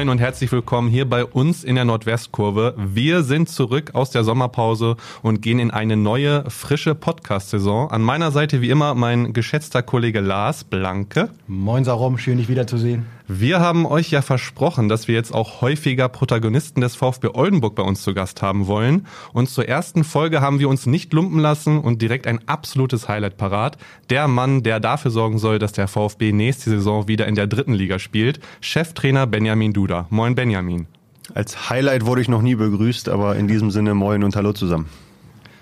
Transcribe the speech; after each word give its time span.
moin 0.00 0.08
und 0.08 0.18
herzlich 0.18 0.50
willkommen 0.50 0.88
hier 0.88 1.06
bei 1.06 1.26
uns 1.26 1.62
in 1.62 1.74
der 1.74 1.84
Nordwestkurve. 1.84 2.74
Wir 2.78 3.22
sind 3.22 3.50
zurück 3.50 3.90
aus 3.92 4.10
der 4.10 4.24
Sommerpause 4.24 4.96
und 5.20 5.42
gehen 5.42 5.58
in 5.58 5.70
eine 5.70 5.98
neue, 5.98 6.48
frische 6.48 6.94
Podcast-Saison. 6.94 7.90
An 7.90 8.00
meiner 8.00 8.30
Seite 8.30 8.62
wie 8.62 8.70
immer 8.70 8.94
mein 8.94 9.34
geschätzter 9.34 9.82
Kollege 9.82 10.20
Lars 10.20 10.64
Blanke. 10.64 11.28
Moin 11.46 11.84
Sarom, 11.84 12.16
schön 12.16 12.38
dich 12.38 12.48
wiederzusehen. 12.48 13.04
Wir 13.32 13.60
haben 13.60 13.86
euch 13.86 14.10
ja 14.10 14.22
versprochen, 14.22 14.88
dass 14.88 15.06
wir 15.06 15.14
jetzt 15.14 15.32
auch 15.32 15.60
häufiger 15.60 16.08
Protagonisten 16.08 16.80
des 16.80 16.96
VfB 16.96 17.28
Oldenburg 17.32 17.76
bei 17.76 17.84
uns 17.84 18.02
zu 18.02 18.12
Gast 18.12 18.42
haben 18.42 18.66
wollen. 18.66 19.06
Und 19.32 19.48
zur 19.48 19.68
ersten 19.68 20.02
Folge 20.02 20.40
haben 20.40 20.58
wir 20.58 20.68
uns 20.68 20.84
nicht 20.86 21.12
lumpen 21.12 21.38
lassen 21.38 21.78
und 21.78 22.02
direkt 22.02 22.26
ein 22.26 22.40
absolutes 22.48 23.06
Highlight 23.06 23.36
parat. 23.36 23.78
Der 24.10 24.26
Mann, 24.26 24.64
der 24.64 24.80
dafür 24.80 25.12
sorgen 25.12 25.38
soll, 25.38 25.60
dass 25.60 25.70
der 25.70 25.86
VfB 25.86 26.32
nächste 26.32 26.70
Saison 26.70 27.06
wieder 27.06 27.28
in 27.28 27.36
der 27.36 27.46
dritten 27.46 27.72
Liga 27.72 28.00
spielt. 28.00 28.40
Cheftrainer 28.60 29.28
Benjamin 29.28 29.72
Duda. 29.72 30.08
Moin 30.10 30.34
Benjamin. 30.34 30.88
Als 31.32 31.70
Highlight 31.70 32.06
wurde 32.06 32.22
ich 32.22 32.28
noch 32.28 32.42
nie 32.42 32.56
begrüßt, 32.56 33.08
aber 33.08 33.36
in 33.36 33.46
diesem 33.46 33.70
Sinne 33.70 33.94
moin 33.94 34.24
und 34.24 34.34
hallo 34.34 34.54
zusammen. 34.54 34.88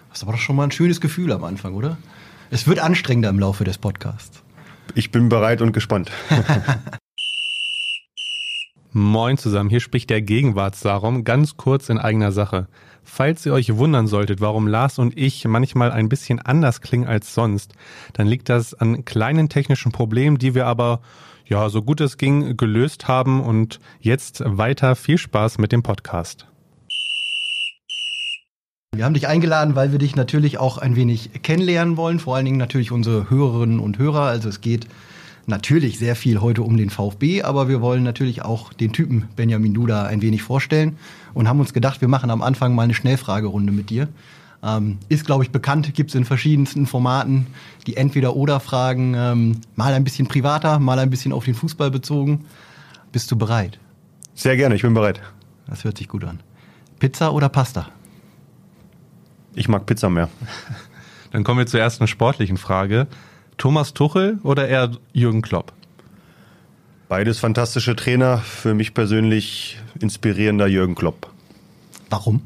Das 0.09 0.25
war 0.25 0.33
doch 0.33 0.41
schon 0.41 0.57
mal 0.57 0.65
ein 0.65 0.71
schönes 0.71 1.03
Gefühl 1.03 1.33
am 1.33 1.45
Anfang, 1.45 1.75
oder? 1.75 1.99
Es 2.49 2.67
wird 2.67 2.79
anstrengender 2.79 3.29
im 3.29 3.39
Laufe 3.39 3.65
des 3.65 3.77
Podcasts. 3.77 4.43
Ich 4.95 5.11
bin 5.11 5.29
bereit 5.29 5.61
und 5.61 5.73
gespannt. 5.73 6.11
Moin 8.93 9.37
zusammen, 9.37 9.69
hier 9.69 9.81
spricht 9.81 10.09
der 10.09 10.23
Gegenwartssarum, 10.23 11.23
ganz 11.23 11.59
kurz 11.59 11.91
in 11.91 11.99
eigener 11.99 12.33
Sache. 12.33 12.69
Falls 13.05 13.45
ihr 13.45 13.53
euch 13.53 13.77
wundern 13.77 14.07
solltet, 14.07 14.41
warum 14.41 14.67
Lars 14.67 14.99
und 14.99 15.17
ich 15.17 15.45
manchmal 15.45 15.93
ein 15.93 16.09
bisschen 16.09 16.39
anders 16.39 16.81
klingen 16.81 17.07
als 17.07 17.35
sonst, 17.35 17.75
dann 18.15 18.27
liegt 18.27 18.49
das 18.49 18.73
an 18.73 19.05
kleinen 19.05 19.51
technischen 19.51 19.93
Problemen, 19.93 20.39
die 20.39 20.55
wir 20.55 20.67
aber, 20.67 21.01
ja, 21.45 21.69
so 21.69 21.83
gut 21.83 22.01
es 22.01 22.17
ging, 22.17 22.57
gelöst 22.57 23.09
haben 23.09 23.43
und 23.43 23.79
jetzt 24.01 24.43
weiter 24.47 24.97
viel 24.97 25.19
Spaß 25.19 25.59
mit 25.59 25.71
dem 25.71 25.83
Podcast. 25.83 26.47
Wir 28.95 29.05
haben 29.05 29.15
dich 29.15 29.29
eingeladen, 29.29 29.77
weil 29.77 29.93
wir 29.93 29.99
dich 29.99 30.17
natürlich 30.17 30.57
auch 30.57 30.79
ein 30.79 30.97
wenig 30.97 31.43
kennenlernen 31.43 31.99
wollen, 31.99 32.21
vor 32.21 32.37
allen 32.37 32.47
Dingen 32.47 32.57
natürlich 32.57 32.91
unsere 32.91 33.29
Hörerinnen 33.29 33.81
und 33.81 33.99
Hörer. 33.99 34.23
Also 34.23 34.49
es 34.49 34.63
geht 34.63 34.87
natürlich 35.49 35.99
sehr 35.99 36.15
viel 36.15 36.41
heute 36.41 36.63
um 36.63 36.77
den 36.77 36.91
VfB, 36.91 37.43
aber 37.43 37.69
wir 37.69 37.81
wollen 37.81 38.03
natürlich 38.03 38.43
auch 38.43 38.73
den 38.73 38.93
Typen 38.93 39.29
Benjamin 39.35 39.75
Duda 39.75 40.05
ein 40.05 40.23
wenig 40.23 40.43
vorstellen 40.43 40.97
und 41.35 41.49
haben 41.49 41.61
uns 41.61 41.73
gedacht, 41.73 42.01
wir 42.01 42.09
machen 42.09 42.31
am 42.31 42.43
Anfang 42.43 42.75
mal 42.75 42.83
eine 42.83 42.95
Schnellfragerunde 42.95 43.73
mit 43.73 43.91
dir. 43.91 44.09
Ähm, 44.63 44.99
ist, 45.09 45.25
glaube 45.25 45.45
ich, 45.45 45.51
bekannt, 45.51 45.95
gibt 45.95 46.11
es 46.11 46.17
in 46.17 46.25
verschiedensten 46.25 46.87
Formaten 46.87 47.47
die 47.87 47.97
Entweder-Oder-Fragen, 47.97 49.15
ähm, 49.15 49.61
mal 49.77 49.95
ein 49.95 50.05
bisschen 50.05 50.27
privater, 50.27 50.79
mal 50.81 50.99
ein 50.99 51.11
bisschen 51.11 51.33
auf 51.33 51.45
den 51.45 51.55
Fußball 51.55 51.91
bezogen. 51.91 52.45
Bist 53.13 53.31
du 53.31 53.37
bereit? 53.37 53.79
Sehr 54.35 54.57
gerne, 54.57 54.75
ich 54.75 54.83
bin 54.83 54.95
bereit. 54.95 55.21
Das 55.67 55.85
hört 55.85 55.99
sich 55.99 56.09
gut 56.09 56.25
an. 56.25 56.41
Pizza 56.99 57.33
oder 57.33 57.49
Pasta? 57.49 57.89
Ich 59.55 59.69
mag 59.69 59.87
Pizza 59.87 60.11
mehr. 60.11 60.29
Dann 61.31 61.45
kommen 61.45 61.59
wir 61.59 61.67
zur 61.67 61.81
ersten 61.81 62.07
sportlichen 62.07 62.57
Frage. 62.57 63.07
Thomas 63.59 63.93
Tuchel 63.93 64.39
oder 64.43 64.69
eher 64.69 64.93
Jürgen 65.13 65.43
Klopp? 65.43 65.73
Beides 67.09 67.39
fantastische 67.39 67.97
Trainer. 67.97 68.39
Für 68.39 68.75
mich 68.75 68.95
persönlich 68.95 69.79
inspirierender 70.01 70.67
Jürgen 70.67 70.95
Klopp. 70.95 71.29
Warum? 72.11 72.43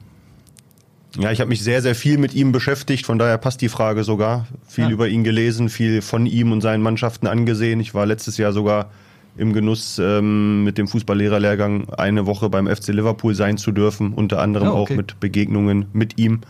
Ja, 1.19 1.31
ich 1.31 1.41
habe 1.41 1.49
mich 1.49 1.63
sehr, 1.63 1.83
sehr 1.83 1.95
viel 1.95 2.17
mit 2.17 2.33
ihm 2.35 2.53
beschäftigt, 2.53 3.05
von 3.05 3.19
daher 3.19 3.37
passt 3.37 3.61
die 3.61 3.69
Frage 3.69 4.03
sogar. 4.03 4.47
Viel 4.67 4.85
ja. 4.85 4.91
über 4.91 5.09
ihn 5.09 5.25
gelesen, 5.25 5.69
viel 5.69 6.01
von 6.01 6.25
ihm 6.25 6.53
und 6.53 6.63
seinen 6.63 6.83
Mannschaften 6.83 7.27
angesehen. 7.27 7.81
Ich 7.81 7.93
war 7.93 8.07
letztes 8.07 8.39
Jahr 8.39 8.53
sogar 8.53 8.91
im 9.37 9.53
Genuss, 9.53 9.99
ähm, 9.99 10.65
mit 10.65 10.79
dem 10.79 10.89
Fußballlehrerlehrgang 10.89 11.91
eine 11.91 12.27
Woche 12.27 12.49
beim 12.49 12.67
FC 12.67 12.89
Liverpool 12.89 13.35
sein 13.35 13.59
zu 13.59 13.73
dürfen, 13.73 14.15
unter 14.15 14.41
anderem 14.41 14.69
oh, 14.69 14.73
okay. 14.73 14.93
auch 14.95 14.97
mit 14.97 15.21
Begegnungen 15.21 15.87
mit 15.93 16.19
ihm. 16.19 16.41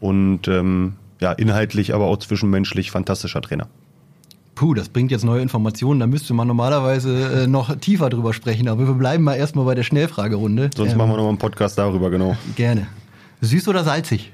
Und 0.00 0.48
ähm, 0.48 0.94
ja, 1.20 1.32
inhaltlich, 1.32 1.94
aber 1.94 2.06
auch 2.06 2.18
zwischenmenschlich 2.18 2.90
fantastischer 2.90 3.42
Trainer. 3.42 3.68
Puh, 4.58 4.74
das 4.74 4.88
bringt 4.88 5.12
jetzt 5.12 5.24
neue 5.24 5.40
Informationen. 5.40 6.00
Da 6.00 6.08
müsste 6.08 6.34
man 6.34 6.48
normalerweise 6.48 7.44
äh, 7.44 7.46
noch 7.46 7.76
tiefer 7.76 8.10
drüber 8.10 8.34
sprechen. 8.34 8.66
Aber 8.66 8.88
wir 8.88 8.94
bleiben 8.94 9.22
mal 9.22 9.36
erstmal 9.36 9.64
bei 9.64 9.76
der 9.76 9.84
Schnellfragerunde. 9.84 10.70
Sonst 10.76 10.90
ähm, 10.90 10.98
machen 10.98 11.10
wir 11.10 11.16
noch 11.16 11.22
mal 11.22 11.28
einen 11.28 11.38
Podcast 11.38 11.78
darüber, 11.78 12.10
genau. 12.10 12.36
Gerne. 12.56 12.88
Süß 13.40 13.68
oder 13.68 13.84
salzig? 13.84 14.32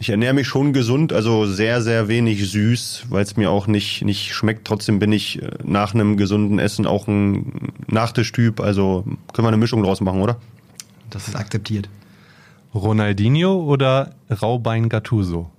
Ich 0.00 0.10
ernähre 0.10 0.34
mich 0.34 0.48
schon 0.48 0.72
gesund, 0.72 1.12
also 1.12 1.46
sehr, 1.46 1.80
sehr 1.80 2.08
wenig 2.08 2.50
süß, 2.50 3.04
weil 3.10 3.22
es 3.22 3.36
mir 3.36 3.48
auch 3.48 3.68
nicht, 3.68 4.04
nicht 4.04 4.34
schmeckt. 4.34 4.66
Trotzdem 4.66 4.98
bin 4.98 5.12
ich 5.12 5.40
äh, 5.40 5.48
nach 5.62 5.94
einem 5.94 6.16
gesunden 6.16 6.58
Essen 6.58 6.84
auch 6.84 7.06
ein 7.06 7.70
Nachtischtyp. 7.86 8.58
Also 8.58 9.04
können 9.32 9.46
wir 9.46 9.50
eine 9.50 9.56
Mischung 9.56 9.84
draus 9.84 10.00
machen, 10.00 10.20
oder? 10.20 10.38
Das 11.10 11.28
ist 11.28 11.36
akzeptiert. 11.36 11.88
Ronaldinho 12.74 13.54
oder 13.54 14.16
Raubein 14.28 14.88
Gattuso? 14.88 15.52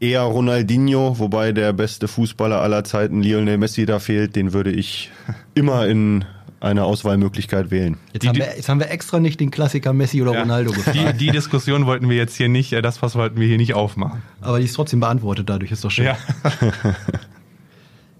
Eher 0.00 0.22
Ronaldinho, 0.22 1.18
wobei 1.18 1.52
der 1.52 1.72
beste 1.72 2.08
Fußballer 2.08 2.60
aller 2.60 2.84
Zeiten 2.84 3.22
Lionel 3.22 3.58
Messi 3.58 3.86
da 3.86 3.98
fehlt. 3.98 4.36
Den 4.36 4.52
würde 4.52 4.70
ich 4.70 5.10
immer 5.54 5.86
in 5.86 6.24
eine 6.60 6.84
Auswahlmöglichkeit 6.84 7.70
wählen. 7.70 7.96
Jetzt, 8.12 8.22
die, 8.22 8.28
haben, 8.28 8.36
wir, 8.36 8.46
jetzt 8.46 8.68
haben 8.68 8.80
wir 8.80 8.90
extra 8.90 9.20
nicht 9.20 9.38
den 9.38 9.50
Klassiker 9.50 9.92
Messi 9.92 10.20
oder 10.22 10.32
ja, 10.32 10.40
Ronaldo 10.40 10.72
gefragt. 10.72 10.96
Die, 10.96 11.26
die, 11.26 11.30
Diskussion 11.30 11.86
wollten 11.86 12.08
wir 12.08 12.16
jetzt 12.16 12.36
hier 12.36 12.48
nicht, 12.48 12.72
äh, 12.72 12.82
das 12.82 13.00
was 13.00 13.14
wollten 13.14 13.38
wir 13.38 13.46
hier 13.46 13.58
nicht 13.58 13.74
aufmachen. 13.74 14.22
Aber 14.40 14.58
die 14.58 14.64
ist 14.64 14.74
trotzdem 14.74 15.00
beantwortet 15.00 15.48
dadurch, 15.48 15.70
ist 15.70 15.84
doch 15.84 15.90
schön. 15.90 16.06
Ja. 16.06 16.16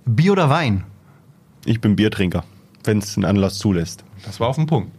Bier 0.07 0.33
oder 0.33 0.49
Wein? 0.49 0.85
Ich 1.65 1.81
bin 1.81 1.97
Biertrinker, 1.97 2.45
wenn 2.85 2.99
es 2.99 3.17
einen 3.17 3.25
Anlass 3.25 3.59
zulässt. 3.59 4.05
Das 4.25 4.39
war 4.41 4.49
auf 4.49 4.57
den 4.57 4.67
Punkt. 4.67 4.93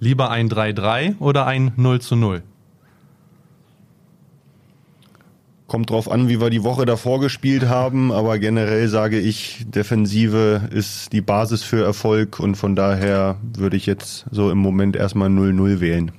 Lieber 0.00 0.30
ein 0.30 0.48
3-3 0.48 1.18
oder 1.18 1.46
ein 1.46 1.72
0 1.76 2.00
zu 2.00 2.16
0? 2.16 2.42
Kommt 5.70 5.90
drauf 5.90 6.10
an, 6.10 6.28
wie 6.28 6.40
wir 6.40 6.50
die 6.50 6.64
Woche 6.64 6.84
davor 6.84 7.20
gespielt 7.20 7.68
haben, 7.68 8.10
aber 8.10 8.40
generell 8.40 8.88
sage 8.88 9.20
ich, 9.20 9.64
Defensive 9.68 10.68
ist 10.72 11.12
die 11.12 11.20
Basis 11.20 11.62
für 11.62 11.84
Erfolg 11.84 12.40
und 12.40 12.56
von 12.56 12.74
daher 12.74 13.36
würde 13.56 13.76
ich 13.76 13.86
jetzt 13.86 14.26
so 14.32 14.50
im 14.50 14.58
Moment 14.58 14.96
erstmal 14.96 15.28
0-0 15.28 15.78
wählen. 15.78 16.10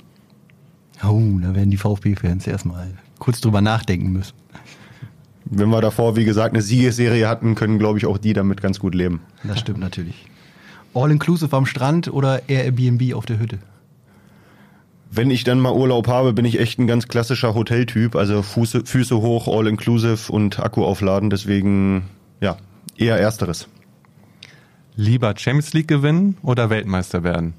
Oh, 1.04 1.38
da 1.42 1.54
werden 1.54 1.70
die 1.70 1.76
VfB-Fans 1.76 2.48
erstmal 2.48 2.92
kurz 3.20 3.42
drüber 3.42 3.60
nachdenken 3.60 4.14
müssen. 4.14 4.36
Wenn 5.44 5.68
wir 5.68 5.82
davor, 5.82 6.16
wie 6.16 6.24
gesagt, 6.24 6.54
eine 6.54 6.64
Siegesserie 6.64 7.28
hatten, 7.28 7.56
können, 7.56 7.78
glaube 7.78 7.98
ich, 7.98 8.06
auch 8.06 8.20
die 8.20 8.32
damit 8.32 8.62
ganz 8.62 8.80
gut 8.80 8.96
leben. 8.96 9.20
Das 9.44 9.60
stimmt 9.60 9.80
natürlich. 9.80 10.28
All-inclusive 10.94 11.54
am 11.58 11.66
Strand 11.66 12.08
oder 12.14 12.48
Airbnb 12.48 13.14
auf 13.16 13.26
der 13.26 13.38
Hütte? 13.38 13.60
Wenn 15.14 15.30
ich 15.30 15.44
dann 15.44 15.60
mal 15.60 15.74
Urlaub 15.74 16.08
habe, 16.08 16.32
bin 16.32 16.46
ich 16.46 16.60
echt 16.60 16.80
ein 16.80 16.88
ganz 16.88 17.10
klassischer 17.10 17.54
Hoteltyp. 17.54 18.16
Also 18.16 18.42
Fuße, 18.42 18.86
Füße 18.86 19.18
hoch, 19.18 19.48
all 19.48 19.68
inclusive 19.68 20.32
und 20.32 20.60
Akku 20.60 20.86
aufladen. 20.86 21.30
Deswegen, 21.30 22.04
ja, 22.40 22.56
eher 22.96 23.18
ersteres. 23.20 23.68
Lieber 24.96 25.34
Champions 25.38 25.74
League 25.74 25.90
gewinnen 25.90 26.38
oder 26.44 26.70
Weltmeister 26.70 27.24
werden? 27.24 27.54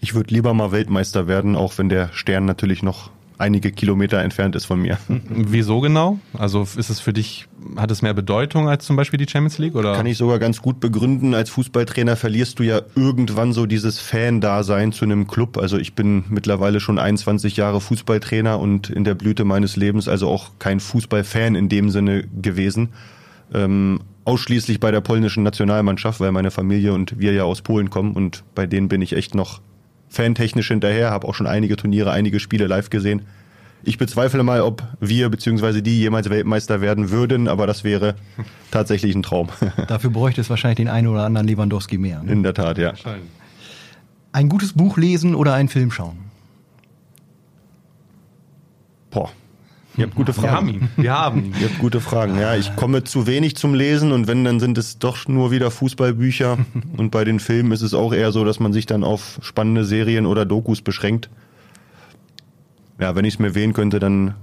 Ich 0.00 0.14
würde 0.14 0.32
lieber 0.32 0.54
mal 0.54 0.70
Weltmeister 0.70 1.26
werden, 1.26 1.56
auch 1.56 1.76
wenn 1.78 1.88
der 1.88 2.12
Stern 2.12 2.44
natürlich 2.44 2.82
noch 2.84 3.10
einige 3.42 3.72
Kilometer 3.72 4.20
entfernt 4.20 4.56
ist 4.56 4.64
von 4.64 4.80
mir. 4.80 4.98
Wieso 5.28 5.80
genau? 5.80 6.18
Also 6.38 6.62
ist 6.62 6.88
es 6.88 7.00
für 7.00 7.12
dich, 7.12 7.48
hat 7.76 7.90
es 7.90 8.00
mehr 8.00 8.14
Bedeutung 8.14 8.68
als 8.68 8.86
zum 8.86 8.96
Beispiel 8.96 9.18
die 9.18 9.28
Champions 9.28 9.58
League? 9.58 9.74
Oder? 9.74 9.94
Kann 9.94 10.06
ich 10.06 10.16
sogar 10.16 10.38
ganz 10.38 10.62
gut 10.62 10.80
begründen. 10.80 11.34
Als 11.34 11.50
Fußballtrainer 11.50 12.16
verlierst 12.16 12.58
du 12.58 12.62
ja 12.62 12.80
irgendwann 12.94 13.52
so 13.52 13.66
dieses 13.66 13.98
Fan-Dasein 13.98 14.92
zu 14.92 15.04
einem 15.04 15.26
Club. 15.26 15.58
Also 15.58 15.76
ich 15.76 15.94
bin 15.94 16.24
mittlerweile 16.28 16.80
schon 16.80 16.98
21 16.98 17.56
Jahre 17.56 17.80
Fußballtrainer 17.80 18.58
und 18.58 18.88
in 18.88 19.04
der 19.04 19.14
Blüte 19.14 19.44
meines 19.44 19.76
Lebens 19.76 20.08
also 20.08 20.28
auch 20.28 20.52
kein 20.58 20.80
Fußballfan 20.80 21.56
in 21.56 21.68
dem 21.68 21.90
Sinne 21.90 22.24
gewesen. 22.40 22.90
Ähm, 23.52 24.00
ausschließlich 24.24 24.78
bei 24.78 24.92
der 24.92 25.00
polnischen 25.00 25.42
Nationalmannschaft, 25.42 26.20
weil 26.20 26.32
meine 26.32 26.52
Familie 26.52 26.94
und 26.94 27.18
wir 27.18 27.32
ja 27.32 27.42
aus 27.42 27.60
Polen 27.62 27.90
kommen 27.90 28.12
und 28.12 28.44
bei 28.54 28.66
denen 28.66 28.88
bin 28.88 29.02
ich 29.02 29.14
echt 29.14 29.34
noch 29.34 29.60
fantechnisch 30.12 30.68
hinterher, 30.68 31.10
habe 31.10 31.26
auch 31.26 31.34
schon 31.34 31.46
einige 31.46 31.76
Turniere, 31.76 32.12
einige 32.12 32.38
Spiele 32.38 32.66
live 32.66 32.90
gesehen. 32.90 33.22
Ich 33.84 33.98
bezweifle 33.98 34.44
mal, 34.44 34.60
ob 34.60 34.84
wir 35.00 35.28
bzw. 35.28 35.80
die 35.80 35.98
jemals 35.98 36.30
Weltmeister 36.30 36.80
werden 36.80 37.10
würden, 37.10 37.48
aber 37.48 37.66
das 37.66 37.82
wäre 37.82 38.14
tatsächlich 38.70 39.14
ein 39.14 39.22
Traum. 39.22 39.48
Dafür 39.88 40.10
bräuchte 40.10 40.40
es 40.40 40.50
wahrscheinlich 40.50 40.76
den 40.76 40.88
einen 40.88 41.08
oder 41.08 41.24
anderen 41.24 41.48
Lewandowski 41.48 41.98
mehr. 41.98 42.22
Ne? 42.22 42.32
In 42.32 42.42
der 42.42 42.54
Tat, 42.54 42.78
ja. 42.78 42.92
Ein 44.30 44.48
gutes 44.48 44.74
Buch 44.74 44.96
lesen 44.98 45.34
oder 45.34 45.54
einen 45.54 45.68
Film 45.68 45.90
schauen? 45.90 46.18
Boah, 49.10 49.30
Ihr 49.96 50.06
habt 50.06 50.14
gute 50.14 50.32
Fragen. 50.32 50.46
Wir 50.46 50.52
haben 50.52 50.68
ihn. 50.68 50.88
Wir 50.96 51.12
haben 51.12 51.44
ihn. 51.44 51.54
Ihr 51.60 51.68
habt 51.68 51.78
gute 51.78 52.00
Fragen. 52.00 52.38
Ja, 52.38 52.56
ich 52.56 52.74
komme 52.76 53.04
zu 53.04 53.26
wenig 53.26 53.56
zum 53.56 53.74
Lesen 53.74 54.12
und 54.12 54.26
wenn, 54.26 54.44
dann 54.44 54.58
sind 54.58 54.78
es 54.78 54.98
doch 54.98 55.28
nur 55.28 55.50
wieder 55.50 55.70
Fußballbücher. 55.70 56.58
Und 56.96 57.10
bei 57.10 57.24
den 57.24 57.40
Filmen 57.40 57.72
ist 57.72 57.82
es 57.82 57.94
auch 57.94 58.12
eher 58.12 58.32
so, 58.32 58.44
dass 58.44 58.58
man 58.58 58.72
sich 58.72 58.86
dann 58.86 59.04
auf 59.04 59.38
spannende 59.42 59.84
Serien 59.84 60.26
oder 60.26 60.46
Dokus 60.46 60.80
beschränkt. 60.80 61.28
Ja, 62.98 63.14
wenn 63.16 63.24
ich 63.24 63.34
es 63.34 63.40
mir 63.40 63.54
wählen 63.54 63.72
könnte, 63.72 63.98
dann 63.98 64.34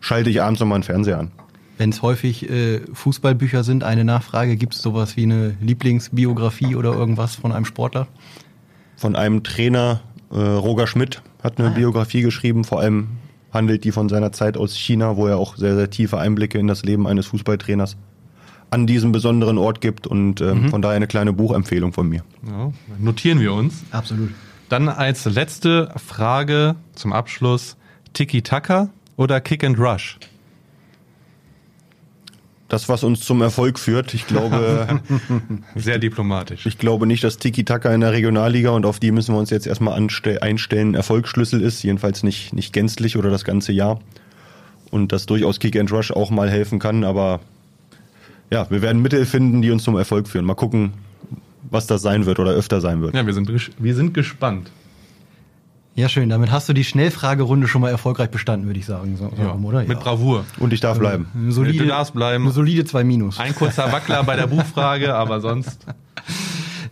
schalte 0.00 0.30
ich 0.30 0.42
abends 0.42 0.60
nochmal 0.60 0.76
einen 0.76 0.84
Fernseher 0.84 1.18
an. 1.18 1.30
Wenn 1.78 1.90
es 1.90 2.02
häufig 2.02 2.50
äh, 2.50 2.80
Fußballbücher 2.92 3.62
sind, 3.62 3.84
eine 3.84 4.04
Nachfrage, 4.04 4.56
gibt 4.56 4.74
es 4.74 4.82
sowas 4.82 5.16
wie 5.16 5.22
eine 5.22 5.56
Lieblingsbiografie 5.60 6.74
oder 6.74 6.92
irgendwas 6.92 7.36
von 7.36 7.52
einem 7.52 7.64
Sportler? 7.64 8.08
Von 8.96 9.14
einem 9.14 9.44
Trainer, 9.44 10.00
äh, 10.32 10.38
Roger 10.38 10.88
Schmidt, 10.88 11.22
hat 11.42 11.58
eine 11.58 11.68
ah. 11.68 11.74
Biografie 11.74 12.22
geschrieben, 12.22 12.64
vor 12.64 12.80
allem 12.80 13.08
handelt 13.52 13.84
die 13.84 13.92
von 13.92 14.08
seiner 14.08 14.32
Zeit 14.32 14.56
aus 14.56 14.76
China, 14.76 15.16
wo 15.16 15.26
er 15.26 15.38
auch 15.38 15.56
sehr, 15.56 15.74
sehr 15.74 15.90
tiefe 15.90 16.18
Einblicke 16.18 16.58
in 16.58 16.66
das 16.66 16.84
Leben 16.84 17.06
eines 17.06 17.26
Fußballtrainers 17.26 17.96
an 18.70 18.86
diesem 18.86 19.12
besonderen 19.12 19.58
Ort 19.58 19.80
gibt 19.80 20.06
und 20.06 20.40
äh, 20.40 20.54
mhm. 20.54 20.68
von 20.68 20.82
daher 20.82 20.96
eine 20.96 21.06
kleine 21.06 21.32
Buchempfehlung 21.32 21.92
von 21.92 22.08
mir. 22.08 22.22
Ja, 22.46 22.72
notieren 22.98 23.40
wir 23.40 23.52
uns. 23.54 23.82
Absolut. 23.90 24.30
Dann 24.68 24.88
als 24.88 25.24
letzte 25.24 25.92
Frage 25.96 26.76
zum 26.94 27.12
Abschluss: 27.12 27.76
Tiki-Taka 28.12 28.90
oder 29.16 29.40
Kick 29.40 29.64
and 29.64 29.78
Rush? 29.78 30.18
Das, 32.68 32.88
was 32.88 33.02
uns 33.02 33.20
zum 33.20 33.40
Erfolg 33.40 33.78
führt. 33.78 34.12
Ich 34.14 34.26
glaube. 34.26 35.00
Sehr 35.74 35.98
diplomatisch. 35.98 36.66
Ich 36.66 36.78
glaube 36.78 37.06
nicht, 37.06 37.24
dass 37.24 37.38
Tiki-Taka 37.38 37.92
in 37.94 38.02
der 38.02 38.12
Regionalliga 38.12 38.70
und 38.70 38.84
auf 38.84 39.00
die 39.00 39.10
müssen 39.10 39.34
wir 39.34 39.38
uns 39.38 39.50
jetzt 39.50 39.66
erstmal 39.66 39.94
einstellen, 40.40 40.94
Erfolgsschlüssel 40.94 41.62
ist. 41.62 41.82
Jedenfalls 41.82 42.22
nicht, 42.22 42.52
nicht 42.52 42.72
gänzlich 42.72 43.16
oder 43.16 43.30
das 43.30 43.44
ganze 43.44 43.72
Jahr. 43.72 44.00
Und 44.90 45.12
dass 45.12 45.26
durchaus 45.26 45.60
Kick 45.60 45.76
and 45.76 45.90
Rush 45.90 46.10
auch 46.10 46.30
mal 46.30 46.50
helfen 46.50 46.78
kann. 46.78 47.04
Aber 47.04 47.40
ja, 48.50 48.70
wir 48.70 48.82
werden 48.82 49.00
Mittel 49.00 49.24
finden, 49.24 49.62
die 49.62 49.70
uns 49.70 49.82
zum 49.82 49.96
Erfolg 49.96 50.28
führen. 50.28 50.44
Mal 50.44 50.54
gucken, 50.54 50.92
was 51.70 51.86
das 51.86 52.02
sein 52.02 52.26
wird 52.26 52.38
oder 52.38 52.52
öfter 52.52 52.80
sein 52.80 53.00
wird. 53.00 53.14
Ja, 53.14 53.26
wir 53.26 53.34
sind, 53.34 53.50
wir 53.78 53.94
sind 53.94 54.12
gespannt. 54.12 54.70
Ja, 55.98 56.08
schön. 56.08 56.28
Damit 56.28 56.52
hast 56.52 56.68
du 56.68 56.74
die 56.74 56.84
Schnellfragerunde 56.84 57.66
schon 57.66 57.80
mal 57.80 57.90
erfolgreich 57.90 58.30
bestanden, 58.30 58.68
würde 58.68 58.78
ich 58.78 58.86
sagen. 58.86 59.16
So, 59.16 59.32
ja, 59.36 59.52
oder? 59.52 59.80
Mit 59.80 59.88
ja. 59.88 59.94
Bravour. 59.96 60.44
Und 60.60 60.72
ich 60.72 60.78
darf 60.78 60.90
also, 60.90 61.00
bleiben. 61.00 61.26
Eine 61.34 61.50
solide, 61.50 61.78
du 61.78 61.86
darfst 61.86 62.14
bleiben. 62.14 62.44
Eine 62.44 62.52
solide 62.52 62.84
2 62.84 63.02
Minus. 63.02 63.40
Ein 63.40 63.52
kurzer 63.52 63.90
Wackler 63.90 64.22
bei 64.22 64.36
der 64.36 64.46
Buchfrage, 64.46 65.16
aber 65.16 65.40
sonst. 65.40 65.84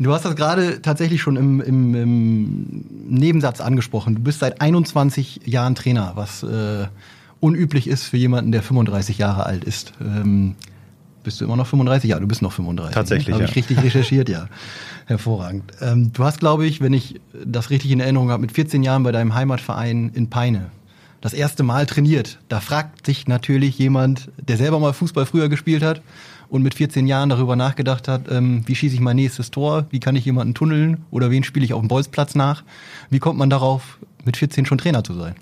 Du 0.00 0.12
hast 0.12 0.24
das 0.24 0.34
gerade 0.34 0.82
tatsächlich 0.82 1.22
schon 1.22 1.36
im, 1.36 1.60
im, 1.60 1.94
im, 1.94 2.84
Nebensatz 3.08 3.60
angesprochen. 3.60 4.16
Du 4.16 4.22
bist 4.22 4.40
seit 4.40 4.60
21 4.60 5.42
Jahren 5.44 5.76
Trainer, 5.76 6.14
was 6.16 6.42
äh, 6.42 6.88
unüblich 7.38 7.86
ist 7.86 8.06
für 8.06 8.16
jemanden, 8.16 8.50
der 8.50 8.64
35 8.64 9.18
Jahre 9.18 9.46
alt 9.46 9.62
ist. 9.62 9.92
Ähm, 10.00 10.56
bist 11.26 11.40
du 11.40 11.44
immer 11.44 11.56
noch 11.56 11.66
35? 11.66 12.08
Ja, 12.08 12.18
du 12.18 12.26
bist 12.26 12.40
noch 12.40 12.52
35. 12.52 12.94
Tatsächlich, 12.94 13.28
ne? 13.28 13.34
Habe 13.34 13.44
ja. 13.44 13.50
ich 13.50 13.56
richtig 13.56 13.82
recherchiert, 13.82 14.28
ja. 14.28 14.48
Hervorragend. 15.06 15.72
Ähm, 15.80 16.12
du 16.12 16.24
hast, 16.24 16.40
glaube 16.40 16.66
ich, 16.66 16.80
wenn 16.80 16.92
ich 16.92 17.20
das 17.44 17.70
richtig 17.70 17.90
in 17.90 18.00
Erinnerung 18.00 18.30
habe, 18.30 18.40
mit 18.40 18.52
14 18.52 18.82
Jahren 18.82 19.02
bei 19.02 19.12
deinem 19.12 19.34
Heimatverein 19.34 20.10
in 20.14 20.30
Peine 20.30 20.70
das 21.20 21.34
erste 21.34 21.62
Mal 21.62 21.86
trainiert. 21.86 22.38
Da 22.48 22.60
fragt 22.60 23.06
sich 23.06 23.26
natürlich 23.26 23.78
jemand, 23.78 24.30
der 24.38 24.56
selber 24.56 24.78
mal 24.78 24.92
Fußball 24.92 25.26
früher 25.26 25.48
gespielt 25.48 25.82
hat 25.82 26.00
und 26.48 26.62
mit 26.62 26.74
14 26.74 27.06
Jahren 27.06 27.28
darüber 27.28 27.56
nachgedacht 27.56 28.06
hat, 28.06 28.30
ähm, 28.30 28.62
wie 28.66 28.76
schieße 28.76 28.94
ich 28.94 29.00
mein 29.00 29.16
nächstes 29.16 29.50
Tor, 29.50 29.86
wie 29.90 29.98
kann 29.98 30.14
ich 30.14 30.24
jemanden 30.24 30.54
tunneln 30.54 31.04
oder 31.10 31.30
wen 31.30 31.42
spiele 31.42 31.64
ich 31.64 31.72
auf 31.72 31.80
dem 31.80 31.88
Bolzplatz 31.88 32.34
nach. 32.36 32.62
Wie 33.10 33.18
kommt 33.18 33.38
man 33.38 33.50
darauf, 33.50 33.98
mit 34.24 34.36
14 34.36 34.66
schon 34.66 34.78
Trainer 34.78 35.02
zu 35.02 35.14
sein? 35.14 35.34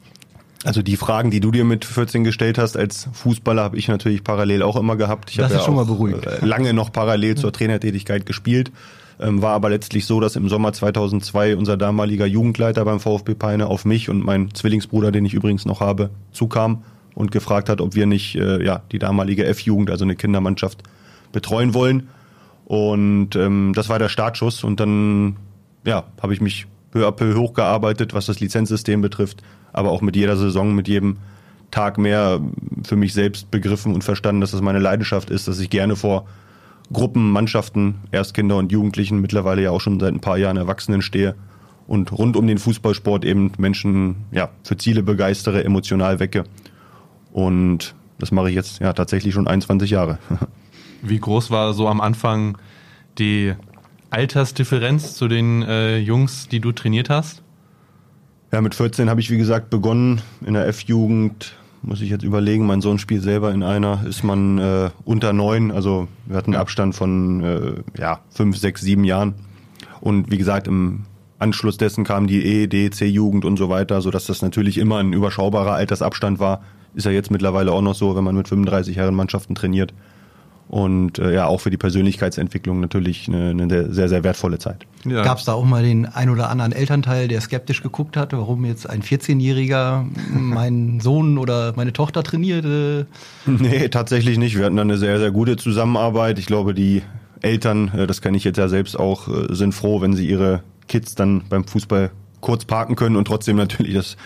Also 0.65 0.81
die 0.81 0.97
Fragen, 0.97 1.31
die 1.31 1.41
du 1.41 1.51
dir 1.51 1.65
mit 1.65 1.85
14 1.85 2.25
gestellt 2.25 2.57
hast 2.57 2.77
als 2.79 3.09
Fußballer, 3.13 3.63
habe 3.63 3.77
ich 3.77 3.89
natürlich 3.89 4.25
parallel 4.25 4.63
auch 4.63 4.77
immer 4.77 4.97
gehabt. 4.97 5.31
Ich 5.31 5.37
das 5.37 5.51
ist 5.51 5.59
ja 5.59 5.63
schon 5.63 5.75
mal 5.75 5.85
beruhigt. 5.85 6.27
Äh, 6.27 6.45
lange 6.45 6.73
noch 6.73 6.91
parallel 6.91 7.37
zur 7.37 7.53
Trainertätigkeit 7.53 8.25
gespielt. 8.25 8.73
Ähm, 9.21 9.43
war 9.43 9.53
aber 9.53 9.69
letztlich 9.69 10.07
so, 10.07 10.21
dass 10.21 10.37
im 10.37 10.49
Sommer 10.49 10.73
2002 10.73 11.57
unser 11.57 11.77
damaliger 11.77 12.25
Jugendleiter 12.25 12.83
beim 12.87 12.99
VfB 12.99 13.35
Peine 13.35 13.67
auf 13.67 13.85
mich 13.85 14.09
und 14.09 14.25
meinen 14.25 14.55
Zwillingsbruder, 14.55 15.13
den 15.13 15.27
ich 15.27 15.35
übrigens 15.35 15.67
noch 15.67 15.81
habe, 15.81 16.09
zukam 16.33 16.83
und 17.15 17.31
gefragt 17.31 17.69
hat, 17.69 17.83
ob 17.83 17.95
wir 17.95 18.07
nicht 18.07 18.35
äh, 18.35 18.65
ja, 18.65 18.83
die 18.91 18.99
damalige 18.99 19.45
F-Jugend, 19.45 19.91
also 19.91 20.05
eine 20.05 20.17
Kindermannschaft, 20.17 20.83
betreuen 21.31 21.75
wollen. 21.75 22.09
Und 22.65 23.37
ähm, 23.37 23.73
das 23.77 23.91
war 23.91 23.99
der 23.99 24.09
Startschuss. 24.09 24.65
Und 24.65 24.81
dann 24.81 25.37
ja, 25.85 26.05
habe 26.23 26.33
ich 26.33 26.41
mich 26.41 26.67
peu 26.91 27.07
à 27.07 27.13
peu 27.13 27.35
hochgearbeitet, 27.35 28.15
was 28.15 28.25
das 28.25 28.41
Lizenzsystem 28.41 29.03
betrifft 29.03 29.43
aber 29.75 29.91
auch 29.91 30.01
mit 30.01 30.17
jeder 30.17 30.37
Saison, 30.37 30.75
mit 30.75 30.89
jedem 30.89 31.19
Tag 31.71 31.99
mehr 31.99 32.41
für 32.85 32.97
mich 32.97 33.13
selbst 33.13 33.51
begriffen 33.51 33.95
und 33.95 34.05
verstanden, 34.05 34.41
dass 34.41 34.53
das 34.53 34.63
meine 34.63 34.79
Leidenschaft 34.79 35.29
ist, 35.31 35.49
dass 35.49 35.59
ich 35.59 35.71
gerne 35.71 35.97
vor 35.97 36.27
Gruppen, 36.93 37.31
Mannschaften, 37.31 37.97
Erstkinder 38.13 38.57
und 38.57 38.71
Jugendlichen, 38.71 39.21
mittlerweile 39.21 39.63
ja 39.63 39.71
auch 39.71 39.81
schon 39.81 39.99
seit 39.99 40.15
ein 40.15 40.21
paar 40.21 40.39
Jahren 40.39 40.57
Erwachsenen 40.57 41.03
stehe 41.03 41.35
und 41.87 42.13
rund 42.13 42.37
um 42.37 42.47
den 42.47 42.59
Fußballsport 42.59 43.25
eben 43.25 43.53
Menschen 43.59 44.17
ja, 44.31 44.51
für 44.63 44.77
Ziele 44.77 45.03
begeistere, 45.03 45.65
emotional 45.65 46.21
wecke. 46.21 46.45
Und 47.33 47.95
das 48.19 48.31
mache 48.31 48.49
ich 48.49 48.55
jetzt 48.55 48.81
ja 48.81 48.93
tatsächlich 48.93 49.35
schon 49.35 49.49
21 49.49 49.91
Jahre. 49.91 50.19
Wie 51.03 51.19
groß 51.19 51.51
war 51.51 51.75
so 51.75 51.89
am 51.89 52.01
Anfang 52.01 52.57
die 53.19 53.55
Altersdifferenz 54.11 55.15
zu 55.15 55.29
den 55.29 55.63
äh, 55.63 55.99
Jungs, 55.99 56.49
die 56.49 56.61
du 56.61 56.73
trainiert 56.73 57.11
hast? 57.11 57.44
Ja, 58.55 58.61
mit 58.61 58.77
14 58.77 59.11
habe 59.11 59.21
ich, 59.21 59.33
wie 59.33 59.37
gesagt, 59.37 59.69
begonnen. 59.69 60.21
In 60.47 60.55
der 60.55 60.69
F-Jugend 60.69 61.57
muss 61.83 62.01
ich 62.01 62.09
jetzt 62.09 62.23
überlegen, 62.23 62.67
mein 62.67 62.83
Sohn 62.83 63.01
spielt 63.01 63.25
selber 63.25 63.51
in 63.53 63.65
einer, 63.65 64.07
ist 64.07 64.23
man 64.23 64.59
äh, 64.59 64.91
unter 65.05 65.33
neun, 65.33 65.73
also 65.73 66.07
wir 66.27 66.37
hatten 66.37 66.55
einen 66.55 66.61
Abstand 66.61 66.95
von 66.95 67.43
äh, 67.43 68.01
ja, 68.01 68.21
fünf, 68.31 68.57
sechs, 68.57 68.81
sieben 68.81 69.03
Jahren. 69.03 69.35
Und 70.01 70.31
wie 70.31 70.39
gesagt, 70.39 70.69
im 70.69 71.01
Anschluss 71.41 71.79
dessen 71.79 72.05
kam 72.05 72.29
die 72.29 72.45
E, 72.45 72.69
D, 72.69 72.91
C-Jugend 72.91 73.45
und 73.45 73.57
so 73.57 73.71
weiter, 73.71 74.01
sodass 74.01 74.27
das 74.27 74.41
natürlich 74.41 74.79
immer 74.79 74.99
ein 74.99 75.13
überschaubarer 75.13 75.73
Altersabstand 75.75 76.39
war. 76.39 76.63
Ist 76.95 77.07
ja 77.07 77.11
jetzt 77.11 77.33
mittlerweile 77.33 77.73
auch 77.73 77.83
noch 77.83 77.97
so, 77.97 78.15
wenn 78.15 78.23
man 78.23 78.37
mit 78.37 78.47
35 78.47 78.97
Herrenmannschaften 78.97 79.57
trainiert 79.57 79.93
und 80.69 81.19
äh, 81.19 81.35
ja 81.35 81.47
auch 81.47 81.61
für 81.61 81.71
die 81.71 81.77
Persönlichkeitsentwicklung 81.77 82.81
natürlich 82.81 83.29
eine, 83.29 83.51
eine 83.51 83.93
sehr, 83.93 84.09
sehr 84.09 84.25
wertvolle 84.25 84.59
Zeit. 84.59 84.87
Ja. 85.05 85.23
Gab 85.23 85.39
es 85.39 85.45
da 85.45 85.53
auch 85.53 85.65
mal 85.65 85.83
den 85.83 86.07
ein 86.07 86.31
oder 86.31 86.49
anderen 86.49 86.73
Elternteil, 86.73 87.29
der 87.29 87.41
skeptisch 87.41 87.83
geguckt 87.83 88.17
hat, 88.17 88.33
warum 88.33 88.65
jetzt 88.65 88.89
ein 88.89 89.03
14-Jähriger 89.03 90.07
meinen 90.31 91.01
Sohn 91.01 91.39
oder 91.39 91.75
meine 91.77 91.93
Tochter 91.93 92.23
trainiert? 92.23 92.65
Nee, 93.47 93.89
tatsächlich 93.89 94.39
nicht. 94.39 94.57
Wir 94.57 94.65
hatten 94.65 94.77
da 94.77 94.83
eine 94.83 94.97
sehr, 94.97 95.19
sehr 95.19 95.31
gute 95.31 95.57
Zusammenarbeit. 95.57 96.39
Ich 96.39 96.47
glaube, 96.47 96.75
die 96.75 97.03
Eltern, 97.41 97.89
äh, 97.95 98.07
das 98.07 98.23
kenne 98.23 98.37
ich 98.37 98.45
jetzt 98.45 98.57
ja 98.57 98.69
selbst 98.69 98.99
auch, 98.99 99.29
äh, 99.29 99.55
sind 99.55 99.73
froh, 99.73 100.01
wenn 100.01 100.15
sie 100.15 100.27
ihre 100.27 100.63
Kids 100.89 101.15
dann 101.15 101.43
beim 101.49 101.65
Fußball 101.65 102.11
kurz 102.41 102.65
parken 102.65 102.97
können 102.97 103.17
und 103.17 103.27
trotzdem 103.27 103.57
natürlich 103.57 103.95
das 103.95 104.17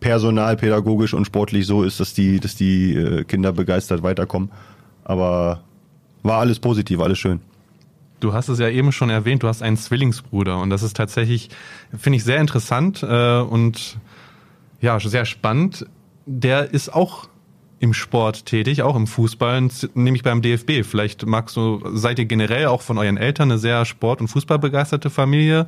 Personal 0.00 0.56
pädagogisch 0.56 1.14
und 1.14 1.26
sportlich 1.26 1.66
so 1.66 1.82
ist, 1.82 2.00
dass 2.00 2.14
die, 2.14 2.40
dass 2.40 2.54
die 2.54 2.94
äh, 2.94 3.24
Kinder 3.24 3.52
begeistert 3.52 4.02
weiterkommen. 4.02 4.50
Aber 5.04 5.62
war 6.22 6.38
alles 6.38 6.58
positiv, 6.58 7.00
alles 7.00 7.18
schön. 7.18 7.40
Du 8.20 8.34
hast 8.34 8.48
es 8.48 8.58
ja 8.58 8.68
eben 8.68 8.92
schon 8.92 9.08
erwähnt, 9.08 9.42
du 9.42 9.48
hast 9.48 9.62
einen 9.62 9.78
Zwillingsbruder 9.78 10.58
und 10.58 10.70
das 10.70 10.82
ist 10.82 10.96
tatsächlich, 10.96 11.48
finde 11.96 12.18
ich, 12.18 12.24
sehr 12.24 12.38
interessant 12.38 13.02
äh, 13.02 13.40
und 13.40 13.98
ja, 14.80 15.00
sehr 15.00 15.24
spannend. 15.24 15.86
Der 16.26 16.72
ist 16.72 16.92
auch 16.92 17.28
im 17.80 17.94
Sport 17.94 18.44
tätig, 18.44 18.82
auch 18.82 18.94
im 18.94 19.06
Fußball, 19.06 19.68
nämlich 19.94 20.22
beim 20.22 20.42
DFB. 20.42 20.84
Vielleicht 20.84 21.24
magst 21.24 21.56
du, 21.56 21.82
seid 21.94 22.18
ihr 22.18 22.26
generell 22.26 22.66
auch 22.66 22.82
von 22.82 22.98
euren 22.98 23.16
Eltern 23.16 23.50
eine 23.50 23.58
sehr 23.58 23.86
Sport- 23.86 24.20
und 24.20 24.28
Fußballbegeisterte 24.28 25.08
Familie? 25.08 25.66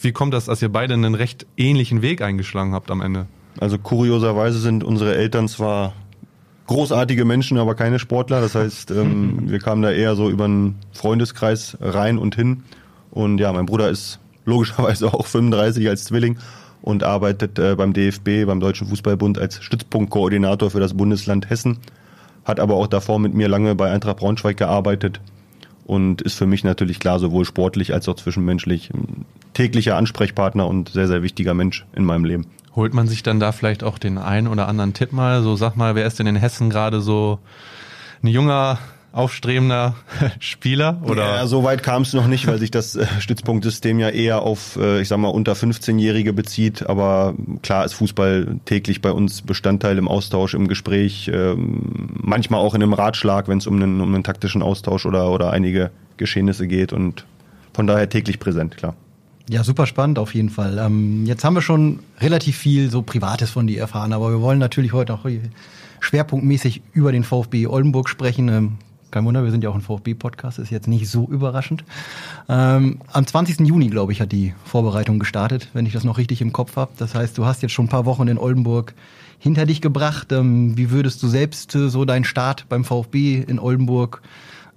Wie 0.00 0.10
kommt 0.10 0.34
das, 0.34 0.46
dass 0.46 0.60
ihr 0.60 0.70
beide 0.70 0.94
einen 0.94 1.14
recht 1.14 1.46
ähnlichen 1.56 2.02
Weg 2.02 2.20
eingeschlagen 2.20 2.74
habt 2.74 2.90
am 2.90 3.00
Ende? 3.00 3.26
Also 3.60 3.78
kurioserweise 3.78 4.58
sind 4.58 4.82
unsere 4.82 5.14
Eltern 5.14 5.46
zwar 5.46 5.92
großartige 6.66 7.24
Menschen, 7.24 7.58
aber 7.58 7.74
keine 7.74 7.98
Sportler. 7.98 8.40
Das 8.40 8.54
heißt, 8.54 8.90
ähm, 8.90 9.42
wir 9.50 9.58
kamen 9.58 9.82
da 9.82 9.90
eher 9.90 10.16
so 10.16 10.30
über 10.30 10.44
einen 10.44 10.76
Freundeskreis 10.92 11.76
rein 11.80 12.18
und 12.18 12.34
hin. 12.34 12.64
Und 13.10 13.38
ja, 13.38 13.52
mein 13.52 13.66
Bruder 13.66 13.90
ist 13.90 14.18
logischerweise 14.44 15.06
auch 15.14 15.26
35 15.26 15.88
als 15.88 16.04
Zwilling 16.04 16.38
und 16.82 17.04
arbeitet 17.04 17.58
äh, 17.58 17.76
beim 17.76 17.92
DFB, 17.92 18.46
beim 18.46 18.60
Deutschen 18.60 18.88
Fußballbund 18.88 19.38
als 19.38 19.62
Stützpunktkoordinator 19.62 20.70
für 20.70 20.80
das 20.80 20.94
Bundesland 20.94 21.48
Hessen. 21.48 21.78
Hat 22.44 22.58
aber 22.58 22.74
auch 22.74 22.88
davor 22.88 23.20
mit 23.20 23.34
mir 23.34 23.48
lange 23.48 23.74
bei 23.76 23.90
Eintracht 23.90 24.16
Braunschweig 24.16 24.56
gearbeitet 24.56 25.20
und 25.84 26.22
ist 26.22 26.34
für 26.34 26.46
mich 26.46 26.64
natürlich 26.64 26.98
klar, 26.98 27.18
sowohl 27.20 27.44
sportlich 27.44 27.94
als 27.94 28.08
auch 28.08 28.16
zwischenmenschlich 28.16 28.90
ein 28.92 29.24
täglicher 29.54 29.96
Ansprechpartner 29.96 30.66
und 30.66 30.88
sehr, 30.88 31.06
sehr 31.06 31.22
wichtiger 31.22 31.54
Mensch 31.54 31.86
in 31.94 32.04
meinem 32.04 32.24
Leben. 32.24 32.46
Holt 32.74 32.94
man 32.94 33.06
sich 33.06 33.22
dann 33.22 33.38
da 33.38 33.52
vielleicht 33.52 33.84
auch 33.84 33.98
den 33.98 34.16
einen 34.16 34.48
oder 34.48 34.66
anderen 34.66 34.94
Tipp 34.94 35.12
mal? 35.12 35.42
So 35.42 35.56
sag 35.56 35.76
mal, 35.76 35.94
wer 35.94 36.06
ist 36.06 36.18
denn 36.18 36.26
in 36.26 36.36
Hessen 36.36 36.70
gerade 36.70 37.02
so 37.02 37.38
ein 38.22 38.28
junger, 38.28 38.78
aufstrebender 39.12 39.94
Spieler? 40.38 41.00
Oder? 41.04 41.36
Ja, 41.36 41.46
so 41.46 41.64
weit 41.64 41.82
kam 41.82 42.02
es 42.02 42.14
noch 42.14 42.26
nicht, 42.26 42.46
weil 42.46 42.58
sich 42.58 42.70
das 42.70 42.96
äh, 42.96 43.06
Stützpunktsystem 43.18 43.98
ja 43.98 44.08
eher 44.08 44.40
auf, 44.40 44.76
äh, 44.76 45.02
ich 45.02 45.08
sag 45.08 45.18
mal, 45.18 45.28
unter 45.28 45.52
15-Jährige 45.52 46.32
bezieht. 46.32 46.88
Aber 46.88 47.34
klar 47.62 47.84
ist 47.84 47.92
Fußball 47.92 48.60
täglich 48.64 49.02
bei 49.02 49.12
uns 49.12 49.42
Bestandteil 49.42 49.98
im 49.98 50.08
Austausch, 50.08 50.54
im 50.54 50.66
Gespräch, 50.66 51.30
ähm, 51.32 52.08
manchmal 52.22 52.60
auch 52.60 52.74
in 52.74 52.82
einem 52.82 52.94
Ratschlag, 52.94 53.48
wenn 53.48 53.58
es 53.58 53.66
um 53.66 53.76
einen, 53.76 54.00
um 54.00 54.14
einen 54.14 54.24
taktischen 54.24 54.62
Austausch 54.62 55.04
oder, 55.04 55.30
oder 55.30 55.50
einige 55.50 55.90
Geschehnisse 56.16 56.66
geht. 56.66 56.94
Und 56.94 57.26
von 57.74 57.86
daher 57.86 58.08
täglich 58.08 58.38
präsent, 58.38 58.78
klar. 58.78 58.94
Ja, 59.48 59.64
super 59.64 59.86
spannend 59.86 60.18
auf 60.18 60.34
jeden 60.34 60.50
Fall. 60.50 60.78
Ähm, 60.78 61.26
jetzt 61.26 61.44
haben 61.44 61.54
wir 61.54 61.62
schon 61.62 61.98
relativ 62.20 62.56
viel 62.56 62.90
so 62.90 63.02
Privates 63.02 63.50
von 63.50 63.66
dir 63.66 63.80
erfahren, 63.80 64.12
aber 64.12 64.30
wir 64.30 64.40
wollen 64.40 64.58
natürlich 64.58 64.92
heute 64.92 65.14
auch 65.14 65.26
schwerpunktmäßig 66.00 66.82
über 66.92 67.12
den 67.12 67.24
VfB 67.24 67.66
Oldenburg 67.66 68.08
sprechen. 68.08 68.48
Ähm, 68.48 68.72
kein 69.10 69.24
Wunder, 69.26 69.44
wir 69.44 69.50
sind 69.50 69.62
ja 69.62 69.68
auch 69.68 69.74
ein 69.74 69.82
VfB-Podcast, 69.82 70.58
ist 70.58 70.70
jetzt 70.70 70.88
nicht 70.88 71.08
so 71.08 71.28
überraschend. 71.28 71.84
Ähm, 72.48 73.00
am 73.12 73.26
20. 73.26 73.60
Juni, 73.60 73.88
glaube 73.88 74.12
ich, 74.12 74.20
hat 74.20 74.32
die 74.32 74.54
Vorbereitung 74.64 75.18
gestartet, 75.18 75.68
wenn 75.74 75.86
ich 75.86 75.92
das 75.92 76.04
noch 76.04 76.18
richtig 76.18 76.40
im 76.40 76.52
Kopf 76.52 76.76
habe. 76.76 76.92
Das 76.96 77.14
heißt, 77.14 77.36
du 77.36 77.44
hast 77.44 77.62
jetzt 77.62 77.72
schon 77.72 77.86
ein 77.86 77.90
paar 77.90 78.06
Wochen 78.06 78.28
in 78.28 78.38
Oldenburg 78.38 78.94
hinter 79.38 79.66
dich 79.66 79.82
gebracht. 79.82 80.32
Ähm, 80.32 80.76
wie 80.78 80.90
würdest 80.90 81.22
du 81.22 81.28
selbst 81.28 81.74
äh, 81.74 81.90
so 81.90 82.04
deinen 82.04 82.24
Start 82.24 82.66
beim 82.68 82.84
VfB 82.84 83.42
in 83.46 83.58
Oldenburg 83.58 84.22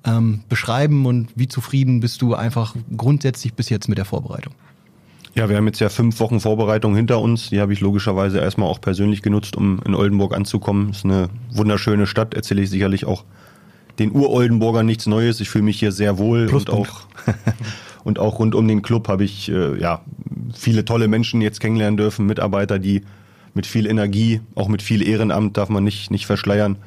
ähm, 0.05 0.41
beschreiben 0.49 1.05
und 1.05 1.29
wie 1.35 1.47
zufrieden 1.47 1.99
bist 1.99 2.21
du 2.21 2.35
einfach 2.35 2.75
grundsätzlich 2.95 3.53
bis 3.53 3.69
jetzt 3.69 3.89
mit 3.89 3.97
der 3.97 4.05
Vorbereitung? 4.05 4.53
Ja, 5.35 5.49
wir 5.49 5.57
haben 5.57 5.67
jetzt 5.67 5.79
ja 5.81 5.89
fünf 5.89 6.19
Wochen 6.21 6.39
Vorbereitung 6.39 6.95
hinter 6.95 7.19
uns. 7.19 7.49
Die 7.49 7.59
habe 7.59 7.73
ich 7.73 7.81
logischerweise 7.81 8.39
erstmal 8.39 8.69
auch 8.69 8.79
persönlich 8.79 9.21
genutzt, 9.21 9.57
um 9.57 9.81
in 9.85 9.93
Oldenburg 9.93 10.33
anzukommen. 10.33 10.91
Ist 10.91 11.03
eine 11.03 11.29
wunderschöne 11.51 12.07
Stadt, 12.07 12.33
erzähle 12.33 12.61
ich 12.61 12.69
sicherlich 12.69 13.05
auch 13.05 13.25
den 13.99 14.13
Ur-Oldenburger 14.13 14.83
nichts 14.83 15.07
Neues. 15.07 15.41
Ich 15.41 15.49
fühle 15.49 15.65
mich 15.65 15.77
hier 15.77 15.91
sehr 15.91 16.17
wohl 16.17 16.47
und 16.53 16.69
auch, 16.69 17.01
und 18.05 18.17
auch 18.17 18.39
rund 18.39 18.55
um 18.55 18.65
den 18.67 18.81
Club 18.81 19.09
habe 19.09 19.25
ich 19.25 19.49
äh, 19.49 19.77
ja 19.77 20.01
viele 20.53 20.85
tolle 20.85 21.09
Menschen 21.09 21.41
jetzt 21.41 21.59
kennenlernen 21.59 21.97
dürfen, 21.97 22.25
Mitarbeiter, 22.25 22.79
die 22.79 23.01
mit 23.53 23.65
viel 23.65 23.87
Energie, 23.87 24.39
auch 24.53 24.69
mit 24.69 24.81
viel 24.81 25.05
Ehrenamt, 25.05 25.57
darf 25.57 25.67
man 25.67 25.83
nicht, 25.83 26.11
nicht 26.11 26.25
verschleiern, 26.25 26.77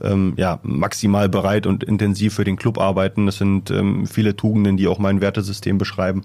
ähm, 0.00 0.34
ja, 0.36 0.58
maximal 0.62 1.28
bereit 1.28 1.66
und 1.66 1.84
intensiv 1.84 2.34
für 2.34 2.44
den 2.44 2.56
Club 2.56 2.78
arbeiten. 2.78 3.26
Das 3.26 3.38
sind 3.38 3.70
ähm, 3.70 4.06
viele 4.06 4.36
Tugenden, 4.36 4.76
die 4.76 4.88
auch 4.88 4.98
mein 4.98 5.20
Wertesystem 5.20 5.78
beschreiben. 5.78 6.22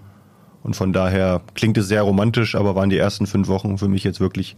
Und 0.63 0.75
von 0.75 0.93
daher 0.93 1.41
klingt 1.53 1.77
es 1.77 1.87
sehr 1.87 2.01
romantisch, 2.01 2.55
aber 2.55 2.75
waren 2.75 2.89
die 2.89 2.97
ersten 2.97 3.27
fünf 3.27 3.47
Wochen 3.47 3.77
für 3.77 3.87
mich 3.87 4.03
jetzt 4.03 4.19
wirklich 4.19 4.57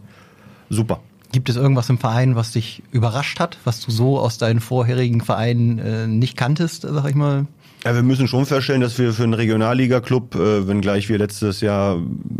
super. 0.68 1.00
Gibt 1.32 1.48
es 1.48 1.56
irgendwas 1.56 1.88
im 1.88 1.98
Verein, 1.98 2.34
was 2.34 2.50
dich 2.50 2.82
überrascht 2.90 3.38
hat, 3.38 3.58
was 3.62 3.80
du 3.80 3.92
so 3.92 4.18
aus 4.18 4.36
deinen 4.36 4.60
vorherigen 4.60 5.20
Vereinen 5.20 5.78
äh, 5.78 6.06
nicht 6.08 6.36
kanntest, 6.36 6.82
sag 6.82 7.08
ich 7.08 7.14
mal? 7.14 7.46
Ja, 7.84 7.94
wir 7.94 8.02
müssen 8.02 8.28
schon 8.28 8.44
feststellen, 8.44 8.82
dass 8.82 8.98
wir 8.98 9.14
für 9.14 9.22
einen 9.22 9.32
Regionalliga-Club, 9.32 10.34
äh, 10.34 10.68
wenngleich 10.68 11.08
wir 11.08 11.16
letztes 11.16 11.62
Jahr 11.62 11.96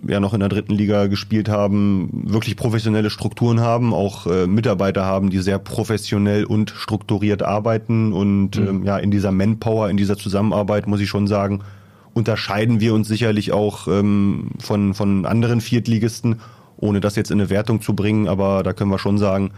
ja 0.06 0.20
noch 0.20 0.35
in 0.35 0.40
der 0.40 0.50
dritten 0.50 0.75
Liga 0.75 1.06
gespielt 1.06 1.49
haben, 1.49 2.11
wirklich 2.26 2.56
professionelle 2.56 3.09
Strukturen 3.09 3.61
haben, 3.61 3.94
auch 3.94 4.26
äh, 4.26 4.47
Mitarbeiter 4.47 5.06
haben, 5.06 5.30
die 5.30 5.38
sehr 5.38 5.59
professionell 5.59 6.44
und 6.44 6.70
strukturiert 6.70 7.42
arbeiten 7.42 8.12
und 8.12 8.61
mhm. 8.61 8.68
ähm, 8.68 8.85
ja 8.85 8.99
in 8.99 9.11
dieser 9.11 9.32
Manpower, 9.32 9.88
in 9.88 9.97
dieser 9.97 10.18
Zusammenarbeit 10.18 10.87
muss 10.87 11.00
ich 11.00 11.09
schon 11.09 11.26
sagen, 11.26 11.61
unterscheiden 12.12 12.80
wir 12.80 12.92
uns 12.92 13.09
sicherlich 13.09 13.52
auch 13.52 13.88
ähm, 13.88 14.50
von 14.59 14.92
von 14.92 15.25
anderen 15.25 15.62
Viertligisten 15.62 16.40
ohne 16.80 17.00
das 17.00 17.16
jetzt 17.16 17.30
in 17.30 17.40
eine 17.40 17.50
Wertung 17.50 17.82
zu 17.82 17.94
bringen, 17.94 18.26
aber 18.26 18.62
da 18.62 18.73
können 18.73 18.90
wir 18.90 18.99
schon 18.99 19.18
sagen, 19.18 19.50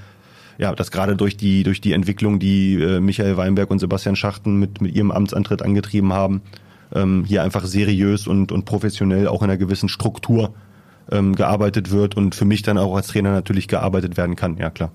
ja, 0.59 0.75
dass 0.75 0.90
gerade 0.90 1.16
durch 1.16 1.37
die, 1.37 1.62
durch 1.62 1.80
die 1.80 1.92
Entwicklung, 1.92 2.38
die 2.38 2.75
äh, 2.75 3.00
Michael 3.00 3.37
Weinberg 3.37 3.71
und 3.71 3.78
Sebastian 3.78 4.16
Schachten 4.16 4.59
mit, 4.59 4.80
mit 4.80 4.94
ihrem 4.94 5.11
Amtsantritt 5.11 5.62
angetrieben 5.62 6.12
haben, 6.12 6.42
ähm, 6.94 7.25
hier 7.26 7.42
einfach 7.42 7.64
seriös 7.64 8.26
und, 8.26 8.52
und 8.52 8.64
professionell 8.64 9.28
auch 9.28 9.42
in 9.42 9.50
einer 9.50 9.59
gewissen 9.59 9.88
Struktur 9.88 10.54
ähm, 11.11 11.35
gearbeitet 11.35 11.90
wird 11.90 12.16
und 12.16 12.35
für 12.35 12.44
mich 12.44 12.62
dann 12.62 12.78
auch 12.78 12.94
als 12.94 13.09
Trainer 13.09 13.32
natürlich 13.32 13.68
gearbeitet 13.68 14.16
werden 14.16 14.37
kann, 14.37 14.56
ja 14.56 14.71
klar. 14.71 14.92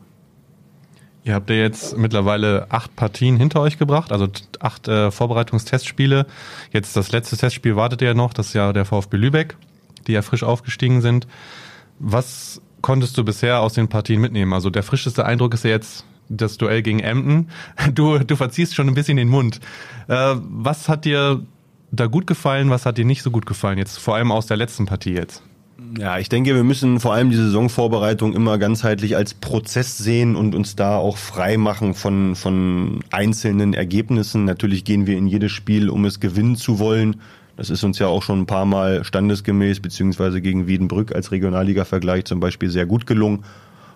Ihr 1.23 1.33
habt 1.33 1.49
ja 1.49 1.57
jetzt 1.57 1.97
mittlerweile 1.97 2.67
acht 2.69 2.95
Partien 2.95 3.35
hinter 3.35 3.59
euch 3.59 3.77
gebracht, 3.77 4.13
also 4.13 4.29
acht 4.61 4.87
äh, 4.87 5.11
Vorbereitungstestspiele. 5.11 6.25
Jetzt 6.71 6.95
das 6.95 7.11
letzte 7.11 7.35
Testspiel 7.35 7.75
wartet 7.75 8.01
ja 8.01 8.13
noch, 8.13 8.33
das 8.33 8.47
ist 8.47 8.53
ja 8.53 8.71
der 8.71 8.85
VfB 8.85 9.17
Lübeck, 9.17 9.57
die 10.07 10.13
ja 10.13 10.21
frisch 10.21 10.43
aufgestiegen 10.43 11.01
sind. 11.01 11.27
Was 11.99 12.61
konntest 12.81 13.17
du 13.17 13.23
bisher 13.23 13.59
aus 13.61 13.73
den 13.73 13.87
Partien 13.87 14.21
mitnehmen? 14.21 14.53
Also 14.53 14.69
der 14.69 14.83
frischeste 14.83 15.25
Eindruck 15.25 15.53
ist 15.53 15.63
ja 15.63 15.71
jetzt 15.71 16.05
das 16.29 16.57
Duell 16.57 16.81
gegen 16.81 16.99
Emden. 16.99 17.49
Du, 17.93 18.19
du 18.19 18.35
verziehst 18.35 18.75
schon 18.75 18.87
ein 18.87 18.95
bisschen 18.95 19.17
den 19.17 19.29
Mund. 19.29 19.59
Äh, 20.07 20.35
was 20.37 20.89
hat 20.89 21.05
dir 21.05 21.41
da 21.91 22.07
gut 22.07 22.27
gefallen, 22.27 22.69
was 22.69 22.85
hat 22.85 22.97
dir 22.97 23.05
nicht 23.05 23.23
so 23.23 23.31
gut 23.31 23.45
gefallen, 23.45 23.77
jetzt 23.77 23.97
vor 23.97 24.15
allem 24.15 24.31
aus 24.31 24.45
der 24.45 24.57
letzten 24.57 24.85
Partie 24.85 25.13
jetzt? 25.13 25.41
Ja, 25.97 26.17
ich 26.17 26.27
denke, 26.27 26.55
wir 26.55 26.63
müssen 26.63 26.99
vor 26.99 27.13
allem 27.13 27.29
die 27.29 27.37
Saisonvorbereitung 27.37 28.33
immer 28.33 28.57
ganzheitlich 28.57 29.15
als 29.15 29.33
Prozess 29.33 29.97
sehen 29.97 30.35
und 30.35 30.55
uns 30.55 30.75
da 30.75 30.97
auch 30.97 31.17
frei 31.17 31.57
machen 31.57 31.93
von, 31.93 32.35
von 32.35 33.03
einzelnen 33.11 33.73
Ergebnissen. 33.73 34.43
Natürlich 34.43 34.83
gehen 34.83 35.05
wir 35.07 35.17
in 35.17 35.27
jedes 35.27 35.51
Spiel, 35.51 35.89
um 35.89 36.05
es 36.05 36.19
gewinnen 36.19 36.55
zu 36.55 36.79
wollen. 36.79 37.21
Das 37.57 37.71
ist 37.71 37.83
uns 37.83 37.97
ja 37.97 38.07
auch 38.07 38.21
schon 38.21 38.41
ein 38.41 38.45
paar 38.45 38.65
Mal 38.65 39.03
standesgemäß, 39.03 39.79
beziehungsweise 39.79 40.41
gegen 40.41 40.67
Wiedenbrück 40.67 41.13
als 41.13 41.31
Regionalliga-Vergleich 41.31 42.25
zum 42.25 42.39
Beispiel 42.39 42.69
sehr 42.69 42.85
gut 42.85 43.07
gelungen. 43.07 43.43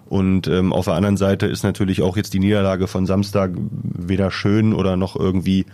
Und 0.10 0.48
ähm, 0.48 0.74
auf 0.74 0.86
der 0.86 0.96
anderen 0.96 1.16
Seite 1.16 1.46
ist 1.46 1.64
natürlich 1.64 2.02
auch 2.02 2.18
jetzt 2.18 2.34
die 2.34 2.40
Niederlage 2.40 2.88
von 2.88 3.06
Samstag 3.06 3.52
weder 3.82 4.30
schön 4.32 4.74
oder 4.74 4.98
noch 4.98 5.16
irgendwie 5.16 5.68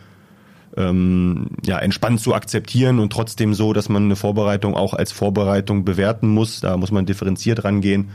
ähm, 0.75 1.47
ja, 1.65 1.79
entspannt 1.79 2.19
zu 2.19 2.35
akzeptieren 2.35 2.99
und 2.99 3.11
trotzdem 3.11 3.53
so, 3.53 3.73
dass 3.73 3.89
man 3.89 4.03
eine 4.03 4.15
Vorbereitung 4.15 4.75
auch 4.75 4.93
als 4.93 5.11
Vorbereitung 5.11 5.85
bewerten 5.85 6.27
muss. 6.27 6.59
Da 6.59 6.77
muss 6.77 6.91
man 6.91 7.05
differenziert 7.05 7.63
rangehen. 7.63 8.09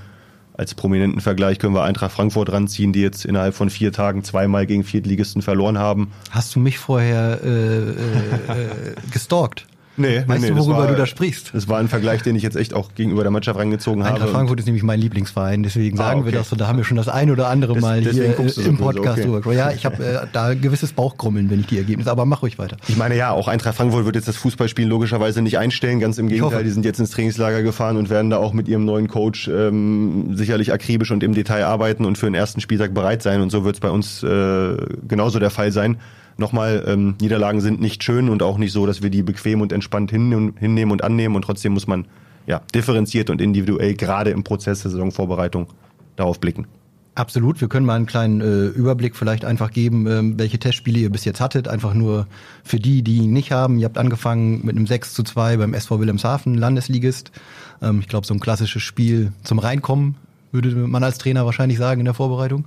Als 0.54 0.74
prominenten 0.74 1.20
Vergleich 1.20 1.58
können 1.58 1.74
wir 1.74 1.82
Eintracht 1.82 2.12
Frankfurt 2.12 2.52
ranziehen, 2.52 2.92
die 2.92 3.00
jetzt 3.00 3.24
innerhalb 3.24 3.54
von 3.54 3.70
vier 3.70 3.92
Tagen 3.92 4.22
zweimal 4.22 4.66
gegen 4.66 4.84
Viertligisten 4.84 5.40
verloren 5.40 5.78
haben. 5.78 6.12
Hast 6.30 6.54
du 6.54 6.60
mich 6.60 6.78
vorher 6.78 7.40
äh, 7.42 7.48
äh, 7.48 7.90
äh 7.90 8.94
gestalkt? 9.10 9.66
Nee, 9.96 10.22
weißt 10.26 10.42
nee, 10.42 10.48
du, 10.48 10.56
worüber 10.56 10.78
war, 10.78 10.86
du 10.86 10.96
da 10.96 11.04
sprichst? 11.04 11.50
Das 11.52 11.68
war 11.68 11.78
ein 11.78 11.88
Vergleich, 11.88 12.22
den 12.22 12.34
ich 12.34 12.42
jetzt 12.42 12.56
echt 12.56 12.72
auch 12.72 12.94
gegenüber 12.94 13.22
der 13.22 13.30
Mannschaft 13.30 13.58
rangezogen 13.58 14.00
Eintracht 14.00 14.14
habe. 14.14 14.22
Eintracht 14.22 14.36
Frankfurt 14.36 14.60
ist 14.60 14.66
nämlich 14.66 14.82
mein 14.82 14.98
Lieblingsverein, 14.98 15.62
deswegen 15.62 15.98
ah, 15.98 16.04
sagen 16.04 16.20
okay. 16.20 16.32
wir 16.32 16.38
das. 16.38 16.50
Und 16.50 16.60
da 16.60 16.66
haben 16.66 16.78
wir 16.78 16.84
schon 16.84 16.96
das 16.96 17.08
ein 17.08 17.30
oder 17.30 17.48
andere 17.48 17.78
Mal 17.78 18.02
das, 18.02 18.14
hier 18.14 18.34
so 18.48 18.62
im 18.62 18.78
Podcast 18.78 19.24
drüber. 19.24 19.38
Okay. 19.38 19.56
Ja, 19.56 19.70
ich 19.70 19.84
habe 19.84 20.02
äh, 20.04 20.26
da 20.32 20.54
gewisses 20.54 20.92
Bauchkrummeln, 20.92 21.50
wenn 21.50 21.60
ich 21.60 21.66
die 21.66 21.76
Ergebnisse, 21.76 22.10
aber 22.10 22.24
mach 22.24 22.42
ruhig 22.42 22.58
weiter. 22.58 22.78
Ich 22.88 22.96
meine 22.96 23.16
ja, 23.16 23.32
auch 23.32 23.48
Eintracht 23.48 23.76
Frankfurt 23.76 24.06
wird 24.06 24.16
jetzt 24.16 24.28
das 24.28 24.36
Fußballspiel 24.36 24.86
logischerweise 24.86 25.42
nicht 25.42 25.58
einstellen, 25.58 26.00
ganz 26.00 26.16
im 26.16 26.28
Gegenteil, 26.28 26.64
die 26.64 26.70
sind 26.70 26.84
jetzt 26.84 26.98
ins 26.98 27.10
Trainingslager 27.10 27.62
gefahren 27.62 27.98
und 27.98 28.08
werden 28.08 28.30
da 28.30 28.38
auch 28.38 28.54
mit 28.54 28.68
ihrem 28.68 28.86
neuen 28.86 29.08
Coach 29.08 29.48
ähm, 29.48 30.36
sicherlich 30.36 30.72
akribisch 30.72 31.10
und 31.10 31.22
im 31.22 31.34
Detail 31.34 31.66
arbeiten 31.66 32.06
und 32.06 32.16
für 32.16 32.26
den 32.26 32.34
ersten 32.34 32.60
Spieltag 32.60 32.94
bereit 32.94 33.22
sein 33.22 33.42
und 33.42 33.50
so 33.50 33.64
wird 33.64 33.76
es 33.76 33.80
bei 33.80 33.90
uns 33.90 34.22
äh, 34.22 34.76
genauso 35.06 35.38
der 35.38 35.50
Fall 35.50 35.70
sein 35.70 35.98
nochmal, 36.36 36.84
ähm, 36.86 37.14
Niederlagen 37.20 37.60
sind 37.60 37.80
nicht 37.80 38.02
schön 38.02 38.28
und 38.28 38.42
auch 38.42 38.58
nicht 38.58 38.72
so, 38.72 38.86
dass 38.86 39.02
wir 39.02 39.10
die 39.10 39.22
bequem 39.22 39.60
und 39.60 39.72
entspannt 39.72 40.10
hinnehmen 40.10 40.90
und 40.90 41.04
annehmen 41.04 41.36
und 41.36 41.42
trotzdem 41.42 41.72
muss 41.72 41.86
man 41.86 42.06
ja 42.46 42.60
differenziert 42.74 43.30
und 43.30 43.40
individuell 43.40 43.94
gerade 43.94 44.30
im 44.30 44.44
Prozess 44.44 44.82
der 44.82 44.90
Saisonvorbereitung 44.90 45.68
darauf 46.16 46.40
blicken. 46.40 46.66
Absolut, 47.14 47.60
wir 47.60 47.68
können 47.68 47.84
mal 47.84 47.96
einen 47.96 48.06
kleinen 48.06 48.40
äh, 48.40 48.68
Überblick 48.68 49.16
vielleicht 49.16 49.44
einfach 49.44 49.70
geben, 49.70 50.06
ähm, 50.06 50.38
welche 50.38 50.58
Testspiele 50.58 50.98
ihr 50.98 51.10
bis 51.10 51.26
jetzt 51.26 51.42
hattet. 51.42 51.68
Einfach 51.68 51.92
nur 51.92 52.26
für 52.64 52.80
die, 52.80 53.02
die 53.02 53.18
ihn 53.18 53.34
nicht 53.34 53.52
haben. 53.52 53.78
Ihr 53.78 53.84
habt 53.84 53.98
angefangen 53.98 54.64
mit 54.64 54.76
einem 54.76 54.86
6 54.86 55.12
zu 55.12 55.22
2 55.22 55.58
beim 55.58 55.74
SV 55.74 56.00
Wilhelmshaven, 56.00 56.54
Landesligist. 56.54 57.30
Ähm, 57.82 58.00
ich 58.00 58.08
glaube, 58.08 58.26
so 58.26 58.32
ein 58.32 58.40
klassisches 58.40 58.82
Spiel 58.82 59.32
zum 59.42 59.58
Reinkommen, 59.58 60.14
würde 60.52 60.74
man 60.74 61.04
als 61.04 61.18
Trainer 61.18 61.44
wahrscheinlich 61.44 61.76
sagen 61.76 62.00
in 62.00 62.06
der 62.06 62.14
Vorbereitung. 62.14 62.64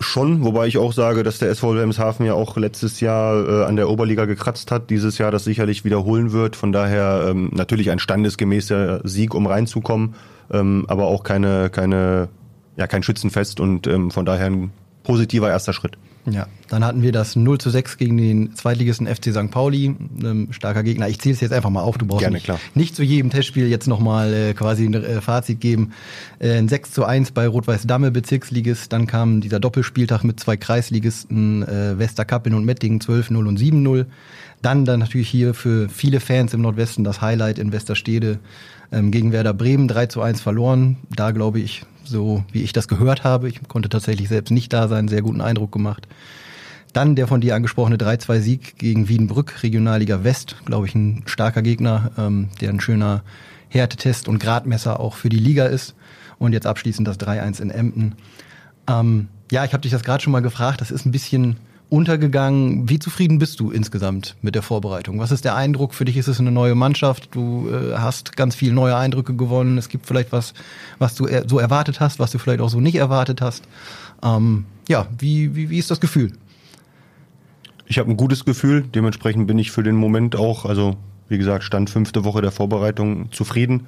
Schon, 0.00 0.44
wobei 0.44 0.68
ich 0.68 0.78
auch 0.78 0.92
sage, 0.92 1.24
dass 1.24 1.38
der 1.38 1.50
SV 1.50 1.72
Wilhelmshaven 1.72 2.24
ja 2.24 2.34
auch 2.34 2.56
letztes 2.56 3.00
Jahr 3.00 3.48
äh, 3.48 3.64
an 3.64 3.74
der 3.74 3.90
Oberliga 3.90 4.26
gekratzt 4.26 4.70
hat, 4.70 4.90
dieses 4.90 5.18
Jahr 5.18 5.32
das 5.32 5.42
sicherlich 5.42 5.84
wiederholen 5.84 6.32
wird. 6.32 6.54
Von 6.54 6.70
daher 6.70 7.26
ähm, 7.28 7.50
natürlich 7.52 7.90
ein 7.90 7.98
standesgemäßer 7.98 9.00
Sieg, 9.02 9.34
um 9.34 9.46
reinzukommen, 9.46 10.14
ähm, 10.52 10.84
aber 10.86 11.06
auch 11.06 11.24
keine, 11.24 11.68
keine, 11.70 12.28
ja, 12.76 12.86
kein 12.86 13.02
Schützenfest 13.02 13.58
und 13.58 13.88
ähm, 13.88 14.12
von 14.12 14.24
daher 14.24 14.46
ein 14.46 14.70
positiver 15.02 15.50
erster 15.50 15.72
Schritt. 15.72 15.98
Ja, 16.26 16.46
dann 16.68 16.84
hatten 16.84 17.02
wir 17.02 17.12
das 17.12 17.36
0 17.36 17.58
zu 17.58 17.70
6 17.70 17.96
gegen 17.96 18.16
den 18.16 18.54
Zweitligisten 18.54 19.06
FC 19.06 19.32
St. 19.32 19.50
Pauli, 19.50 19.94
ein 20.22 20.48
starker 20.50 20.82
Gegner. 20.82 21.08
Ich 21.08 21.20
zähle 21.20 21.34
es 21.34 21.40
jetzt 21.40 21.52
einfach 21.52 21.70
mal 21.70 21.82
auf, 21.82 21.96
du 21.96 22.06
brauchst 22.06 22.20
Gerne, 22.20 22.34
nicht, 22.34 22.44
klar. 22.44 22.60
nicht 22.74 22.94
zu 22.94 23.02
jedem 23.02 23.30
Testspiel 23.30 23.68
jetzt 23.68 23.86
nochmal 23.86 24.32
äh, 24.32 24.54
quasi 24.54 24.84
ein 24.84 24.94
äh, 24.94 25.20
Fazit 25.20 25.60
geben. 25.60 25.92
Äh, 26.38 26.58
ein 26.58 26.68
6 26.68 26.92
zu 26.92 27.04
1 27.04 27.30
bei 27.30 27.46
Rot-Weiß 27.46 27.86
Damme 27.86 28.10
Bezirksligist, 28.10 28.92
dann 28.92 29.06
kam 29.06 29.40
dieser 29.40 29.60
Doppelspieltag 29.60 30.24
mit 30.24 30.38
zwei 30.40 30.56
Kreisligisten, 30.56 31.62
äh, 31.62 31.98
Westerkappeln 31.98 32.54
und 32.54 32.64
Mettingen 32.64 33.00
12-0 33.00 33.36
und 33.36 33.58
7-0. 33.58 34.06
Dann 34.60 34.84
dann 34.84 35.00
natürlich 35.00 35.28
hier 35.28 35.54
für 35.54 35.88
viele 35.88 36.20
Fans 36.20 36.52
im 36.52 36.62
Nordwesten 36.62 37.04
das 37.04 37.20
Highlight 37.20 37.58
in 37.58 37.72
Westerstede 37.72 38.38
ähm, 38.90 39.10
gegen 39.10 39.32
Werder 39.32 39.54
Bremen 39.54 39.88
3 39.88 40.06
zu 40.06 40.20
1 40.20 40.40
verloren. 40.40 40.96
Da 41.14 41.30
glaube 41.30 41.60
ich, 41.60 41.84
so 42.08 42.44
wie 42.52 42.62
ich 42.62 42.72
das 42.72 42.88
gehört 42.88 43.24
habe, 43.24 43.48
ich 43.48 43.60
konnte 43.68 43.88
tatsächlich 43.88 44.28
selbst 44.28 44.50
nicht 44.50 44.72
da 44.72 44.88
sein, 44.88 45.08
sehr 45.08 45.22
guten 45.22 45.40
Eindruck 45.40 45.72
gemacht. 45.72 46.08
Dann 46.92 47.14
der 47.14 47.26
von 47.26 47.40
dir 47.40 47.54
angesprochene 47.54 47.96
3-2-Sieg 47.96 48.78
gegen 48.78 49.08
Wiedenbrück, 49.08 49.62
Regionalliga 49.62 50.24
West, 50.24 50.56
glaube 50.64 50.86
ich, 50.86 50.94
ein 50.94 51.22
starker 51.26 51.62
Gegner, 51.62 52.10
ähm, 52.16 52.48
der 52.60 52.70
ein 52.70 52.80
schöner 52.80 53.22
Härtetest 53.68 54.28
und 54.28 54.38
Gradmesser 54.38 54.98
auch 54.98 55.14
für 55.14 55.28
die 55.28 55.38
Liga 55.38 55.66
ist. 55.66 55.94
Und 56.38 56.52
jetzt 56.52 56.66
abschließend 56.66 57.06
das 57.06 57.18
3-1 57.18 57.60
in 57.60 57.70
Emden. 57.70 58.14
Ähm, 58.88 59.28
ja, 59.50 59.64
ich 59.64 59.72
habe 59.72 59.82
dich 59.82 59.92
das 59.92 60.02
gerade 60.02 60.22
schon 60.22 60.32
mal 60.32 60.40
gefragt, 60.40 60.80
das 60.80 60.90
ist 60.90 61.04
ein 61.04 61.12
bisschen 61.12 61.56
untergegangen. 61.90 62.88
Wie 62.88 62.98
zufrieden 62.98 63.38
bist 63.38 63.60
du 63.60 63.70
insgesamt 63.70 64.36
mit 64.42 64.54
der 64.54 64.62
Vorbereitung? 64.62 65.18
Was 65.18 65.30
ist 65.32 65.44
der 65.44 65.56
Eindruck? 65.56 65.94
Für 65.94 66.04
dich 66.04 66.16
ist 66.16 66.28
es 66.28 66.38
eine 66.38 66.50
neue 66.50 66.74
Mannschaft. 66.74 67.30
Du 67.34 67.68
äh, 67.70 67.96
hast 67.96 68.36
ganz 68.36 68.54
viele 68.54 68.74
neue 68.74 68.96
Eindrücke 68.96 69.34
gewonnen. 69.34 69.78
Es 69.78 69.88
gibt 69.88 70.06
vielleicht 70.06 70.32
was, 70.32 70.54
was 70.98 71.14
du 71.14 71.26
er 71.26 71.48
so 71.48 71.58
erwartet 71.58 72.00
hast, 72.00 72.18
was 72.18 72.30
du 72.30 72.38
vielleicht 72.38 72.60
auch 72.60 72.68
so 72.68 72.80
nicht 72.80 72.96
erwartet 72.96 73.40
hast. 73.40 73.64
Ähm, 74.22 74.66
ja, 74.88 75.06
wie, 75.18 75.54
wie, 75.54 75.70
wie 75.70 75.78
ist 75.78 75.90
das 75.90 76.00
Gefühl? 76.00 76.32
Ich 77.86 77.98
habe 77.98 78.10
ein 78.10 78.16
gutes 78.18 78.44
Gefühl. 78.44 78.82
Dementsprechend 78.82 79.46
bin 79.46 79.58
ich 79.58 79.70
für 79.70 79.82
den 79.82 79.96
Moment 79.96 80.36
auch, 80.36 80.66
also 80.66 80.96
wie 81.28 81.38
gesagt, 81.38 81.64
stand 81.64 81.88
fünfte 81.88 82.24
Woche 82.24 82.42
der 82.42 82.52
Vorbereitung 82.52 83.32
zufrieden. 83.32 83.86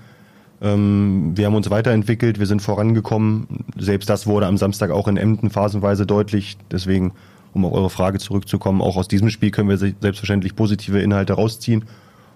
Ähm, 0.63 1.33
wir 1.35 1.47
haben 1.47 1.55
uns 1.55 1.69
weiterentwickelt, 1.69 2.39
wir 2.39 2.47
sind 2.47 2.63
vorangekommen. 2.63 3.65
Selbst 3.77 4.09
das 4.09 4.27
wurde 4.27 4.47
am 4.47 4.57
Samstag 4.57 4.91
auch 4.91 5.09
in 5.09 5.19
Emden 5.19 5.51
phasenweise 5.51 6.07
deutlich. 6.07 6.57
Deswegen 6.71 7.13
um 7.53 7.65
auf 7.65 7.73
eure 7.73 7.91
Frage 7.91 8.19
zurückzukommen, 8.19 8.81
auch 8.81 8.97
aus 8.97 9.09
diesem 9.09 9.31
Spiel 9.31 9.51
können 9.51 9.69
wir 9.69 9.79
selbstverständlich 9.79 10.57
positive 10.57 11.01
Inhalte 11.01 11.35
rausziehen. 11.35 11.85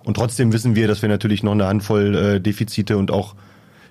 Und 0.05 0.17
trotzdem 0.17 0.53
wissen 0.53 0.75
wir, 0.75 0.87
dass 0.87 1.03
wir 1.03 1.09
natürlich 1.09 1.43
noch 1.43 1.53
eine 1.53 1.67
Handvoll 1.67 2.15
äh, 2.15 2.41
Defizite 2.41 2.99
und 2.99 3.11
auch 3.11 3.35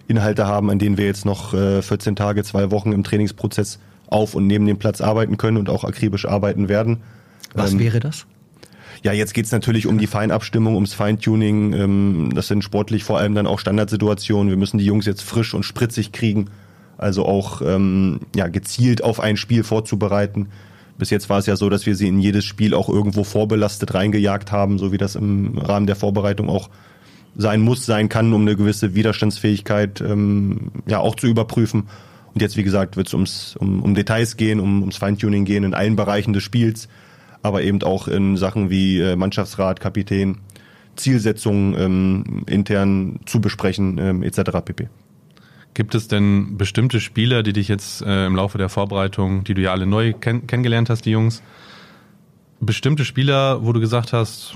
Inhalte 0.07 0.45
haben, 0.45 0.69
an 0.69 0.79
denen 0.79 0.97
wir 0.97 1.05
jetzt 1.05 1.25
noch 1.25 1.53
äh, 1.53 1.81
14 1.81 2.15
Tage, 2.15 2.43
zwei 2.43 2.71
Wochen 2.71 2.91
im 2.91 3.03
Trainingsprozess 3.03 3.79
auf 4.07 4.35
und 4.35 4.47
neben 4.47 4.65
dem 4.65 4.77
Platz 4.77 5.01
arbeiten 5.01 5.37
können 5.37 5.57
und 5.57 5.69
auch 5.69 5.83
akribisch 5.83 6.25
arbeiten 6.25 6.69
werden. 6.69 6.97
Was 7.53 7.73
ähm, 7.73 7.79
wäre 7.79 7.99
das? 7.99 8.27
Ja, 9.01 9.11
jetzt 9.11 9.33
geht's 9.33 9.51
natürlich 9.51 9.87
um 9.87 9.97
die 9.97 10.07
Feinabstimmung, 10.07 10.75
ums 10.75 10.93
Feintuning. 10.93 11.73
Ähm, 11.73 12.31
das 12.35 12.47
sind 12.47 12.63
sportlich 12.63 13.03
vor 13.03 13.17
allem 13.17 13.33
dann 13.35 13.47
auch 13.47 13.59
Standardsituationen. 13.59 14.49
Wir 14.49 14.57
müssen 14.57 14.77
die 14.77 14.85
Jungs 14.85 15.05
jetzt 15.05 15.23
frisch 15.23 15.53
und 15.53 15.63
spritzig 15.63 16.11
kriegen, 16.11 16.49
also 16.97 17.25
auch 17.25 17.61
ähm, 17.61 18.21
ja, 18.35 18.47
gezielt 18.47 19.03
auf 19.03 19.19
ein 19.19 19.35
Spiel 19.35 19.63
vorzubereiten. 19.63 20.49
Bis 20.97 21.09
jetzt 21.09 21.29
war 21.29 21.39
es 21.39 21.45
ja 21.45 21.55
so, 21.55 21.69
dass 21.69 21.85
wir 21.85 21.95
sie 21.95 22.07
in 22.07 22.19
jedes 22.19 22.45
Spiel 22.45 22.73
auch 22.73 22.89
irgendwo 22.89 23.23
vorbelastet 23.23 23.93
reingejagt 23.93 24.51
haben, 24.51 24.77
so 24.77 24.91
wie 24.91 24.97
das 24.97 25.15
im 25.15 25.57
Rahmen 25.57 25.87
der 25.87 25.95
Vorbereitung 25.95 26.49
auch 26.49 26.69
sein 27.35 27.61
muss, 27.61 27.85
sein 27.85 28.09
kann, 28.09 28.31
um 28.33 28.41
eine 28.41 28.55
gewisse 28.55 28.93
Widerstandsfähigkeit 28.93 30.01
ähm, 30.01 30.71
ja 30.87 30.99
auch 30.99 31.15
zu 31.15 31.27
überprüfen. 31.27 31.87
Und 32.33 32.41
jetzt, 32.41 32.57
wie 32.57 32.63
gesagt, 32.63 32.97
wird 32.97 33.07
es 33.07 33.13
ums, 33.13 33.55
um, 33.57 33.81
um 33.81 33.95
Details 33.95 34.37
gehen, 34.37 34.59
um, 34.59 34.81
ums 34.81 34.97
Feintuning 34.97 35.45
gehen 35.45 35.63
in 35.63 35.73
allen 35.73 35.95
Bereichen 35.95 36.33
des 36.33 36.43
Spiels, 36.43 36.87
aber 37.41 37.63
eben 37.63 37.81
auch 37.83 38.07
in 38.07 38.37
Sachen 38.37 38.69
wie 38.69 38.99
äh, 38.99 39.15
Mannschaftsrat, 39.15 39.79
Kapitän, 39.79 40.39
Zielsetzungen 40.95 41.75
ähm, 41.77 42.43
intern 42.47 43.19
zu 43.25 43.41
besprechen, 43.41 43.97
ähm, 43.97 44.23
etc. 44.23 44.41
pp. 44.63 44.89
Gibt 45.73 45.95
es 45.95 46.07
denn 46.07 46.57
bestimmte 46.57 46.99
Spieler, 46.99 47.41
die 47.41 47.53
dich 47.53 47.67
jetzt 47.67 48.01
äh, 48.01 48.25
im 48.25 48.35
Laufe 48.35 48.57
der 48.57 48.69
Vorbereitung, 48.69 49.43
die 49.43 49.53
du 49.53 49.61
ja 49.61 49.71
alle 49.71 49.87
neu 49.87 50.13
kenn 50.13 50.45
kennengelernt 50.45 50.89
hast, 50.89 51.05
die 51.05 51.11
Jungs, 51.11 51.41
bestimmte 52.59 53.05
Spieler, 53.05 53.65
wo 53.65 53.73
du 53.73 53.79
gesagt 53.79 54.13
hast, 54.13 54.55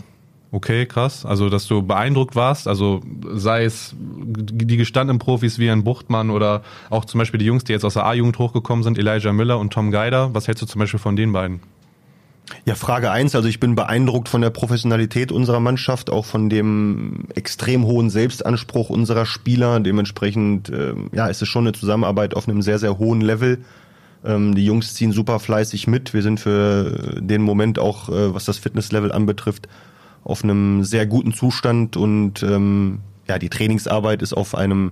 okay, 0.52 0.86
krass, 0.86 1.26
also 1.26 1.50
dass 1.50 1.68
du 1.68 1.82
beeindruckt 1.82 2.36
warst, 2.36 2.68
also 2.68 3.02
sei 3.34 3.66
es 3.66 3.96
die 3.98 4.78
gestandenen 4.78 5.20
Profis 5.20 5.60
wie 5.60 5.70
ein 5.70 5.84
Buchtmann 5.84 6.30
oder 6.30 6.64
auch 6.90 7.06
zum 7.06 7.20
Beispiel 7.20 7.40
die 7.40 7.46
Jungs, 7.46 7.64
die 7.64 7.74
jetzt 7.74 7.84
aus 7.84 7.96
der 7.96 8.06
A-Jugend 8.06 8.38
hochgekommen 8.40 8.84
sind, 8.84 8.98
Elijah 8.98 9.34
Müller 9.34 9.60
und 9.60 9.74
Tom 9.74 9.92
Geider, 9.92 10.34
was 10.34 10.48
hältst 10.48 10.62
du 10.62 10.68
zum 10.68 10.80
Beispiel 10.80 11.00
von 11.00 11.16
den 11.16 11.34
beiden? 11.34 11.60
Ja, 12.66 12.76
Frage 12.76 13.12
eins. 13.12 13.36
Also 13.36 13.48
ich 13.48 13.60
bin 13.60 13.76
beeindruckt 13.76 14.30
von 14.30 14.42
der 14.42 14.50
Professionalität 14.50 15.32
unserer 15.32 15.60
Mannschaft, 15.60 16.10
auch 16.10 16.26
von 16.26 16.50
dem 16.50 17.26
extrem 17.36 17.86
hohen 17.86 18.10
Selbstanspruch 18.10 18.90
unserer 18.90 19.26
Spieler. 19.26 19.80
Dementsprechend 19.80 20.70
äh, 20.70 20.94
ja, 21.14 21.28
ist 21.28 21.42
es 21.42 21.48
schon 21.48 21.66
eine 21.66 21.74
Zusammenarbeit 21.74 22.36
auf 22.36 22.48
einem 22.48 22.62
sehr, 22.62 22.80
sehr 22.80 22.98
hohen 22.98 23.22
Level. 23.22 23.60
Ähm, 24.26 24.56
die 24.56 24.66
Jungs 24.66 24.94
ziehen 24.94 25.12
super 25.12 25.40
fleißig 25.40 25.88
mit. 25.88 26.14
Wir 26.14 26.22
sind 26.22 26.40
für 26.40 27.20
den 27.20 27.42
Moment 27.42 27.80
auch, 27.80 28.10
äh, 28.10 28.34
was 28.34 28.46
das 28.46 28.58
Fitnesslevel 28.58 29.12
anbetrifft, 29.12 29.68
auf 30.24 30.44
einem 30.44 30.84
sehr 30.84 31.06
guten 31.06 31.34
Zustand 31.34 31.96
und 31.96 32.44
ähm, 32.44 33.00
ja, 33.28 33.40
die 33.40 33.50
Trainingsarbeit 33.50 34.22
ist 34.22 34.34
auf 34.34 34.56
einem 34.56 34.92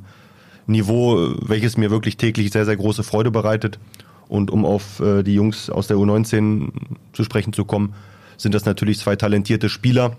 Niveau, 0.67 1.33
welches 1.41 1.77
mir 1.77 1.91
wirklich 1.91 2.17
täglich 2.17 2.51
sehr, 2.51 2.65
sehr 2.65 2.75
große 2.75 3.03
Freude 3.03 3.31
bereitet. 3.31 3.79
Und 4.27 4.51
um 4.51 4.65
auf 4.65 4.99
äh, 4.99 5.23
die 5.23 5.33
Jungs 5.33 5.69
aus 5.69 5.87
der 5.87 5.97
U19 5.97 6.69
zu 7.13 7.23
sprechen 7.23 7.53
zu 7.53 7.65
kommen, 7.65 7.93
sind 8.37 8.55
das 8.55 8.65
natürlich 8.65 8.99
zwei 8.99 9.15
talentierte 9.15 9.69
Spieler, 9.69 10.17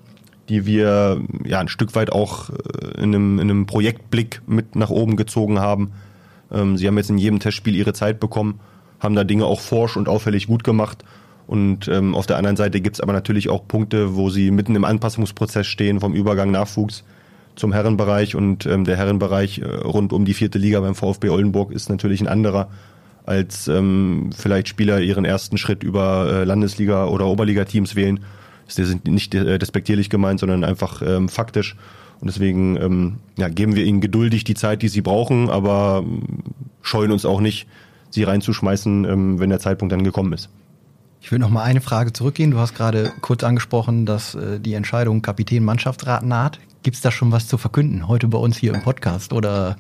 die 0.49 0.64
wir 0.64 1.21
ja 1.45 1.61
ein 1.61 1.69
Stück 1.69 1.95
weit 1.95 2.12
auch 2.12 2.51
äh, 2.51 3.03
in 3.03 3.14
einem, 3.14 3.38
in 3.38 3.51
einem 3.51 3.66
Projektblick 3.66 4.42
mit 4.47 4.77
nach 4.77 4.90
oben 4.90 5.16
gezogen 5.16 5.59
haben. 5.59 5.92
Ähm, 6.53 6.77
sie 6.77 6.87
haben 6.87 6.97
jetzt 6.97 7.11
in 7.11 7.19
jedem 7.19 7.40
Testspiel 7.40 7.75
ihre 7.75 7.92
Zeit 7.92 8.21
bekommen, 8.21 8.61
haben 9.01 9.14
da 9.14 9.25
Dinge 9.25 9.45
auch 9.45 9.61
forsch 9.61 9.97
und 9.97 10.09
auffällig 10.09 10.47
gut 10.47 10.64
gemacht. 10.64 11.05
Und 11.47 11.87
ähm, 11.88 12.14
auf 12.14 12.27
der 12.27 12.38
anderen 12.38 12.57
Seite 12.57 12.81
gibt's 12.81 13.01
aber 13.01 13.12
natürlich 13.12 13.49
auch 13.49 13.66
Punkte, 13.69 14.16
wo 14.16 14.31
sie 14.31 14.51
mitten 14.51 14.75
im 14.75 14.85
Anpassungsprozess 14.85 15.66
stehen, 15.66 16.01
vom 16.01 16.12
Übergang 16.12 16.51
Nachwuchs 16.51 17.05
zum 17.55 17.73
Herrenbereich. 17.73 18.35
Und 18.35 18.66
ähm, 18.66 18.85
der 18.85 18.97
Herrenbereich 18.97 19.59
äh, 19.59 19.64
rund 19.64 20.12
um 20.12 20.25
die 20.25 20.35
vierte 20.35 20.59
Liga 20.59 20.81
beim 20.81 20.95
VfB 20.95 21.29
Oldenburg 21.29 21.71
ist 21.71 21.88
natürlich 21.88 22.21
ein 22.21 22.29
anderer 22.29 22.69
als 23.27 23.69
ähm, 23.69 24.31
vielleicht 24.37 24.69
Spieler 24.69 25.01
ihren 25.01 25.25
ersten 25.25 25.59
Schritt 25.59 25.83
über 25.83 26.31
äh, 26.31 26.45
Landesliga- 26.45 27.07
oder 27.07 27.27
Oberliga-Teams 27.27 27.97
wählen. 27.97 28.21
Das 28.67 28.79
ist 28.79 29.07
nicht 29.07 29.35
äh, 29.35 29.59
despektierlich 29.59 30.11
gemeint, 30.11 30.41
sondern 30.41 30.65
einfach 30.65 31.03
ähm, 31.03 31.29
faktisch. 31.29 31.77
Und 32.21 32.29
deswegen 32.29 32.77
ähm, 32.77 33.17
ja, 33.37 33.49
geben 33.49 33.77
wir 33.77 33.85
ihnen 33.85 34.01
geduldig 34.01 34.45
die 34.45 34.55
Zeit, 34.55 34.83
die 34.83 34.89
sie 34.89 35.03
brauchen, 35.03 35.51
aber 35.51 36.03
ähm, 36.05 36.23
scheuen 36.83 37.12
uns 37.12 37.27
auch 37.27 37.41
nicht, 37.41 37.69
sie 38.11 38.23
reinzuschmeißen, 38.23 39.05
ähm, 39.05 39.39
wenn 39.39 39.51
der 39.51 39.61
Zeitpunkt 39.61 39.93
dann 39.93 40.05
gekommen 40.05 40.33
ist. 40.33 40.49
Ich 41.21 41.33
will 41.33 41.39
noch 41.39 41.51
mal 41.51 41.65
eine 41.65 41.81
Frage 41.81 42.12
zurückgehen. 42.12 42.53
Du 42.53 42.59
hast 42.59 42.75
gerade 42.75 43.12
kurz 43.21 43.43
angesprochen, 43.43 44.07
dass 44.07 44.35
äh, 44.35 44.61
die 44.61 44.75
Entscheidung 44.75 45.23
Kapitän 45.23 45.65
Mannschaftsrat 45.65 46.25
naht. 46.25 46.61
Gibt 46.83 46.97
es 46.97 47.03
da 47.03 47.11
schon 47.11 47.33
was 47.33 47.49
zu 47.49 47.59
verkünden 47.59 48.07
heute 48.07 48.29
bei 48.29 48.39
uns 48.39 48.57
hier 48.57 48.73
im 48.73 48.83
Podcast 48.83 49.33
oder 49.33 49.77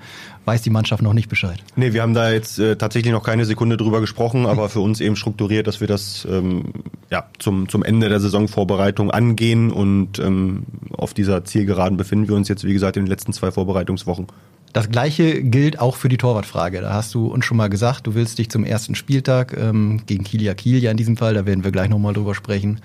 weiß 0.46 0.62
die 0.62 0.70
Mannschaft 0.70 1.02
noch 1.02 1.12
nicht 1.12 1.28
Bescheid? 1.28 1.58
Nee, 1.74 1.92
wir 1.92 2.02
haben 2.02 2.14
da 2.14 2.30
jetzt 2.30 2.58
äh, 2.58 2.76
tatsächlich 2.76 3.12
noch 3.12 3.24
keine 3.24 3.44
Sekunde 3.44 3.76
drüber 3.76 4.00
gesprochen, 4.00 4.46
aber 4.46 4.68
für 4.68 4.80
uns 4.80 5.00
eben 5.00 5.16
strukturiert, 5.16 5.66
dass 5.66 5.80
wir 5.80 5.88
das 5.88 6.26
ähm, 6.30 6.72
ja, 7.10 7.26
zum, 7.38 7.68
zum 7.68 7.82
Ende 7.82 8.08
der 8.08 8.20
Saisonvorbereitung 8.20 9.10
angehen 9.10 9.70
und 9.70 10.18
ähm, 10.18 10.62
auf 10.96 11.14
dieser 11.14 11.44
Zielgeraden 11.44 11.96
befinden 11.96 12.28
wir 12.28 12.36
uns 12.36 12.48
jetzt, 12.48 12.64
wie 12.64 12.72
gesagt, 12.72 12.96
in 12.96 13.04
den 13.04 13.10
letzten 13.10 13.32
zwei 13.32 13.50
Vorbereitungswochen. 13.50 14.28
Das 14.72 14.90
gleiche 14.90 15.42
gilt 15.42 15.80
auch 15.80 15.96
für 15.96 16.08
die 16.10 16.18
Torwartfrage. 16.18 16.82
Da 16.82 16.92
hast 16.92 17.14
du 17.14 17.28
uns 17.28 17.44
schon 17.44 17.56
mal 17.56 17.68
gesagt, 17.68 18.06
du 18.06 18.14
willst 18.14 18.38
dich 18.38 18.50
zum 18.50 18.62
ersten 18.62 18.94
Spieltag 18.94 19.56
ähm, 19.56 20.02
gegen 20.06 20.22
Kilia 20.22 20.54
Kiel 20.54 20.82
ja 20.82 20.90
in 20.90 20.96
diesem 20.96 21.16
Fall, 21.16 21.34
da 21.34 21.46
werden 21.46 21.64
wir 21.64 21.72
gleich 21.72 21.88
nochmal 21.88 22.12
drüber 22.12 22.34
sprechen, 22.34 22.80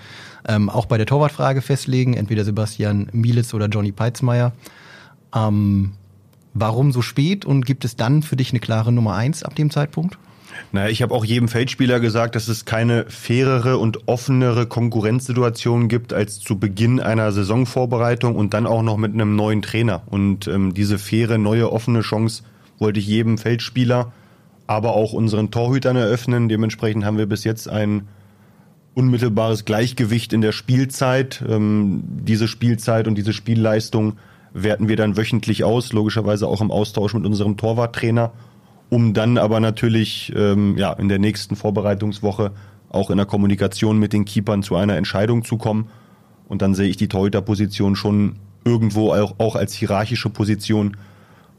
ähm, 0.48 0.70
auch 0.70 0.86
bei 0.86 0.98
der 0.98 1.06
Torwartfrage 1.06 1.62
festlegen, 1.62 2.14
entweder 2.14 2.44
Sebastian 2.46 3.10
Mielitz 3.12 3.54
oder 3.54 3.68
Johnny 3.68 3.92
Peitzmeier. 3.92 4.54
Ähm, 5.36 5.92
warum 6.54 6.92
so 6.92 7.02
spät 7.02 7.46
und 7.46 7.66
gibt 7.66 7.86
es 7.86 7.96
dann 7.96 8.24
für 8.24 8.36
dich 8.36 8.52
eine 8.52 8.60
klare 8.60 8.92
Nummer 8.92 9.16
eins 9.16 9.44
ab 9.44 9.56
dem 9.56 9.70
Zeitpunkt? 9.70 10.18
Naja, 10.72 10.90
ich 10.90 11.02
habe 11.02 11.14
auch 11.14 11.26
jedem 11.26 11.48
Feldspieler 11.48 12.00
gesagt, 12.00 12.36
dass 12.36 12.48
es 12.48 12.66
keine 12.66 13.06
fairere 13.10 13.78
und 13.78 14.08
offenere 14.08 14.68
Konkurrenzsituation 14.68 15.88
gibt 15.88 16.14
als 16.14 16.40
zu 16.40 16.60
Beginn 16.60 17.00
einer 17.00 17.32
Saisonvorbereitung 17.32 18.36
und 18.36 18.54
dann 18.54 18.68
auch 18.68 18.84
noch 18.84 18.98
mit 18.98 19.14
einem 19.14 19.36
neuen 19.36 19.62
Trainer. 19.62 20.04
Und 20.08 20.48
ähm, 20.48 20.74
diese 20.74 20.98
faire, 20.98 21.38
neue, 21.38 21.72
offene 21.72 22.02
Chance 22.02 22.44
wollte 22.80 23.00
ich 23.00 23.08
jedem 23.08 23.38
Feldspieler, 23.38 24.12
aber 24.68 24.94
auch 24.94 25.14
unseren 25.14 25.52
Torhütern 25.52 25.96
eröffnen. 25.96 26.50
Dementsprechend 26.50 27.06
haben 27.06 27.18
wir 27.18 27.28
bis 27.28 27.44
jetzt 27.44 27.70
ein 27.70 28.08
unmittelbares 28.94 29.66
Gleichgewicht 29.66 30.34
in 30.34 30.42
der 30.42 30.52
Spielzeit. 30.52 31.44
Ähm, 31.48 32.04
diese 32.06 32.48
Spielzeit 32.48 33.08
und 33.08 33.16
diese 33.16 33.34
Spielleistung 33.34 34.18
werten 34.54 34.88
wir 34.88 34.96
dann 34.96 35.18
wöchentlich 35.18 35.64
aus, 35.64 35.94
logischerweise 35.94 36.48
auch 36.48 36.62
im 36.62 36.72
Austausch 36.72 37.14
mit 37.14 37.26
unserem 37.26 37.58
Torwarttrainer 37.58 38.32
um 38.92 39.14
dann 39.14 39.38
aber 39.38 39.62
natürlich 39.62 40.34
ähm, 40.36 40.78
ja, 40.78 40.92
in 40.92 41.08
der 41.08 41.18
nächsten 41.18 41.56
Vorbereitungswoche 41.56 42.52
auch 42.90 43.10
in 43.10 43.16
der 43.16 43.26
Kommunikation 43.26 43.98
mit 43.98 44.12
den 44.12 44.26
Keepern 44.26 44.64
zu 44.64 44.76
einer 44.76 44.98
Entscheidung 44.98 45.46
zu 45.46 45.58
kommen. 45.58 45.88
Und 46.50 46.62
dann 46.62 46.76
sehe 46.76 46.90
ich 46.90 46.98
die 46.98 47.08
Torhüterposition 47.08 47.96
schon 47.96 48.36
irgendwo 48.66 49.14
auch, 49.14 49.36
auch 49.38 49.56
als 49.56 49.74
hierarchische 49.74 50.30
Position, 50.30 50.98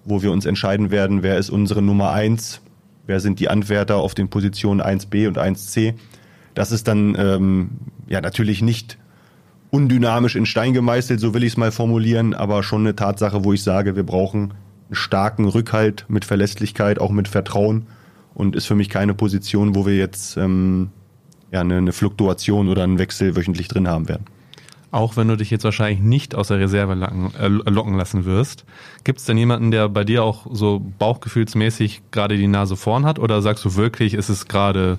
wo 0.05 0.23
wir 0.23 0.31
uns 0.31 0.45
entscheiden 0.45 0.91
werden, 0.91 1.23
wer 1.23 1.39
ist 1.39 1.49
unsere 1.49 1.81
Nummer 1.81 2.13
eins, 2.13 2.61
wer 3.07 3.19
sind 3.19 3.41
die 3.41 3.49
Anwärter 3.49 3.97
auf 3.97 4.15
den 4.15 4.29
Positionen 4.29 4.83
1b 4.83 5.27
und 5.27 5.39
1c. 5.39 5.95
Das 6.53 6.71
ist 6.71 6.87
dann 6.87 7.17
ähm, 7.19 7.71
ja 8.09 8.21
natürlich 8.21 8.61
nicht 8.61 8.99
undynamisch 9.73 10.37
in 10.37 10.45
Stein 10.45 10.75
gemeißelt, 10.75 11.19
so 11.19 11.33
will 11.33 11.43
ich 11.43 11.55
es 11.55 11.57
mal 11.57 11.73
formulieren, 11.73 12.35
aber 12.35 12.63
schon 12.63 12.83
eine 12.83 12.95
Tatsache, 12.95 13.43
wo 13.43 13.55
ich 13.55 13.63
sage, 13.63 13.97
wir 13.97 14.05
brauchen 14.05 14.53
starken 14.91 15.47
Rückhalt, 15.47 16.05
mit 16.09 16.27
Verlässlichkeit, 16.27 17.01
auch 17.01 17.11
mit 17.11 17.27
Vertrauen 17.27 17.87
und 18.35 18.55
ist 18.55 18.67
für 18.67 18.75
mich 18.75 18.91
keine 18.91 19.15
Position, 19.15 19.75
wo 19.75 19.87
wir 19.87 19.97
jetzt 19.97 20.37
ähm, 20.37 20.91
ja, 21.51 21.63
eine, 21.63 21.79
eine 21.79 21.93
Fluktuation 21.93 22.69
oder 22.69 22.83
einen 22.83 22.99
Wechsel 22.99 23.35
wöchentlich 23.35 23.69
drin 23.69 23.89
haben 23.89 24.11
werden. 24.11 24.27
Auch 24.91 25.17
wenn 25.17 25.29
du 25.29 25.39
dich 25.39 25.51
jetzt 25.51 25.65
wahrscheinlich 25.65 26.01
nicht 26.01 26.35
aus 26.35 26.49
der 26.49 26.59
Reserve 26.59 26.93
locken, 26.93 27.35
äh, 27.41 27.49
locken 27.49 27.95
lassen 27.95 28.27
wirst, 28.27 28.67
gibt 29.05 29.21
es 29.21 29.25
denn 29.25 29.39
jemanden, 29.39 29.71
der 29.71 29.89
bei 29.89 30.05
dir 30.05 30.23
auch 30.23 30.47
so 30.51 30.83
bauchgefühlsmäßig 30.99 32.03
gerade 32.11 32.37
die 32.37 32.47
Nase 32.47 32.77
vorn 32.77 33.07
hat? 33.07 33.19
Oder 33.19 33.41
sagst 33.41 33.65
du 33.65 33.75
wirklich, 33.75 34.13
ist 34.13 34.29
es 34.29 34.49
gerade 34.49 34.99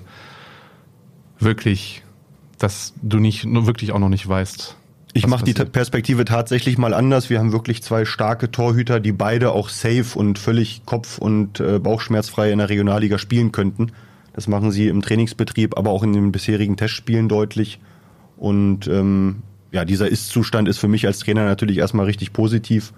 wirklich 1.38 2.03
dass 2.64 2.94
du 3.02 3.18
nicht 3.18 3.44
wirklich 3.44 3.92
auch 3.92 3.98
noch 3.98 4.08
nicht 4.08 4.26
weißt. 4.26 4.76
Ich 5.12 5.26
mache 5.26 5.44
die 5.44 5.52
Perspektive 5.52 6.24
tatsächlich 6.24 6.78
mal 6.78 6.94
anders. 6.94 7.28
Wir 7.28 7.38
haben 7.38 7.52
wirklich 7.52 7.82
zwei 7.82 8.06
starke 8.06 8.50
Torhüter, 8.50 9.00
die 9.00 9.12
beide 9.12 9.52
auch 9.52 9.68
safe 9.68 10.18
und 10.18 10.38
völlig 10.38 10.86
kopf- 10.86 11.18
und 11.18 11.60
äh, 11.60 11.78
bauchschmerzfrei 11.78 12.50
in 12.50 12.58
der 12.58 12.70
Regionalliga 12.70 13.18
spielen 13.18 13.52
könnten. 13.52 13.92
Das 14.32 14.48
machen 14.48 14.72
sie 14.72 14.88
im 14.88 15.02
Trainingsbetrieb, 15.02 15.76
aber 15.76 15.90
auch 15.90 16.02
in 16.02 16.14
den 16.14 16.32
bisherigen 16.32 16.78
Testspielen 16.78 17.28
deutlich. 17.28 17.80
Und 18.38 18.88
ähm, 18.88 19.42
ja, 19.70 19.84
dieser 19.84 20.08
Ist-Zustand 20.08 20.66
ist 20.66 20.78
für 20.78 20.88
mich 20.88 21.06
als 21.06 21.18
Trainer 21.18 21.44
natürlich 21.44 21.76
erstmal 21.76 22.06
richtig 22.06 22.32
positiv. 22.32 22.94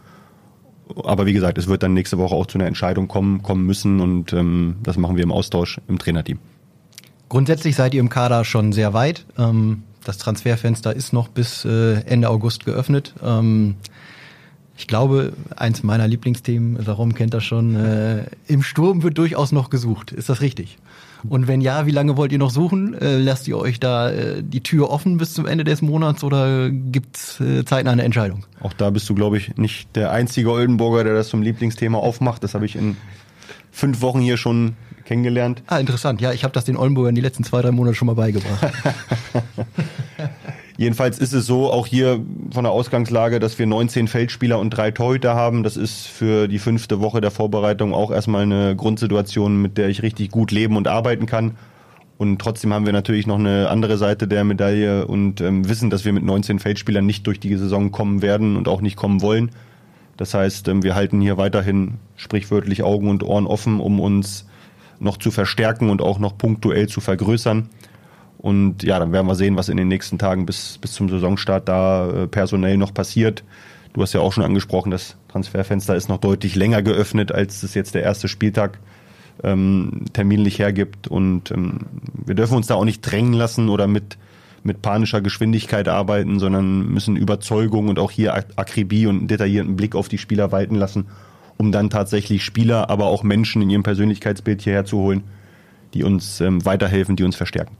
Aber 1.04 1.26
wie 1.26 1.32
gesagt, 1.32 1.58
es 1.58 1.66
wird 1.66 1.82
dann 1.82 1.92
nächste 1.92 2.18
Woche 2.18 2.36
auch 2.36 2.46
zu 2.46 2.56
einer 2.56 2.68
Entscheidung 2.68 3.08
kommen, 3.08 3.42
kommen 3.42 3.66
müssen 3.66 4.00
und 4.00 4.32
ähm, 4.32 4.76
das 4.84 4.96
machen 4.96 5.16
wir 5.16 5.24
im 5.24 5.32
Austausch 5.32 5.80
im 5.88 5.98
Trainerteam. 5.98 6.38
Grundsätzlich 7.28 7.74
seid 7.74 7.94
ihr 7.94 8.00
im 8.00 8.08
Kader 8.08 8.44
schon 8.44 8.72
sehr 8.72 8.92
weit. 8.92 9.26
Ähm, 9.38 9.82
das 10.04 10.18
Transferfenster 10.18 10.94
ist 10.94 11.12
noch 11.12 11.28
bis 11.28 11.64
äh, 11.64 12.00
Ende 12.02 12.30
August 12.30 12.64
geöffnet. 12.64 13.14
Ähm, 13.22 13.76
ich 14.78 14.86
glaube, 14.86 15.32
eins 15.56 15.82
meiner 15.82 16.06
Lieblingsthemen, 16.06 16.84
darum 16.84 17.14
kennt 17.14 17.32
er 17.32 17.40
schon, 17.40 17.74
äh, 17.76 18.26
im 18.46 18.62
Sturm 18.62 19.02
wird 19.02 19.16
durchaus 19.16 19.50
noch 19.50 19.70
gesucht. 19.70 20.12
Ist 20.12 20.28
das 20.28 20.42
richtig? 20.42 20.78
Und 21.28 21.48
wenn 21.48 21.60
ja, 21.60 21.86
wie 21.86 21.90
lange 21.90 22.16
wollt 22.16 22.30
ihr 22.30 22.38
noch 22.38 22.50
suchen? 22.50 22.94
Äh, 22.94 23.18
lasst 23.18 23.48
ihr 23.48 23.56
euch 23.56 23.80
da 23.80 24.10
äh, 24.10 24.42
die 24.42 24.62
Tür 24.62 24.90
offen 24.90 25.16
bis 25.16 25.32
zum 25.32 25.46
Ende 25.46 25.64
des 25.64 25.82
Monats 25.82 26.22
oder 26.22 26.70
gibt's 26.70 27.40
äh, 27.40 27.64
zeitnah 27.64 27.92
eine 27.92 28.04
Entscheidung? 28.04 28.44
Auch 28.60 28.74
da 28.74 28.90
bist 28.90 29.08
du, 29.08 29.14
glaube 29.14 29.38
ich, 29.38 29.56
nicht 29.56 29.96
der 29.96 30.12
einzige 30.12 30.52
Oldenburger, 30.52 31.04
der 31.04 31.14
das 31.14 31.28
zum 31.28 31.42
Lieblingsthema 31.42 31.98
aufmacht. 31.98 32.44
Das 32.44 32.54
habe 32.54 32.66
ich 32.66 32.76
in 32.76 32.96
fünf 33.72 34.02
Wochen 34.02 34.20
hier 34.20 34.36
schon 34.36 34.76
kennengelernt. 35.06 35.62
Ah, 35.66 35.78
interessant. 35.78 36.20
Ja, 36.20 36.32
ich 36.32 36.44
habe 36.44 36.52
das 36.52 36.64
den 36.64 36.76
Oldenburgern 36.76 37.14
die 37.14 37.20
letzten 37.20 37.44
zwei, 37.44 37.62
drei 37.62 37.70
Monate 37.70 37.94
schon 37.94 38.06
mal 38.06 38.14
beigebracht. 38.14 38.72
Jedenfalls 40.78 41.18
ist 41.18 41.32
es 41.32 41.46
so, 41.46 41.72
auch 41.72 41.86
hier 41.86 42.20
von 42.52 42.64
der 42.64 42.72
Ausgangslage, 42.72 43.40
dass 43.40 43.58
wir 43.58 43.66
19 43.66 44.08
Feldspieler 44.08 44.58
und 44.58 44.70
drei 44.70 44.90
Torhüter 44.90 45.34
haben. 45.34 45.62
Das 45.62 45.78
ist 45.78 46.06
für 46.06 46.48
die 46.48 46.58
fünfte 46.58 47.00
Woche 47.00 47.22
der 47.22 47.30
Vorbereitung 47.30 47.94
auch 47.94 48.10
erstmal 48.10 48.42
eine 48.42 48.76
Grundsituation, 48.76 49.62
mit 49.62 49.78
der 49.78 49.88
ich 49.88 50.02
richtig 50.02 50.30
gut 50.30 50.50
leben 50.50 50.76
und 50.76 50.86
arbeiten 50.86 51.24
kann. 51.24 51.56
Und 52.18 52.40
trotzdem 52.40 52.72
haben 52.74 52.84
wir 52.86 52.92
natürlich 52.92 53.26
noch 53.26 53.38
eine 53.38 53.68
andere 53.68 53.96
Seite 53.96 54.28
der 54.28 54.44
Medaille 54.44 55.06
und 55.06 55.40
ähm, 55.40 55.68
wissen, 55.68 55.90
dass 55.90 56.04
wir 56.04 56.12
mit 56.12 56.24
19 56.24 56.58
Feldspielern 56.58 57.04
nicht 57.04 57.26
durch 57.26 57.40
die 57.40 57.54
Saison 57.56 57.90
kommen 57.90 58.22
werden 58.22 58.56
und 58.56 58.68
auch 58.68 58.80
nicht 58.80 58.96
kommen 58.96 59.22
wollen. 59.22 59.50
Das 60.16 60.32
heißt, 60.34 60.68
ähm, 60.68 60.82
wir 60.82 60.94
halten 60.94 61.20
hier 61.20 61.36
weiterhin 61.36 61.94
sprichwörtlich 62.16 62.82
Augen 62.82 63.08
und 63.08 63.22
Ohren 63.22 63.46
offen, 63.46 63.80
um 63.80 64.00
uns 64.00 64.46
noch 64.98 65.16
zu 65.16 65.30
verstärken 65.30 65.90
und 65.90 66.02
auch 66.02 66.18
noch 66.18 66.36
punktuell 66.38 66.88
zu 66.88 67.00
vergrößern. 67.00 67.68
Und 68.38 68.82
ja, 68.82 68.98
dann 68.98 69.12
werden 69.12 69.26
wir 69.26 69.34
sehen, 69.34 69.56
was 69.56 69.68
in 69.68 69.76
den 69.76 69.88
nächsten 69.88 70.18
Tagen 70.18 70.46
bis, 70.46 70.78
bis 70.78 70.92
zum 70.92 71.08
Saisonstart 71.08 71.68
da 71.68 72.08
äh, 72.08 72.26
personell 72.26 72.76
noch 72.76 72.92
passiert. 72.94 73.44
Du 73.92 74.02
hast 74.02 74.12
ja 74.12 74.20
auch 74.20 74.32
schon 74.32 74.44
angesprochen, 74.44 74.90
das 74.90 75.16
Transferfenster 75.28 75.96
ist 75.96 76.08
noch 76.08 76.18
deutlich 76.18 76.54
länger 76.54 76.82
geöffnet, 76.82 77.32
als 77.32 77.62
es 77.62 77.74
jetzt 77.74 77.94
der 77.94 78.02
erste 78.02 78.28
Spieltag 78.28 78.78
ähm, 79.42 80.04
terminlich 80.12 80.58
hergibt. 80.58 81.08
Und 81.08 81.50
ähm, 81.50 81.80
wir 82.24 82.34
dürfen 82.34 82.56
uns 82.56 82.66
da 82.66 82.74
auch 82.74 82.84
nicht 82.84 83.00
drängen 83.00 83.32
lassen 83.32 83.68
oder 83.68 83.86
mit, 83.86 84.18
mit 84.62 84.82
panischer 84.82 85.22
Geschwindigkeit 85.22 85.88
arbeiten, 85.88 86.38
sondern 86.38 86.88
müssen 86.88 87.16
Überzeugung 87.16 87.88
und 87.88 87.98
auch 87.98 88.10
hier 88.10 88.34
Akribie 88.34 89.06
und 89.06 89.18
einen 89.18 89.28
detaillierten 89.28 89.76
Blick 89.76 89.94
auf 89.94 90.08
die 90.08 90.18
Spieler 90.18 90.52
walten 90.52 90.74
lassen, 90.74 91.06
um 91.58 91.72
dann 91.72 91.90
tatsächlich 91.90 92.44
Spieler, 92.44 92.90
aber 92.90 93.06
auch 93.06 93.22
Menschen 93.22 93.62
in 93.62 93.70
ihrem 93.70 93.82
Persönlichkeitsbild 93.82 94.62
hierher 94.62 94.84
zu 94.84 94.98
holen, 94.98 95.24
die 95.94 96.04
uns 96.04 96.40
ähm, 96.40 96.64
weiterhelfen, 96.64 97.16
die 97.16 97.24
uns 97.24 97.36
verstärken. 97.36 97.76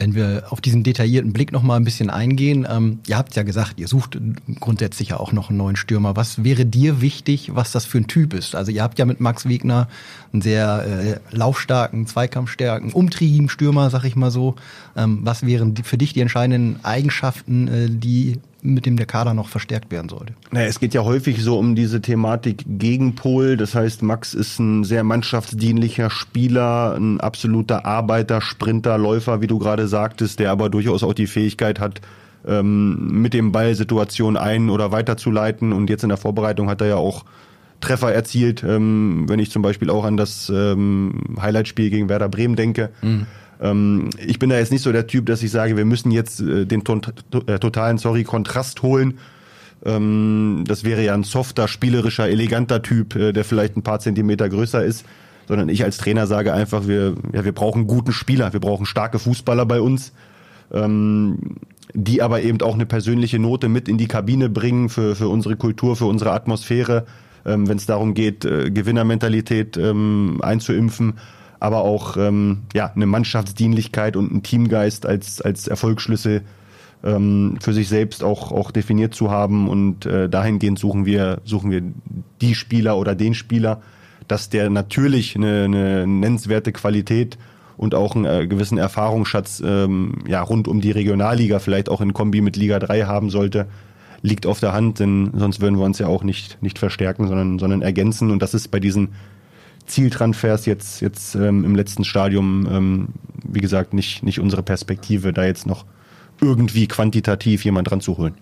Wenn 0.00 0.14
wir 0.14 0.44
auf 0.48 0.62
diesen 0.62 0.82
detaillierten 0.82 1.34
Blick 1.34 1.52
noch 1.52 1.62
mal 1.62 1.76
ein 1.76 1.84
bisschen 1.84 2.08
eingehen, 2.08 2.66
ähm, 2.68 3.00
ihr 3.06 3.18
habt 3.18 3.36
ja 3.36 3.42
gesagt, 3.42 3.78
ihr 3.78 3.86
sucht 3.86 4.18
grundsätzlich 4.58 5.10
ja 5.10 5.20
auch 5.20 5.32
noch 5.32 5.50
einen 5.50 5.58
neuen 5.58 5.76
Stürmer. 5.76 6.16
Was 6.16 6.42
wäre 6.42 6.64
dir 6.64 7.02
wichtig, 7.02 7.54
was 7.54 7.70
das 7.70 7.84
für 7.84 7.98
ein 7.98 8.06
Typ 8.06 8.32
ist? 8.32 8.54
Also 8.54 8.72
ihr 8.72 8.82
habt 8.82 8.98
ja 8.98 9.04
mit 9.04 9.20
Max 9.20 9.46
Wegner 9.46 9.88
einen 10.32 10.40
sehr 10.40 11.20
äh, 11.30 11.36
laufstarken, 11.36 12.06
zweikampfstärken, 12.06 12.94
umtriebigen 12.94 13.50
Stürmer, 13.50 13.90
sag 13.90 14.04
ich 14.04 14.16
mal 14.16 14.30
so. 14.30 14.54
Ähm, 14.96 15.18
was 15.22 15.44
wären 15.44 15.74
die, 15.74 15.82
für 15.82 15.98
dich 15.98 16.14
die 16.14 16.22
entscheidenden 16.22 16.82
Eigenschaften, 16.82 17.68
äh, 17.68 17.90
die 17.90 18.38
mit 18.62 18.86
dem 18.86 18.96
der 18.96 19.06
Kader 19.06 19.34
noch 19.34 19.48
verstärkt 19.48 19.90
werden 19.90 20.08
sollte. 20.08 20.34
Naja, 20.50 20.66
es 20.66 20.80
geht 20.80 20.94
ja 20.94 21.04
häufig 21.04 21.42
so 21.42 21.58
um 21.58 21.74
diese 21.74 22.00
Thematik 22.00 22.64
Gegenpol. 22.66 23.56
Das 23.56 23.74
heißt, 23.74 24.02
Max 24.02 24.34
ist 24.34 24.58
ein 24.58 24.84
sehr 24.84 25.04
mannschaftsdienlicher 25.04 26.10
Spieler, 26.10 26.94
ein 26.96 27.20
absoluter 27.20 27.84
Arbeiter, 27.84 28.40
Sprinter, 28.40 28.98
Läufer, 28.98 29.40
wie 29.40 29.46
du 29.46 29.58
gerade 29.58 29.88
sagtest, 29.88 30.38
der 30.38 30.50
aber 30.50 30.68
durchaus 30.68 31.02
auch 31.02 31.14
die 31.14 31.26
Fähigkeit 31.26 31.80
hat, 31.80 32.00
ähm, 32.46 33.22
mit 33.22 33.34
dem 33.34 33.52
Ball 33.52 33.74
Situationen 33.74 34.36
ein- 34.36 34.70
oder 34.70 34.92
weiterzuleiten. 34.92 35.72
Und 35.72 35.90
jetzt 35.90 36.02
in 36.02 36.08
der 36.08 36.18
Vorbereitung 36.18 36.68
hat 36.68 36.80
er 36.80 36.88
ja 36.88 36.96
auch 36.96 37.24
Treffer 37.80 38.12
erzielt, 38.12 38.62
ähm, 38.62 39.24
wenn 39.26 39.40
ich 39.40 39.50
zum 39.50 39.62
Beispiel 39.62 39.88
auch 39.88 40.04
an 40.04 40.16
das 40.16 40.52
ähm, 40.54 41.36
Highlight-Spiel 41.40 41.88
gegen 41.88 42.08
Werder 42.08 42.28
Bremen 42.28 42.56
denke. 42.56 42.90
Mhm 43.00 43.26
ähm, 43.60 44.10
ich 44.18 44.38
bin 44.38 44.50
da 44.50 44.58
jetzt 44.58 44.72
nicht 44.72 44.82
so 44.82 44.92
der 44.92 45.06
Typ, 45.06 45.26
dass 45.26 45.42
ich 45.42 45.50
sage, 45.50 45.76
wir 45.76 45.84
müssen 45.84 46.10
jetzt 46.10 46.40
äh, 46.40 46.64
den 46.64 46.82
to 46.84 47.00
äh, 47.46 47.58
totalen, 47.58 47.98
sorry, 47.98 48.24
Kontrast 48.24 48.82
holen. 48.82 49.18
Ähm, 49.84 50.64
das 50.66 50.84
wäre 50.84 51.04
ja 51.04 51.14
ein 51.14 51.24
softer, 51.24 51.68
spielerischer, 51.68 52.28
eleganter 52.28 52.82
Typ, 52.82 53.16
äh, 53.16 53.32
der 53.32 53.44
vielleicht 53.44 53.76
ein 53.76 53.82
paar 53.82 54.00
Zentimeter 54.00 54.48
größer 54.48 54.82
ist. 54.82 55.04
Sondern 55.46 55.68
ich 55.68 55.84
als 55.84 55.98
Trainer 55.98 56.26
sage 56.26 56.52
einfach, 56.52 56.86
wir, 56.86 57.14
ja, 57.32 57.44
wir 57.44 57.52
brauchen 57.52 57.86
guten 57.86 58.12
Spieler, 58.12 58.52
wir 58.52 58.60
brauchen 58.60 58.86
starke 58.86 59.18
Fußballer 59.18 59.66
bei 59.66 59.80
uns, 59.80 60.12
ähm, 60.72 61.56
die 61.92 62.22
aber 62.22 62.42
eben 62.42 62.60
auch 62.62 62.74
eine 62.74 62.86
persönliche 62.86 63.38
Note 63.38 63.68
mit 63.68 63.88
in 63.88 63.98
die 63.98 64.06
Kabine 64.06 64.48
bringen 64.48 64.88
für, 64.88 65.16
für 65.16 65.28
unsere 65.28 65.56
Kultur, 65.56 65.96
für 65.96 66.04
unsere 66.04 66.32
Atmosphäre, 66.32 67.04
ähm, 67.44 67.68
wenn 67.68 67.78
es 67.78 67.86
darum 67.86 68.14
geht, 68.14 68.44
äh, 68.44 68.70
Gewinnermentalität 68.70 69.76
ähm, 69.76 70.38
einzuimpfen 70.40 71.14
aber 71.60 71.82
auch 71.82 72.16
ähm, 72.16 72.62
ja, 72.74 72.90
eine 72.94 73.06
Mannschaftsdienlichkeit 73.06 74.16
und 74.16 74.30
einen 74.30 74.42
Teamgeist 74.42 75.06
als, 75.06 75.40
als 75.40 75.68
Erfolgsschlüssel 75.68 76.42
ähm, 77.04 77.58
für 77.60 77.74
sich 77.74 77.88
selbst 77.88 78.24
auch, 78.24 78.50
auch 78.50 78.70
definiert 78.70 79.14
zu 79.14 79.30
haben. 79.30 79.68
Und 79.68 80.06
äh, 80.06 80.28
dahingehend 80.28 80.78
suchen 80.78 81.04
wir, 81.04 81.42
suchen 81.44 81.70
wir 81.70 81.82
die 82.40 82.54
Spieler 82.54 82.96
oder 82.96 83.14
den 83.14 83.34
Spieler, 83.34 83.82
dass 84.26 84.48
der 84.48 84.70
natürlich 84.70 85.36
eine, 85.36 85.64
eine 85.64 86.06
nennenswerte 86.06 86.72
Qualität 86.72 87.38
und 87.76 87.94
auch 87.94 88.16
einen 88.16 88.24
äh, 88.24 88.46
gewissen 88.46 88.78
Erfahrungsschatz 88.78 89.62
ähm, 89.64 90.18
ja, 90.26 90.42
rund 90.42 90.66
um 90.66 90.80
die 90.80 90.90
Regionalliga, 90.92 91.58
vielleicht 91.58 91.88
auch 91.90 92.00
in 92.00 92.14
Kombi 92.14 92.40
mit 92.40 92.56
Liga 92.56 92.78
3 92.78 93.02
haben 93.02 93.28
sollte, 93.28 93.66
liegt 94.22 94.46
auf 94.46 94.60
der 94.60 94.72
Hand, 94.72 94.98
denn 94.98 95.30
sonst 95.34 95.60
würden 95.60 95.78
wir 95.78 95.84
uns 95.84 95.98
ja 95.98 96.06
auch 96.06 96.22
nicht, 96.22 96.62
nicht 96.62 96.78
verstärken, 96.78 97.26
sondern, 97.26 97.58
sondern 97.58 97.82
ergänzen. 97.82 98.30
Und 98.30 98.40
das 98.42 98.54
ist 98.54 98.68
bei 98.68 98.80
diesen 98.80 99.10
Zieltransfers 99.90 100.66
jetzt, 100.66 101.00
jetzt 101.00 101.34
ähm, 101.34 101.64
im 101.64 101.74
letzten 101.74 102.04
Stadium, 102.04 102.66
ähm, 102.70 103.08
wie 103.44 103.60
gesagt, 103.60 103.94
nicht, 103.94 104.22
nicht 104.22 104.40
unsere 104.40 104.62
Perspektive, 104.62 105.32
da 105.32 105.44
jetzt 105.44 105.66
noch 105.66 105.84
irgendwie 106.40 106.86
quantitativ 106.86 107.64
jemand 107.64 107.90
dran 107.90 108.00
zu 108.00 108.16
holen. 108.16 108.34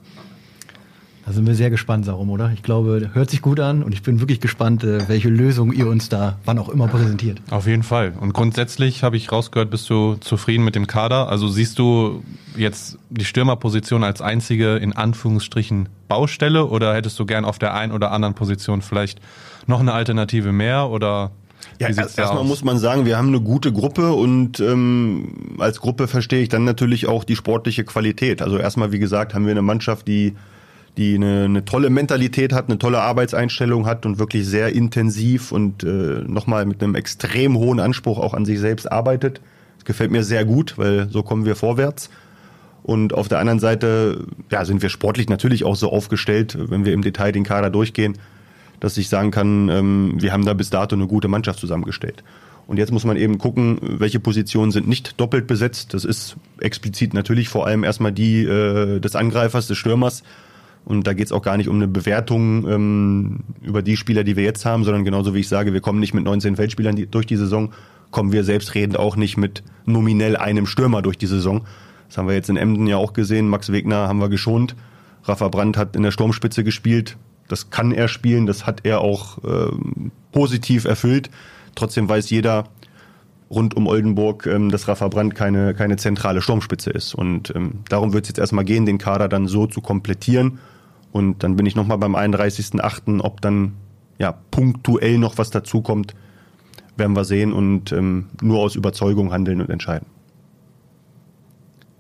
Da 1.29 1.35
sind 1.35 1.47
wir 1.47 1.55
sehr 1.55 1.69
gespannt, 1.69 2.07
Sarum, 2.07 2.31
oder? 2.31 2.51
Ich 2.55 2.63
glaube, 2.63 3.11
hört 3.13 3.29
sich 3.29 3.43
gut 3.43 3.61
an 3.61 3.83
und 3.83 3.93
ich 3.93 4.03
bin 4.03 4.19
wirklich 4.19 4.41
gespannt, 4.41 4.83
äh, 4.83 5.07
welche 5.11 5.29
Lösung 5.29 5.73
ihr 5.73 5.87
uns 5.87 6.09
da 6.09 6.39
wann 6.47 6.59
auch 6.59 6.71
immer 6.71 6.89
präsentiert. 6.89 7.43
Auf 7.51 7.67
jeden 7.67 7.83
Fall. 7.83 8.15
Und 8.19 8.33
grundsätzlich 8.33 9.03
habe 9.03 9.19
ich 9.19 9.31
rausgehört, 9.31 9.71
bist 9.71 9.91
du 9.91 10.15
zufrieden 10.15 10.65
mit 10.65 10.75
dem 10.75 10.87
Kader? 10.87 11.29
Also 11.29 11.47
siehst 11.49 11.79
du 11.79 12.23
jetzt 12.57 12.99
die 13.11 13.27
Stürmerposition 13.27 14.05
als 14.05 14.23
einzige 14.23 14.77
in 14.77 14.95
Anführungsstrichen 14.95 15.91
Baustelle 16.09 16.65
oder 16.65 16.95
hättest 16.95 17.19
du 17.19 17.27
gern 17.27 17.45
auf 17.45 17.59
der 17.59 17.75
einen 17.75 17.93
oder 17.93 18.11
anderen 18.11 18.33
Position 18.33 18.81
vielleicht 18.81 19.21
noch 19.69 19.81
eine 19.81 19.93
Alternative 19.93 20.53
mehr 20.53 20.89
oder 20.89 21.31
ja, 21.81 21.89
erstmal 21.89 22.45
muss 22.45 22.65
man 22.65 22.79
sagen, 22.79 23.05
wir 23.05 23.17
haben 23.17 23.29
eine 23.29 23.41
gute 23.41 23.73
Gruppe 23.73 24.13
und 24.13 24.61
ähm, 24.61 25.57
als 25.59 25.81
Gruppe 25.81 26.09
verstehe 26.09 26.43
ich 26.43 26.49
dann 26.49 26.65
natürlich 26.65 27.07
auch 27.07 27.25
die 27.25 27.37
sportliche 27.37 27.85
Qualität. 27.85 28.43
Also 28.43 28.59
erstmal, 28.59 28.93
wie 28.93 28.99
gesagt, 28.99 29.35
haben 29.35 29.45
wir 29.45 29.53
eine 29.53 29.63
Mannschaft, 29.63 30.09
die 30.09 30.35
die 30.99 31.15
eine, 31.15 31.45
eine 31.45 31.65
tolle 31.65 31.91
Mentalität 31.91 32.53
hat, 32.53 32.69
eine 32.69 32.77
tolle 32.77 33.01
Arbeitseinstellung 33.01 33.87
hat 33.87 34.05
und 34.05 34.19
wirklich 34.19 34.45
sehr 34.47 34.75
intensiv 34.75 35.53
und 35.53 35.85
äh, 35.85 36.25
nochmal 36.27 36.67
mit 36.67 36.83
einem 36.83 36.97
extrem 36.97 37.57
hohen 37.57 37.79
Anspruch 37.79 38.19
auch 38.19 38.35
an 38.35 38.45
sich 38.45 38.59
selbst 38.59 38.91
arbeitet. 38.91 39.41
Das 39.77 39.85
gefällt 39.85 40.11
mir 40.11 40.25
sehr 40.25 40.45
gut, 40.45 40.77
weil 40.77 41.09
so 41.09 41.23
kommen 41.23 41.45
wir 41.45 41.55
vorwärts. 41.55 42.11
Und 42.83 43.15
auf 43.15 43.29
der 43.29 43.39
anderen 43.39 43.61
Seite 43.61 44.25
ja, 44.51 44.65
sind 44.65 44.83
wir 44.83 44.89
sportlich 44.89 45.29
natürlich 45.29 45.63
auch 45.63 45.77
so 45.77 45.93
aufgestellt, 45.93 46.59
wenn 46.59 46.85
wir 46.85 46.93
im 46.93 47.03
Detail 47.03 47.31
den 47.31 47.45
Kader 47.45 47.71
durchgehen, 47.71 48.19
dass 48.81 48.97
ich 48.97 49.09
sagen 49.09 49.31
kann, 49.31 49.69
ähm, 49.69 50.15
wir 50.19 50.33
haben 50.33 50.45
da 50.45 50.55
bis 50.55 50.71
dato 50.71 50.95
eine 50.95 51.07
gute 51.07 51.29
Mannschaft 51.29 51.61
zusammengestellt. 51.61 52.23
Und 52.67 52.77
jetzt 52.77 52.93
muss 52.93 53.05
man 53.05 53.17
eben 53.17 53.39
gucken, 53.39 53.79
welche 53.81 54.21
Positionen 54.21 54.73
sind 54.73 54.87
nicht 54.87 55.19
doppelt 55.19 55.47
besetzt. 55.47 55.95
Das 55.95 56.05
ist 56.05 56.37
explizit 56.61 57.15
natürlich 57.15 57.49
vor 57.49 57.67
allem 57.67 57.83
erstmal 57.83 58.13
die 58.13 58.43
äh, 58.45 59.01
des 59.01 59.17
Angreifers, 59.17 59.69
des 59.69 59.79
Stürmers. 59.79 60.23
Und 60.85 61.07
da 61.07 61.15
geht 61.15 61.27
es 61.27 61.33
auch 61.33 61.43
gar 61.43 61.57
nicht 61.57 61.69
um 61.69 61.77
eine 61.77 61.89
Bewertung 61.89 62.69
ähm, 62.69 63.41
über 63.63 63.83
die 63.83 63.97
Spieler, 63.97 64.23
die 64.23 64.37
wir 64.37 64.45
jetzt 64.45 64.67
haben, 64.67 64.85
sondern 64.85 65.05
genauso 65.05 65.35
wie 65.35 65.41
ich 65.41 65.49
sage, 65.49 65.73
wir 65.73 65.81
kommen 65.81 65.99
nicht 65.99 66.15
mit 66.15 66.25
19 66.25 66.57
Feldspielern 66.57 66.95
die, 66.95 67.07
durch 67.07 67.27
die 67.27 67.37
Saison, 67.37 67.73
kommen 68.11 68.33
wir 68.33 68.45
selbstredend 68.45 68.99
auch 68.99 69.17
nicht 69.17 69.37
mit 69.37 69.63
nominell 69.87 70.37
einem 70.37 70.67
Stürmer 70.67 71.03
durch 71.03 71.19
die 71.19 71.27
Saison, 71.27 71.65
Das 72.09 72.19
haben 72.19 72.29
wir 72.29 72.35
jetzt 72.35 72.51
in 72.51 72.57
Emden 72.57 72.87
ja 72.87 72.97
auch 72.97 73.13
gesehen. 73.13 73.49
Max 73.49 73.71
Wegner 73.71 74.09
haben 74.09 74.19
wir 74.19 74.29
geschont. 74.29 74.77
Rafa 75.25 75.49
Brandt 75.49 75.77
hat 75.77 75.95
in 75.95 76.03
der 76.03 76.11
Sturmspitze 76.11 76.65
gespielt. 76.65 77.17
Das 77.49 77.71
kann 77.71 77.93
er 77.93 78.09
spielen, 78.09 78.47
das 78.47 78.67
hat 78.67 78.81
er 78.85 79.01
auch 79.01 79.39
äh, 79.45 79.73
positiv 80.33 80.85
erfüllt. 80.85 81.31
Trotzdem 81.75 82.09
weiß 82.09 82.31
jeder 82.31 82.65
rund 83.51 83.75
um 83.77 83.87
Oldenburg, 83.87 84.47
ähm, 84.47 84.71
dass 84.71 84.89
Rafa 84.89 85.09
Brandt 85.09 85.35
keine, 85.35 85.75
keine 85.75 85.97
zentrale 85.97 86.43
Sturmspitze 86.43 86.91
ist. 86.91 87.15
Und 87.15 87.55
ähm, 87.57 87.81
darum 87.89 88.13
wird 88.13 88.25
es 88.25 88.29
jetzt 88.29 88.39
erstmal 88.39 88.65
gehen, 88.65 88.87
den 88.87 88.99
Kader 88.99 89.29
dann 89.29 89.49
so 89.49 89.67
zu 89.67 89.81
komplettieren. 89.81 90.59
Und 91.13 91.43
dann 91.43 91.57
bin 91.57 91.67
ich 91.67 91.75
nochmal 91.75 91.99
beim 91.99 92.15
31.8., 92.15 93.21
ob 93.23 93.41
dann 93.41 93.73
ja 94.19 94.33
punktuell 94.51 95.19
noch 95.19 95.39
was 95.39 95.51
dazukommt, 95.51 96.15
werden 96.97 97.17
wir 97.17 97.25
sehen 97.25 97.53
und 97.53 97.93
ähm, 97.93 98.27
nur 98.43 98.59
aus 98.59 98.75
Überzeugung 98.75 99.33
handeln 99.33 99.61
und 99.61 99.71
entscheiden. 99.71 100.07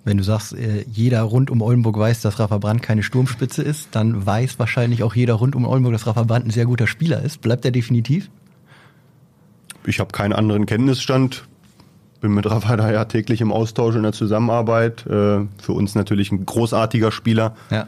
Wenn 0.04 0.16
du 0.16 0.24
sagst, 0.24 0.54
äh, 0.54 0.84
jeder 0.90 1.22
rund 1.22 1.50
um 1.50 1.60
Oldenburg 1.60 1.98
weiß, 1.98 2.22
dass 2.22 2.38
Rafa 2.38 2.58
Brandt 2.58 2.82
keine 2.82 3.02
Sturmspitze 3.02 3.62
ist, 3.62 3.88
dann 3.92 4.24
weiß 4.24 4.58
wahrscheinlich 4.58 5.02
auch 5.02 5.14
jeder 5.14 5.34
rund 5.34 5.54
um 5.54 5.66
Oldenburg, 5.66 5.92
dass 5.92 6.06
Rafa 6.06 6.22
Brandt 6.22 6.46
ein 6.46 6.50
sehr 6.50 6.66
guter 6.66 6.86
Spieler 6.86 7.22
ist. 7.22 7.40
Bleibt 7.40 7.64
er 7.64 7.70
definitiv? 7.70 8.30
Ich 9.84 10.00
habe 10.00 10.12
keinen 10.12 10.32
anderen 10.32 10.66
Kenntnisstand. 10.66 11.44
Bin 12.20 12.32
mit 12.32 12.50
Rafa 12.50 12.76
da 12.76 12.90
ja 12.90 13.04
täglich 13.04 13.40
im 13.40 13.52
Austausch 13.52 13.94
in 13.96 14.02
der 14.02 14.12
Zusammenarbeit. 14.12 15.06
Äh, 15.06 15.46
für 15.60 15.72
uns 15.72 15.94
natürlich 15.94 16.32
ein 16.32 16.46
großartiger 16.46 17.12
Spieler. 17.12 17.54
Ja. 17.70 17.86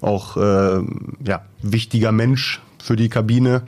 Auch 0.00 0.36
äh, 0.36 0.82
ja, 1.26 1.42
wichtiger 1.62 2.12
Mensch 2.12 2.60
für 2.78 2.96
die 2.96 3.08
Kabine, 3.08 3.62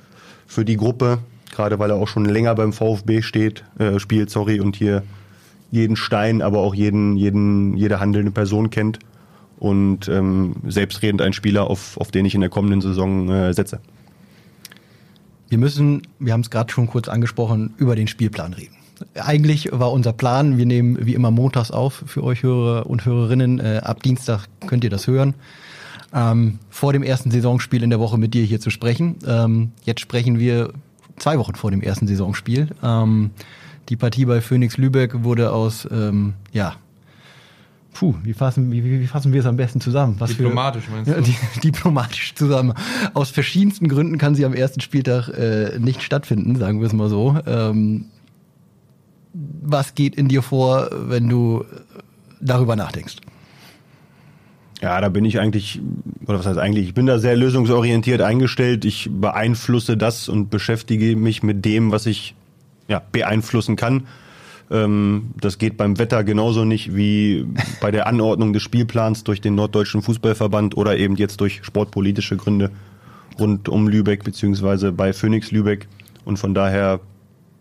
für 0.46 0.64
die 0.64 0.76
Gruppe. 0.76 1.18
Gerade 1.50 1.78
weil 1.78 1.90
er 1.90 1.96
auch 1.96 2.08
schon 2.08 2.26
länger 2.26 2.54
beim 2.54 2.72
VfB 2.72 3.22
steht, 3.22 3.64
spielt, 3.96 4.30
sorry, 4.30 4.60
und 4.60 4.76
hier 4.76 5.02
jeden 5.70 5.96
Stein, 5.96 6.42
aber 6.42 6.58
auch 6.58 6.74
jeden, 6.74 7.16
jeden, 7.16 7.76
jede 7.76 8.00
handelnde 8.00 8.30
Person 8.30 8.70
kennt. 8.70 8.98
Und 9.58 10.08
ähm, 10.08 10.54
selbstredend 10.68 11.20
ein 11.20 11.32
Spieler, 11.32 11.68
auf, 11.68 11.96
auf 11.96 12.10
den 12.10 12.24
ich 12.24 12.34
in 12.34 12.40
der 12.40 12.50
kommenden 12.50 12.80
Saison 12.80 13.28
äh, 13.28 13.52
setze. 13.52 13.80
Wir 15.48 15.58
müssen, 15.58 16.02
wir 16.18 16.32
haben 16.32 16.42
es 16.42 16.50
gerade 16.50 16.72
schon 16.72 16.86
kurz 16.86 17.08
angesprochen, 17.08 17.74
über 17.78 17.96
den 17.96 18.06
Spielplan 18.06 18.52
reden. 18.52 18.76
Eigentlich 19.14 19.70
war 19.72 19.92
unser 19.92 20.12
Plan, 20.12 20.58
wir 20.58 20.66
nehmen 20.66 20.98
wie 21.06 21.14
immer 21.14 21.30
montags 21.30 21.70
auf 21.70 22.04
für 22.06 22.22
euch 22.22 22.42
Hörer 22.42 22.86
und 22.86 23.04
Hörerinnen. 23.04 23.58
Äh, 23.58 23.80
ab 23.84 24.02
Dienstag 24.02 24.46
könnt 24.66 24.84
ihr 24.84 24.90
das 24.90 25.06
hören. 25.06 25.34
Ähm, 26.14 26.58
vor 26.70 26.92
dem 26.92 27.02
ersten 27.02 27.30
Saisonspiel 27.30 27.82
in 27.82 27.90
der 27.90 28.00
Woche 28.00 28.18
mit 28.18 28.34
dir 28.34 28.44
hier 28.44 28.60
zu 28.60 28.70
sprechen. 28.70 29.16
Ähm, 29.26 29.72
jetzt 29.84 30.00
sprechen 30.00 30.38
wir 30.38 30.72
zwei 31.16 31.38
Wochen 31.38 31.54
vor 31.54 31.70
dem 31.70 31.82
ersten 31.82 32.06
Saisonspiel. 32.06 32.68
Ähm, 32.82 33.30
die 33.88 33.96
Partie 33.96 34.24
bei 34.24 34.40
Phoenix 34.40 34.76
Lübeck 34.76 35.24
wurde 35.24 35.52
aus, 35.52 35.88
ähm, 35.90 36.34
ja, 36.52 36.76
puh, 37.92 38.14
wie 38.22 38.34
fassen, 38.34 38.70
wie, 38.70 38.84
wie 38.84 39.06
fassen 39.06 39.32
wir 39.32 39.40
es 39.40 39.46
am 39.46 39.56
besten 39.56 39.80
zusammen? 39.80 40.16
Was 40.18 40.30
diplomatisch 40.30 40.84
für, 40.84 40.92
meinst 40.92 41.10
du? 41.10 41.14
Ja, 41.16 41.20
die, 41.20 41.60
diplomatisch 41.60 42.34
zusammen. 42.34 42.74
Aus 43.14 43.30
verschiedensten 43.30 43.88
Gründen 43.88 44.18
kann 44.18 44.34
sie 44.34 44.44
am 44.44 44.54
ersten 44.54 44.80
Spieltag 44.80 45.28
äh, 45.28 45.78
nicht 45.78 46.02
stattfinden, 46.02 46.56
sagen 46.56 46.80
wir 46.80 46.86
es 46.86 46.92
mal 46.92 47.08
so. 47.08 47.38
Ähm, 47.46 48.06
was 49.32 49.94
geht 49.94 50.16
in 50.16 50.28
dir 50.28 50.42
vor, 50.42 50.90
wenn 50.92 51.28
du 51.28 51.64
darüber 52.40 52.76
nachdenkst? 52.76 53.16
Ja, 54.80 55.00
da 55.00 55.08
bin 55.08 55.24
ich 55.24 55.40
eigentlich, 55.40 55.80
oder 56.24 56.38
was 56.38 56.46
heißt 56.46 56.58
eigentlich, 56.58 56.86
ich 56.86 56.94
bin 56.94 57.06
da 57.06 57.18
sehr 57.18 57.36
lösungsorientiert 57.36 58.20
eingestellt. 58.20 58.84
Ich 58.84 59.10
beeinflusse 59.10 59.96
das 59.96 60.28
und 60.28 60.50
beschäftige 60.50 61.16
mich 61.16 61.42
mit 61.42 61.64
dem, 61.64 61.90
was 61.90 62.06
ich 62.06 62.36
ja, 62.88 63.02
beeinflussen 63.12 63.76
kann. 63.76 64.06
Ähm, 64.70 65.30
das 65.40 65.58
geht 65.58 65.76
beim 65.76 65.98
Wetter 65.98 66.24
genauso 66.24 66.64
nicht 66.64 66.94
wie 66.94 67.46
bei 67.80 67.90
der 67.90 68.06
Anordnung 68.06 68.52
des 68.52 68.62
Spielplans 68.62 69.24
durch 69.24 69.40
den 69.40 69.54
Norddeutschen 69.54 70.02
Fußballverband 70.02 70.76
oder 70.76 70.96
eben 70.96 71.16
jetzt 71.16 71.40
durch 71.40 71.60
sportpolitische 71.62 72.36
Gründe 72.36 72.70
rund 73.38 73.68
um 73.68 73.88
Lübeck 73.88 74.24
beziehungsweise 74.24 74.92
bei 74.92 75.12
Phoenix 75.12 75.50
Lübeck. 75.50 75.86
Und 76.24 76.38
von 76.38 76.54
daher 76.54 77.00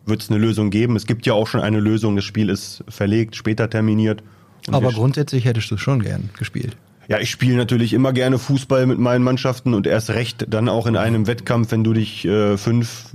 wird 0.06 0.22
es 0.22 0.30
eine 0.30 0.40
Lösung 0.40 0.70
geben. 0.70 0.96
Es 0.96 1.06
gibt 1.06 1.26
ja 1.26 1.34
auch 1.34 1.48
schon 1.48 1.62
eine 1.62 1.80
Lösung. 1.80 2.16
Das 2.16 2.26
Spiel 2.26 2.50
ist 2.50 2.84
verlegt, 2.88 3.36
später 3.36 3.70
terminiert. 3.70 4.24
Aber 4.70 4.92
grundsätzlich 4.92 5.46
hättest 5.46 5.72
du 5.72 5.76
es 5.76 5.82
schon 5.82 6.02
gern 6.02 6.30
gespielt. 6.38 6.76
Ja, 7.10 7.20
ich 7.20 7.30
spiele 7.30 7.56
natürlich 7.56 7.94
immer 7.94 8.12
gerne 8.12 8.38
Fußball 8.38 8.86
mit 8.86 9.00
meinen 9.00 9.24
Mannschaften 9.24 9.74
und 9.74 9.88
erst 9.88 10.10
recht 10.10 10.46
dann 10.50 10.68
auch 10.68 10.88
in 10.88 10.98
einem 10.98 11.26
Wettkampf, 11.26 11.72
wenn 11.72 11.86
du 11.86 11.94
dich 11.94 12.26
äh, 12.26 12.58
fünf 12.58 13.06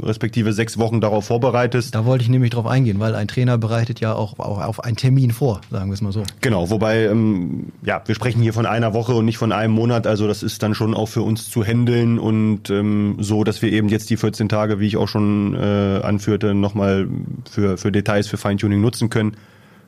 respektive 0.00 0.52
sechs 0.52 0.78
Wochen 0.78 1.00
darauf 1.00 1.26
vorbereitest. 1.26 1.92
Da 1.94 2.04
wollte 2.04 2.22
ich 2.22 2.30
nämlich 2.30 2.50
drauf 2.50 2.66
eingehen, 2.66 3.00
weil 3.00 3.16
ein 3.16 3.26
Trainer 3.26 3.58
bereitet 3.58 3.98
ja 3.98 4.14
auch, 4.14 4.38
auch 4.38 4.62
auf 4.62 4.84
einen 4.84 4.96
Termin 4.96 5.32
vor, 5.32 5.62
sagen 5.70 5.90
wir 5.90 5.94
es 5.94 6.00
mal 6.00 6.12
so. 6.12 6.22
Genau, 6.40 6.70
wobei, 6.70 7.06
ähm, 7.06 7.72
ja, 7.82 8.02
wir 8.06 8.14
sprechen 8.14 8.40
hier 8.40 8.52
von 8.52 8.66
einer 8.66 8.94
Woche 8.94 9.14
und 9.14 9.24
nicht 9.24 9.38
von 9.38 9.50
einem 9.50 9.74
Monat, 9.74 10.06
also 10.06 10.28
das 10.28 10.44
ist 10.44 10.62
dann 10.62 10.74
schon 10.74 10.94
auch 10.94 11.08
für 11.08 11.22
uns 11.22 11.50
zu 11.50 11.64
handeln 11.64 12.20
und 12.20 12.70
ähm, 12.70 13.16
so, 13.18 13.42
dass 13.42 13.62
wir 13.62 13.72
eben 13.72 13.88
jetzt 13.88 14.10
die 14.10 14.16
14 14.16 14.48
Tage, 14.48 14.78
wie 14.78 14.86
ich 14.86 14.96
auch 14.96 15.08
schon 15.08 15.56
äh, 15.56 16.00
anführte, 16.04 16.54
nochmal 16.54 17.08
für, 17.50 17.76
für 17.78 17.90
Details, 17.90 18.28
für 18.28 18.36
Feintuning 18.36 18.80
nutzen 18.80 19.10
können. 19.10 19.36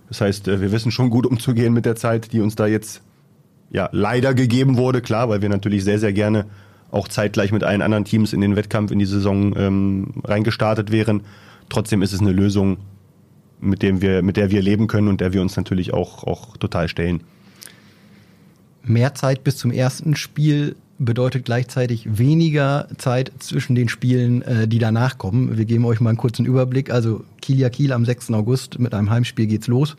Das 0.09 0.20
heißt, 0.20 0.48
äh, 0.48 0.61
wir 0.61 0.72
wissen 0.72 0.90
schon 0.90 1.11
gut 1.11 1.27
umzugehen 1.27 1.72
mit 1.72 1.87
der 1.87 1.94
Zeit, 1.94 2.33
die 2.33 2.40
uns 2.40 2.57
da 2.57 2.66
jetzt 2.66 3.03
ja 3.73 3.89
leider 3.93 4.35
gegeben 4.35 4.77
wurde, 4.77 5.01
klar, 5.01 5.29
weil 5.29 5.43
wir 5.43 5.49
natürlich 5.49 5.83
sehr, 5.83 5.99
sehr 5.99 6.13
gerne 6.13 6.47
auch 6.91 7.09
zeitgleich 7.09 7.53
mit 7.53 7.65
allen 7.65 7.81
anderen 7.81 8.05
Teams 8.05 8.33
in 8.33 8.43
den 8.43 8.55
Wettkampf 8.55 8.91
in 8.91 8.99
die 8.99 9.07
Saison 9.07 9.57
ähm, 9.57 10.15
reingestartet 10.25 10.93
wären. 10.93 11.23
Trotzdem 11.71 12.03
ist 12.03 12.13
es 12.13 12.21
eine 12.21 12.33
Lösung, 12.33 12.77
mit, 13.61 13.83
dem 13.83 14.03
wir, 14.03 14.23
mit 14.23 14.37
der 14.37 14.51
wir 14.51 14.61
leben 14.61 14.89
können 14.89 15.09
und 15.09 15.21
der 15.23 15.33
wir 15.33 15.41
uns 15.41 15.57
natürlich 15.57 15.95
auch, 15.95 16.25
auch 16.25 16.57
total 16.59 16.89
stellen. 16.89 17.23
Mehr 18.83 19.15
Zeit 19.15 19.43
bis 19.43 19.57
zum 19.57 19.71
ersten 19.71 20.17
Spiel 20.17 20.77
bedeutet 21.05 21.45
gleichzeitig 21.45 22.19
weniger 22.19 22.87
Zeit 22.97 23.33
zwischen 23.38 23.75
den 23.75 23.88
Spielen, 23.88 24.43
äh, 24.43 24.69
die 24.69 24.79
danach 24.79 25.19
kommen. 25.19 25.57
Wir 25.57 25.65
geben 25.65 25.85
euch 25.85 26.01
mal 26.01 26.11
einen 26.11 26.19
kurzen 26.19 26.47
Überblick. 26.47 26.91
Also 26.91 27.25
Kiel 27.41 27.69
Kiel 27.71 27.93
am 27.93 28.05
6. 28.05 28.31
August 28.31 28.79
mit 28.79 28.95
einem 28.95 29.11
Heimspiel 29.11 29.47
geht's 29.47 29.67
los. 29.67 29.97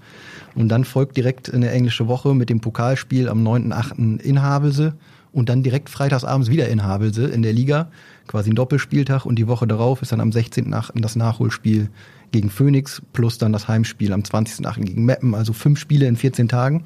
Und 0.55 0.69
dann 0.69 0.85
folgt 0.85 1.17
direkt 1.17 1.53
eine 1.53 1.71
englische 1.71 2.07
Woche 2.07 2.33
mit 2.33 2.49
dem 2.49 2.61
Pokalspiel 2.61 3.27
am 3.27 3.45
9.8. 3.45 4.19
in 4.19 4.41
Havelse 4.41 4.93
und 5.31 5.49
dann 5.49 5.63
direkt 5.63 5.89
freitagsabends 5.89 6.49
wieder 6.49 6.69
in 6.69 6.83
Havelse 6.83 7.27
in 7.27 7.41
der 7.41 7.53
Liga. 7.53 7.89
Quasi 8.27 8.51
ein 8.51 8.55
Doppelspieltag 8.55 9.25
und 9.25 9.35
die 9.35 9.47
Woche 9.47 9.67
darauf 9.67 10.01
ist 10.01 10.11
dann 10.11 10.21
am 10.21 10.29
16.8. 10.29 11.01
das 11.01 11.15
Nachholspiel 11.15 11.89
gegen 12.31 12.49
Phoenix 12.49 13.01
plus 13.11 13.37
dann 13.37 13.51
das 13.51 13.67
Heimspiel 13.67 14.13
am 14.13 14.21
20.8. 14.21 14.81
gegen 14.81 15.05
Meppen. 15.05 15.35
Also 15.35 15.53
fünf 15.53 15.79
Spiele 15.79 16.07
in 16.07 16.15
14 16.15 16.47
Tagen. 16.47 16.83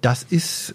Das 0.00 0.22
ist 0.22 0.74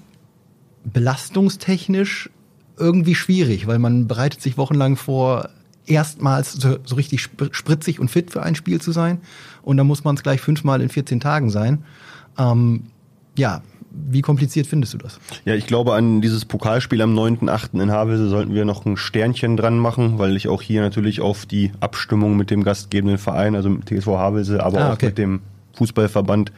belastungstechnisch 0.83 2.29
irgendwie 2.77 3.15
schwierig, 3.15 3.67
weil 3.67 3.79
man 3.79 4.07
bereitet 4.07 4.41
sich 4.41 4.57
wochenlang 4.57 4.95
vor, 4.95 5.49
erstmals 5.85 6.53
so, 6.53 6.77
so 6.85 6.95
richtig 6.95 7.21
spritzig 7.21 7.99
und 7.99 8.09
fit 8.09 8.31
für 8.31 8.43
ein 8.43 8.55
Spiel 8.55 8.81
zu 8.81 8.91
sein. 8.91 9.19
Und 9.61 9.77
dann 9.77 9.87
muss 9.87 10.03
man 10.03 10.15
es 10.15 10.23
gleich 10.23 10.41
fünfmal 10.41 10.81
in 10.81 10.89
14 10.89 11.19
Tagen 11.19 11.49
sein. 11.49 11.83
Ähm, 12.37 12.83
ja, 13.37 13.61
wie 13.91 14.21
kompliziert 14.21 14.65
findest 14.65 14.93
du 14.95 14.97
das? 14.97 15.19
Ja, 15.45 15.53
ich 15.53 15.67
glaube, 15.67 15.93
an 15.93 16.21
dieses 16.21 16.45
Pokalspiel 16.45 17.01
am 17.01 17.17
9.8. 17.17 17.79
in 17.81 17.91
Havelse 17.91 18.27
sollten 18.27 18.53
wir 18.53 18.65
noch 18.65 18.85
ein 18.85 18.97
Sternchen 18.97 19.55
dran 19.55 19.77
machen, 19.77 20.17
weil 20.17 20.35
ich 20.35 20.47
auch 20.47 20.61
hier 20.61 20.81
natürlich 20.81 21.21
auf 21.21 21.45
die 21.45 21.71
Abstimmung 21.79 22.35
mit 22.35 22.49
dem 22.49 22.63
gastgebenden 22.63 23.19
Verein, 23.19 23.55
also 23.55 23.69
mit 23.69 23.87
TSV 23.87 24.07
Havelse, 24.07 24.63
aber 24.63 24.79
ah, 24.79 24.93
okay. 24.93 25.05
auch 25.05 25.09
mit 25.09 25.17
dem 25.19 25.41
Fußballverband, 25.73 26.51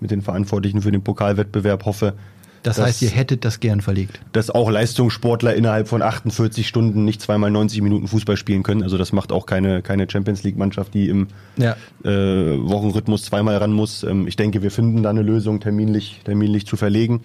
mit 0.00 0.10
den 0.10 0.22
Verantwortlichen 0.22 0.82
für 0.82 0.90
den 0.90 1.02
Pokalwettbewerb 1.02 1.84
hoffe, 1.84 2.14
das 2.62 2.76
dass, 2.76 2.86
heißt, 2.86 3.02
ihr 3.02 3.10
hättet 3.10 3.44
das 3.44 3.60
gern 3.60 3.80
verlegt. 3.80 4.20
Dass 4.32 4.50
auch 4.50 4.70
Leistungssportler 4.70 5.54
innerhalb 5.54 5.88
von 5.88 6.02
48 6.02 6.68
Stunden 6.68 7.04
nicht 7.04 7.22
zweimal 7.22 7.50
90 7.50 7.80
Minuten 7.80 8.06
Fußball 8.06 8.36
spielen 8.36 8.62
können. 8.62 8.82
Also 8.82 8.98
das 8.98 9.12
macht 9.12 9.32
auch 9.32 9.46
keine, 9.46 9.80
keine 9.82 10.08
Champions 10.10 10.42
League-Mannschaft, 10.42 10.92
die 10.92 11.08
im 11.08 11.28
ja. 11.56 11.76
äh, 12.04 12.58
Wochenrhythmus 12.58 13.24
zweimal 13.24 13.56
ran 13.56 13.72
muss. 13.72 14.02
Ähm, 14.02 14.26
ich 14.26 14.36
denke, 14.36 14.62
wir 14.62 14.70
finden 14.70 15.02
da 15.02 15.10
eine 15.10 15.22
Lösung, 15.22 15.60
terminlich, 15.60 16.20
terminlich 16.24 16.66
zu 16.66 16.76
verlegen. 16.76 17.22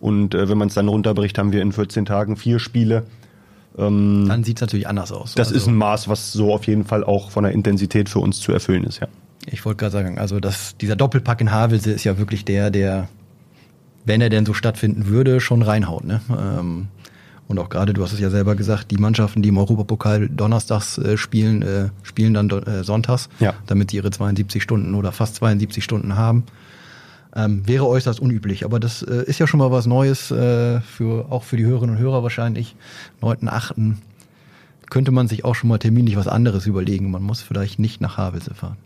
Und 0.00 0.34
äh, 0.34 0.48
wenn 0.48 0.58
man 0.58 0.68
es 0.68 0.74
dann 0.74 0.88
runterbricht, 0.88 1.38
haben 1.38 1.52
wir 1.52 1.62
in 1.62 1.70
14 1.70 2.04
Tagen 2.04 2.36
vier 2.36 2.58
Spiele. 2.58 3.04
Ähm, 3.78 4.26
dann 4.28 4.42
sieht 4.42 4.56
es 4.56 4.60
natürlich 4.62 4.88
anders 4.88 5.12
aus. 5.12 5.34
Das 5.34 5.48
also, 5.48 5.58
ist 5.58 5.66
ein 5.68 5.76
Maß, 5.76 6.08
was 6.08 6.32
so 6.32 6.52
auf 6.52 6.66
jeden 6.66 6.84
Fall 6.84 7.04
auch 7.04 7.30
von 7.30 7.44
der 7.44 7.52
Intensität 7.52 8.08
für 8.08 8.18
uns 8.18 8.40
zu 8.40 8.52
erfüllen 8.52 8.84
ist, 8.84 9.00
ja. 9.00 9.06
Ich 9.46 9.64
wollte 9.64 9.78
gerade 9.78 9.92
sagen, 9.92 10.18
also 10.18 10.38
das, 10.38 10.76
dieser 10.76 10.94
Doppelpack 10.94 11.40
in 11.40 11.50
Havelse 11.50 11.90
ist 11.90 12.04
ja 12.04 12.16
wirklich 12.16 12.44
der, 12.44 12.70
der 12.70 13.08
wenn 14.04 14.20
er 14.20 14.30
denn 14.30 14.46
so 14.46 14.54
stattfinden 14.54 15.06
würde, 15.06 15.40
schon 15.40 15.62
reinhaut. 15.62 16.04
Ne? 16.04 16.20
Ähm, 16.30 16.88
und 17.48 17.58
auch 17.58 17.68
gerade, 17.68 17.92
du 17.92 18.02
hast 18.02 18.12
es 18.12 18.20
ja 18.20 18.30
selber 18.30 18.54
gesagt, 18.54 18.90
die 18.90 18.96
Mannschaften, 18.96 19.42
die 19.42 19.50
im 19.50 19.58
Europapokal 19.58 20.28
donnerstags 20.28 20.96
äh, 20.98 21.16
spielen, 21.18 21.62
äh, 21.62 21.90
spielen 22.02 22.32
dann 22.32 22.48
äh, 22.48 22.82
sonntags, 22.82 23.28
ja. 23.40 23.52
damit 23.66 23.90
sie 23.90 23.98
ihre 23.98 24.10
72 24.10 24.62
Stunden 24.62 24.94
oder 24.94 25.12
fast 25.12 25.34
72 25.36 25.84
Stunden 25.84 26.16
haben. 26.16 26.44
Ähm, 27.34 27.66
wäre 27.66 27.86
äußerst 27.86 28.20
unüblich, 28.20 28.64
aber 28.64 28.80
das 28.80 29.02
äh, 29.02 29.24
ist 29.26 29.38
ja 29.38 29.46
schon 29.46 29.58
mal 29.58 29.70
was 29.70 29.86
Neues, 29.86 30.30
äh, 30.30 30.80
für, 30.80 31.30
auch 31.30 31.44
für 31.44 31.56
die 31.56 31.64
Hörerinnen 31.64 31.96
und 31.96 32.02
Hörer 32.02 32.22
wahrscheinlich. 32.22 32.74
9.8. 33.20 33.96
könnte 34.88 35.12
man 35.12 35.28
sich 35.28 35.44
auch 35.44 35.54
schon 35.54 35.68
mal 35.68 35.78
terminlich 35.78 36.16
was 36.16 36.28
anderes 36.28 36.66
überlegen. 36.66 37.10
Man 37.10 37.22
muss 37.22 37.42
vielleicht 37.42 37.78
nicht 37.78 38.00
nach 38.00 38.16
Havelse 38.18 38.54
fahren. 38.54 38.76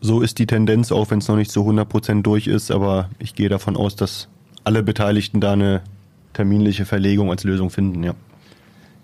so 0.00 0.20
ist 0.20 0.38
die 0.38 0.46
Tendenz, 0.46 0.92
auch 0.92 1.10
wenn 1.10 1.18
es 1.18 1.28
noch 1.28 1.36
nicht 1.36 1.50
zu 1.50 1.68
100% 1.68 2.22
durch 2.22 2.46
ist. 2.46 2.70
Aber 2.70 3.10
ich 3.18 3.34
gehe 3.34 3.48
davon 3.48 3.76
aus, 3.76 3.96
dass 3.96 4.28
alle 4.64 4.82
Beteiligten 4.82 5.40
da 5.40 5.52
eine 5.52 5.82
terminliche 6.32 6.84
Verlegung 6.84 7.30
als 7.30 7.44
Lösung 7.44 7.70
finden, 7.70 8.02
ja. 8.02 8.14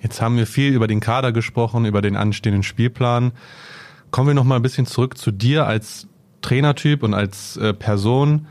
Jetzt 0.01 0.21
haben 0.21 0.37
wir 0.37 0.47
viel 0.47 0.73
über 0.73 0.87
den 0.87 1.01
Kader 1.01 1.33
gesprochen, 1.33 1.85
über 1.85 2.03
den 2.03 2.16
anstehenden 2.16 2.62
Spielplan. 2.62 3.33
Kommen 4.11 4.29
wir 4.29 4.35
noch 4.35 4.45
mal 4.45 4.57
ein 4.57 4.62
bisschen 4.62 4.87
zurück 4.87 5.19
zu 5.19 5.31
dir 5.31 5.66
als 5.66 6.07
Trainertyp 6.42 7.03
und 7.03 7.14
als 7.14 7.57
äh, 7.57 7.75
Person. 7.75 8.47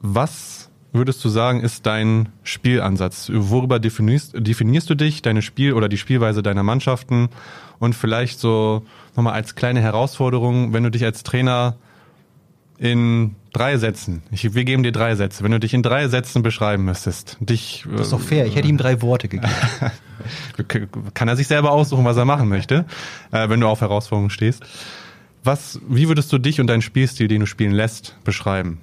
Was 0.00 0.70
würdest 0.92 1.24
du 1.24 1.28
sagen, 1.28 1.60
ist 1.60 1.86
dein 1.86 2.30
Spielansatz? 2.42 3.30
Worüber 3.32 3.78
definierst, 3.78 4.34
definierst 4.36 4.90
du 4.90 4.94
dich, 4.94 5.22
deine 5.22 5.42
Spiel- 5.42 5.74
oder 5.74 5.88
die 5.88 5.98
Spielweise 5.98 6.42
deiner 6.42 6.62
Mannschaften? 6.62 7.28
Und 7.78 7.94
vielleicht 7.94 8.40
so 8.40 8.84
nochmal 9.14 9.34
als 9.34 9.54
kleine 9.54 9.80
Herausforderung, 9.80 10.72
wenn 10.72 10.82
du 10.82 10.90
dich 10.90 11.04
als 11.04 11.22
Trainer 11.22 11.76
in 12.78 13.36
drei 13.52 13.76
Sätzen, 13.78 14.22
ich, 14.30 14.54
wir 14.54 14.64
geben 14.64 14.82
dir 14.82 14.92
drei 14.92 15.14
Sätze, 15.14 15.42
wenn 15.42 15.52
du 15.52 15.60
dich 15.60 15.74
in 15.74 15.82
drei 15.82 16.08
Sätzen 16.08 16.42
beschreiben 16.42 16.84
müsstest, 16.84 17.36
dich. 17.40 17.84
Das 17.90 18.02
ist 18.02 18.12
doch 18.12 18.20
fair, 18.20 18.46
ich 18.46 18.56
hätte 18.56 18.68
ihm 18.68 18.76
drei 18.76 19.02
Worte 19.02 19.28
gegeben. 19.28 19.52
Kann 21.14 21.28
er 21.28 21.36
sich 21.36 21.46
selber 21.46 21.72
aussuchen, 21.72 22.04
was 22.04 22.16
er 22.16 22.24
machen 22.24 22.48
möchte, 22.48 22.84
äh, 23.32 23.48
wenn 23.48 23.60
du 23.60 23.66
auf 23.66 23.80
Herausforderungen 23.80 24.30
stehst. 24.30 24.62
Was, 25.42 25.80
wie 25.88 26.08
würdest 26.08 26.32
du 26.32 26.38
dich 26.38 26.60
und 26.60 26.66
deinen 26.66 26.82
Spielstil, 26.82 27.26
den 27.28 27.40
du 27.40 27.46
spielen 27.46 27.72
lässt, 27.72 28.16
beschreiben? 28.24 28.78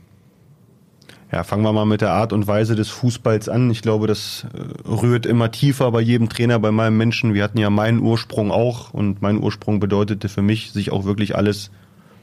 Ja, 1.31 1.43
fangen 1.43 1.63
wir 1.63 1.73
mal 1.73 1.85
mit 1.85 1.99
der 1.99 2.13
Art 2.13 2.31
und 2.31 2.47
Weise 2.47 2.75
des 2.75 2.87
Fußballs 2.89 3.49
an. 3.49 3.69
Ich 3.69 3.81
glaube, 3.81 4.07
das 4.07 4.47
äh, 4.53 4.89
rührt 4.89 5.25
immer 5.25 5.51
tiefer 5.51 5.91
bei 5.91 6.01
jedem 6.01 6.29
Trainer, 6.29 6.57
bei 6.57 6.71
meinem 6.71 6.97
Menschen. 6.97 7.33
Wir 7.33 7.43
hatten 7.43 7.57
ja 7.57 7.69
meinen 7.69 7.99
Ursprung 7.99 8.49
auch 8.49 8.93
und 8.93 9.21
mein 9.21 9.37
Ursprung 9.37 9.79
bedeutete 9.79 10.29
für 10.29 10.41
mich, 10.41 10.71
sich 10.71 10.91
auch 10.91 11.03
wirklich 11.03 11.35
alles 11.35 11.69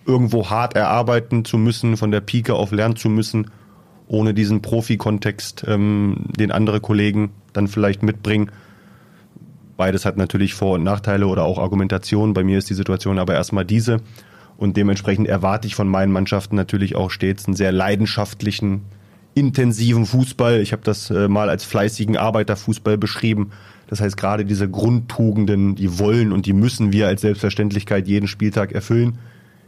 irgendwo 0.07 0.51
hart 0.51 0.75
erarbeiten 0.75 1.45
zu 1.45 1.59
müssen, 1.59 1.97
von 1.97 2.11
der 2.11 2.21
Pike 2.21 2.55
auf 2.55 2.73
lernen 2.73 2.97
zu 2.97 3.09
müssen, 3.09 3.51
ohne 4.07 4.35
diesen 4.35 4.63
Profi-Kontext, 4.63 5.65
ähm, 5.67 6.27
den 6.39 6.53
andere 6.53 6.81
Kollegen 6.81 7.31
dann 7.53 7.69
vielleicht 7.69 8.03
mitbringen. 8.03 8.51
Beides 9.77 10.05
hat 10.05 10.17
natürlich 10.17 10.55
Vor- 10.55 10.75
und 10.75 10.85
Nachteile 10.85 11.27
oder 11.27 11.45
auch 11.45 11.59
Argumentation. 11.59 12.35
Bei 12.35 12.45
mir 12.45 12.59
ist 12.59 12.71
die 12.71 12.75
Situation 12.75 13.19
aber 13.19 13.35
erstmal 13.35 13.65
diese. 13.65 14.01
Und 14.57 14.77
dementsprechend 14.77 15.27
erwarte 15.27 15.67
ich 15.67 15.75
von 15.75 15.89
meinen 15.89 16.13
Mannschaften 16.13 16.55
natürlich 16.55 16.95
auch 16.95 17.11
stets 17.11 17.47
einen 17.47 17.57
sehr 17.57 17.73
leidenschaftlichen, 17.73 18.83
intensiven 19.35 20.07
Fußball. 20.07 20.61
Ich 20.61 20.73
habe 20.73 20.83
das 20.85 21.11
äh, 21.11 21.27
mal 21.27 21.51
als 21.51 21.65
fleißigen 21.65 22.17
Arbeiterfußball 22.17 22.97
beschrieben. 22.99 23.51
Das 23.89 24.01
heißt, 24.01 24.17
gerade 24.17 24.45
diese 24.45 24.71
Grundtugenden, 24.71 25.75
die 25.75 25.99
wollen 25.99 26.33
und 26.33 26.47
die 26.47 26.53
müssen 26.53 26.93
wir 26.93 27.09
als 27.09 27.23
Selbstverständlichkeit 27.23 28.07
jeden 28.07 28.29
Spieltag 28.29 28.73
erfüllen. 28.73 29.19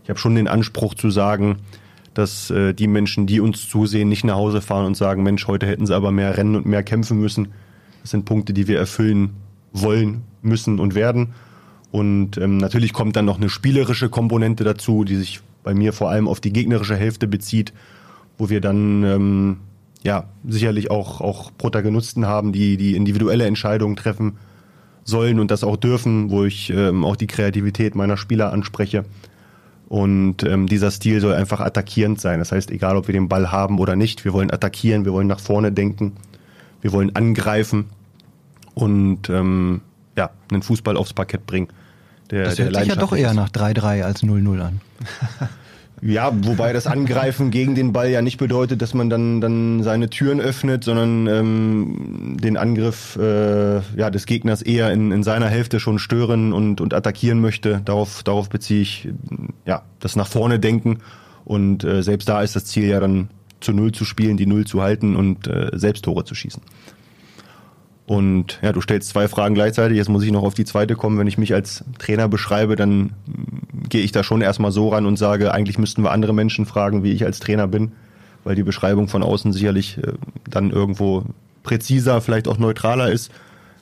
Ich 0.07 0.11
habe 0.11 0.21
schon 0.21 0.37
den 0.37 0.47
Anspruch 0.47 0.95
zu 0.95 1.11
sagen, 1.11 1.57
dass 2.15 2.49
äh, 2.53 2.75
die 2.75 2.87
Menschen, 2.87 3.27
die 3.27 3.41
uns 3.41 3.69
zusehen, 3.69 4.09
nicht 4.09 4.23
nach 4.23 4.37
Hause 4.37 4.61
fahren 4.61 4.87
und 4.87 4.97
sagen, 4.97 5.25
Mensch, 5.25 5.49
heute 5.49 5.67
hätten 5.67 5.85
sie 5.85 5.97
aber 5.97 6.13
mehr 6.13 6.37
rennen 6.37 6.55
und 6.55 6.65
mehr 6.65 6.85
kämpfen 6.85 7.19
müssen. 7.19 7.49
Das 8.03 8.13
sind 8.13 8.25
Punkte, 8.25 8.53
die 8.53 8.69
wir 8.69 8.79
erfüllen 8.79 9.31
wollen, 9.73 10.23
müssen 10.43 10.79
und 10.79 10.95
werden. 10.95 11.35
Und 11.91 12.39
ähm, 12.39 12.57
natürlich 12.57 12.93
kommt 12.93 13.17
dann 13.17 13.25
noch 13.25 13.39
eine 13.39 13.49
spielerische 13.49 14.09
Komponente 14.09 14.63
dazu, 14.63 15.03
die 15.03 15.17
sich 15.17 15.41
bei 15.65 15.75
mir 15.75 15.93
vor 15.93 16.09
allem 16.09 16.29
auf 16.29 16.39
die 16.39 16.53
gegnerische 16.53 16.95
Hälfte 16.95 17.27
bezieht, 17.27 17.73
wo 18.39 18.49
wir 18.49 18.61
dann 18.61 19.03
ähm, 19.03 19.57
ja 20.05 20.29
sicherlich 20.47 20.89
auch, 20.89 21.21
auch 21.21 21.51
Protagonisten 21.59 22.27
haben, 22.27 22.53
die 22.53 22.77
die 22.77 22.95
individuelle 22.95 23.47
Entscheidungen 23.47 23.97
treffen 23.97 24.39
sollen 25.03 25.41
und 25.41 25.51
das 25.51 25.65
auch 25.65 25.77
dürfen, 25.77 26.31
wo 26.31 26.45
ich 26.45 26.71
ähm, 26.71 27.05
auch 27.05 27.17
die 27.17 27.27
Kreativität 27.27 27.97
meiner 27.97 28.17
Spieler 28.17 28.53
anspreche. 28.53 29.05
Und 29.89 30.43
ähm, 30.43 30.67
dieser 30.67 30.91
Stil 30.91 31.21
soll 31.21 31.35
einfach 31.35 31.61
attackierend 31.61 32.21
sein. 32.21 32.41
Das 32.41 32.51
heißt, 32.51 32.71
egal 32.71 32.97
ob 32.97 33.07
wir 33.07 33.13
den 33.13 33.29
Ball 33.29 33.53
haben 33.53 33.79
oder 33.79 33.95
nicht, 33.95 34.25
wir 34.25 34.33
wollen 34.33 34.53
attackieren, 34.53 35.05
wir 35.05 35.13
wollen 35.13 35.29
nach 35.29 35.39
vorne 35.39 35.71
denken, 35.71 36.17
wir 36.81 36.93
wollen 36.93 37.15
angreifen 37.15 37.87
und 38.75 39.31
ähm, 39.31 39.83
ja, 40.17 40.31
einen 40.51 40.63
Fußball 40.63 40.97
aufs 40.97 41.13
Parkett 41.13 41.47
bringen. 41.47 41.69
Der, 42.31 42.45
das 42.45 42.59
hört 42.59 42.75
der 42.75 42.81
sich 42.81 42.89
ja 42.95 42.97
doch 42.97 43.17
eher 43.17 43.33
nach 43.35 43.51
3-3 43.51 44.03
als 44.03 44.25
0-0 44.25 44.61
an. 44.61 44.81
Ja, 46.03 46.31
wobei 46.45 46.73
das 46.75 46.87
Angreifen 46.87 47.51
gegen 47.51 47.75
den 47.75 47.93
Ball 47.93 48.11
ja 48.11 48.21
nicht 48.21 48.37
bedeutet, 48.37 48.83
dass 48.83 48.93
man 48.93 49.09
dann, 49.09 49.41
dann 49.41 49.83
seine 49.83 50.11
Türen 50.11 50.41
öffnet, 50.41 50.85
sondern 50.85 51.27
ähm, 51.27 52.37
den 52.39 52.57
Angriff 52.57 53.17
äh, 53.17 53.81
ja, 53.97 54.11
des 54.11 54.27
Gegners 54.27 54.61
eher 54.61 54.91
in, 54.91 55.11
in 55.11 55.23
seiner 55.23 55.49
Hälfte 55.49 55.81
schon 55.81 55.99
stören 55.99 56.53
und, 56.53 56.81
und 56.83 56.93
attackieren 56.93 57.41
möchte. 57.41 57.81
Darauf, 57.85 58.23
darauf 58.23 58.51
beziehe 58.51 58.83
ich 58.83 59.09
ja, 59.65 59.83
das 60.01 60.17
nach 60.17 60.29
vorne 60.29 60.59
denken. 60.59 60.99
Und 61.45 61.85
äh, 61.85 62.03
selbst 62.03 62.29
da 62.29 62.43
ist 62.43 62.57
das 62.57 62.67
Ziel 62.67 62.89
ja 62.89 63.01
dann 63.01 63.31
zu 63.61 63.73
Null 63.73 63.93
zu 63.93 64.05
spielen, 64.05 64.37
die 64.37 64.47
Null 64.47 64.67
zu 64.67 64.83
halten 64.83 65.17
und 65.17 65.47
äh, 65.47 65.71
selbst 65.73 66.05
Tore 66.05 66.25
zu 66.25 66.35
schießen. 66.35 66.63
Und 68.07 68.61
ja, 68.63 68.73
du 68.73 68.81
stellst 68.81 69.09
zwei 69.09 69.27
Fragen 69.27 69.55
gleichzeitig. 69.55 69.97
Jetzt 69.97 70.09
muss 70.09 70.23
ich 70.23 70.31
noch 70.31 70.45
auf 70.45 70.55
die 70.55 70.65
zweite 70.65 70.95
kommen. 70.95 71.19
Wenn 71.19 71.27
ich 71.27 71.39
mich 71.39 71.53
als 71.55 71.85
Trainer 71.99 72.29
beschreibe, 72.29 72.77
dann 72.77 73.13
gehe 73.89 74.03
ich 74.03 74.13
da 74.13 74.23
schon 74.23 74.43
erstmal 74.43 74.71
so 74.71 74.91
ran 74.91 75.07
und 75.07 75.17
sage, 75.17 75.53
eigentlich 75.53 75.79
müssten 75.79 76.03
wir 76.03 76.13
andere 76.13 76.33
Menschen 76.33 76.67
fragen, 76.67 77.03
wie 77.03 77.13
ich 77.13 77.25
als 77.25 77.41
Trainer 77.41 77.67
bin, 77.67 77.93
weil 78.45 78.55
die 78.55 78.63
Beschreibung 78.63 79.09
von 79.09 79.25
außen 79.25 79.53
sicherlich 79.53 79.99
äh, 79.99 80.13
dann 80.49 80.71
irgendwo 80.71 81.25
präziser, 81.65 82.21
vielleicht 82.21 82.47
auch 82.47 82.59
neutraler 82.59 83.11
ist. 83.11 83.33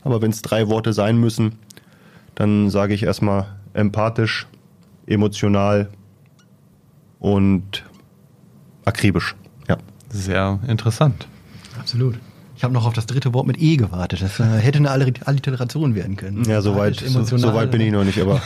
Aber 0.02 0.22
wenn 0.22 0.30
es 0.30 0.40
drei 0.40 0.68
Worte 0.68 0.94
sein 0.94 1.18
müssen, 1.18 1.58
dann 2.34 2.70
sage 2.70 2.94
ich 2.94 3.02
erstmal 3.02 3.46
empathisch, 3.74 4.46
emotional 5.06 5.90
und 7.18 7.84
akribisch. 8.86 9.36
Ja. 9.68 9.76
Sehr 10.08 10.60
interessant. 10.66 11.26
Absolut. 11.78 12.18
Ich 12.64 12.66
habe 12.66 12.72
noch 12.72 12.86
auf 12.86 12.94
das 12.94 13.04
dritte 13.04 13.34
Wort 13.34 13.46
mit 13.46 13.60
E 13.60 13.76
gewartet. 13.76 14.22
Das 14.22 14.40
äh, 14.40 14.44
hätte 14.44 14.78
eine 14.78 14.90
Alliteration 14.90 15.94
werden 15.94 16.16
können. 16.16 16.44
Ja, 16.44 16.62
so 16.62 16.76
weit, 16.76 16.96
so, 16.96 17.22
so 17.22 17.52
weit 17.52 17.70
bin 17.70 17.82
ich 17.82 17.92
noch 17.92 18.04
nicht, 18.04 18.18
aber 18.18 18.40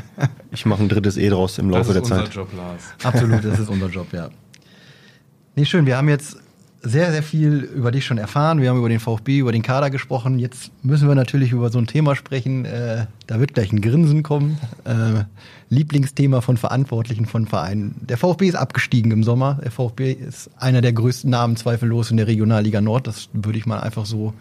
ich 0.52 0.64
mache 0.64 0.82
ein 0.82 0.88
drittes 0.88 1.18
E 1.18 1.28
draus 1.28 1.58
im 1.58 1.68
Laufe 1.68 1.92
der 1.92 2.02
Zeit. 2.02 2.28
Das 2.28 2.28
ist 2.30 2.36
unser 2.38 2.48
Job, 2.48 2.56
Lars. 2.56 2.82
Absolut, 3.04 3.44
das 3.44 3.58
ist 3.58 3.68
unser 3.68 3.88
Job, 3.88 4.06
ja. 4.14 4.30
Nee, 5.54 5.66
schön. 5.66 5.84
Wir 5.84 5.98
haben 5.98 6.08
jetzt 6.08 6.38
sehr, 6.80 7.10
sehr 7.10 7.22
viel 7.22 7.68
über 7.74 7.90
dich 7.90 8.04
schon 8.04 8.18
erfahren. 8.18 8.60
Wir 8.60 8.70
haben 8.70 8.78
über 8.78 8.88
den 8.88 9.00
VfB, 9.00 9.38
über 9.38 9.52
den 9.52 9.62
Kader 9.62 9.90
gesprochen. 9.90 10.38
Jetzt 10.38 10.70
müssen 10.82 11.08
wir 11.08 11.14
natürlich 11.14 11.50
über 11.52 11.70
so 11.70 11.78
ein 11.78 11.86
Thema 11.86 12.14
sprechen. 12.14 12.64
Äh, 12.64 13.06
da 13.26 13.40
wird 13.40 13.54
gleich 13.54 13.72
ein 13.72 13.80
Grinsen 13.80 14.22
kommen. 14.22 14.58
Äh, 14.84 15.24
Lieblingsthema 15.70 16.40
von 16.40 16.56
Verantwortlichen 16.56 17.26
von 17.26 17.46
Vereinen. 17.46 17.96
Der 18.08 18.16
VfB 18.16 18.48
ist 18.48 18.54
abgestiegen 18.54 19.10
im 19.10 19.24
Sommer. 19.24 19.58
Der 19.62 19.72
VfB 19.72 20.12
ist 20.12 20.50
einer 20.56 20.80
der 20.80 20.92
größten 20.92 21.28
Namen 21.28 21.56
zweifellos 21.56 22.10
in 22.10 22.16
der 22.16 22.28
Regionalliga 22.28 22.80
Nord. 22.80 23.06
Das 23.06 23.28
würde 23.32 23.58
ich 23.58 23.66
mal 23.66 23.80
einfach 23.80 24.06
so 24.06 24.32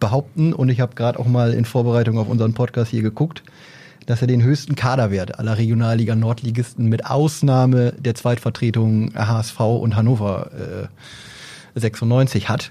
behaupten. 0.00 0.54
Und 0.54 0.70
ich 0.70 0.80
habe 0.80 0.94
gerade 0.94 1.18
auch 1.18 1.26
mal 1.26 1.52
in 1.52 1.66
Vorbereitung 1.66 2.18
auf 2.18 2.28
unseren 2.28 2.54
Podcast 2.54 2.90
hier 2.90 3.02
geguckt, 3.02 3.42
dass 4.06 4.22
er 4.22 4.26
den 4.26 4.42
höchsten 4.42 4.74
Kaderwert 4.74 5.38
aller 5.38 5.58
Regionalliga 5.58 6.14
Nordligisten 6.14 6.88
mit 6.88 7.06
Ausnahme 7.06 7.92
der 7.98 8.14
Zweitvertretung 8.14 9.14
HSV 9.14 9.60
und 9.60 9.96
Hannover 9.96 10.50
äh, 10.52 10.86
96 11.74 12.48
hat. 12.48 12.70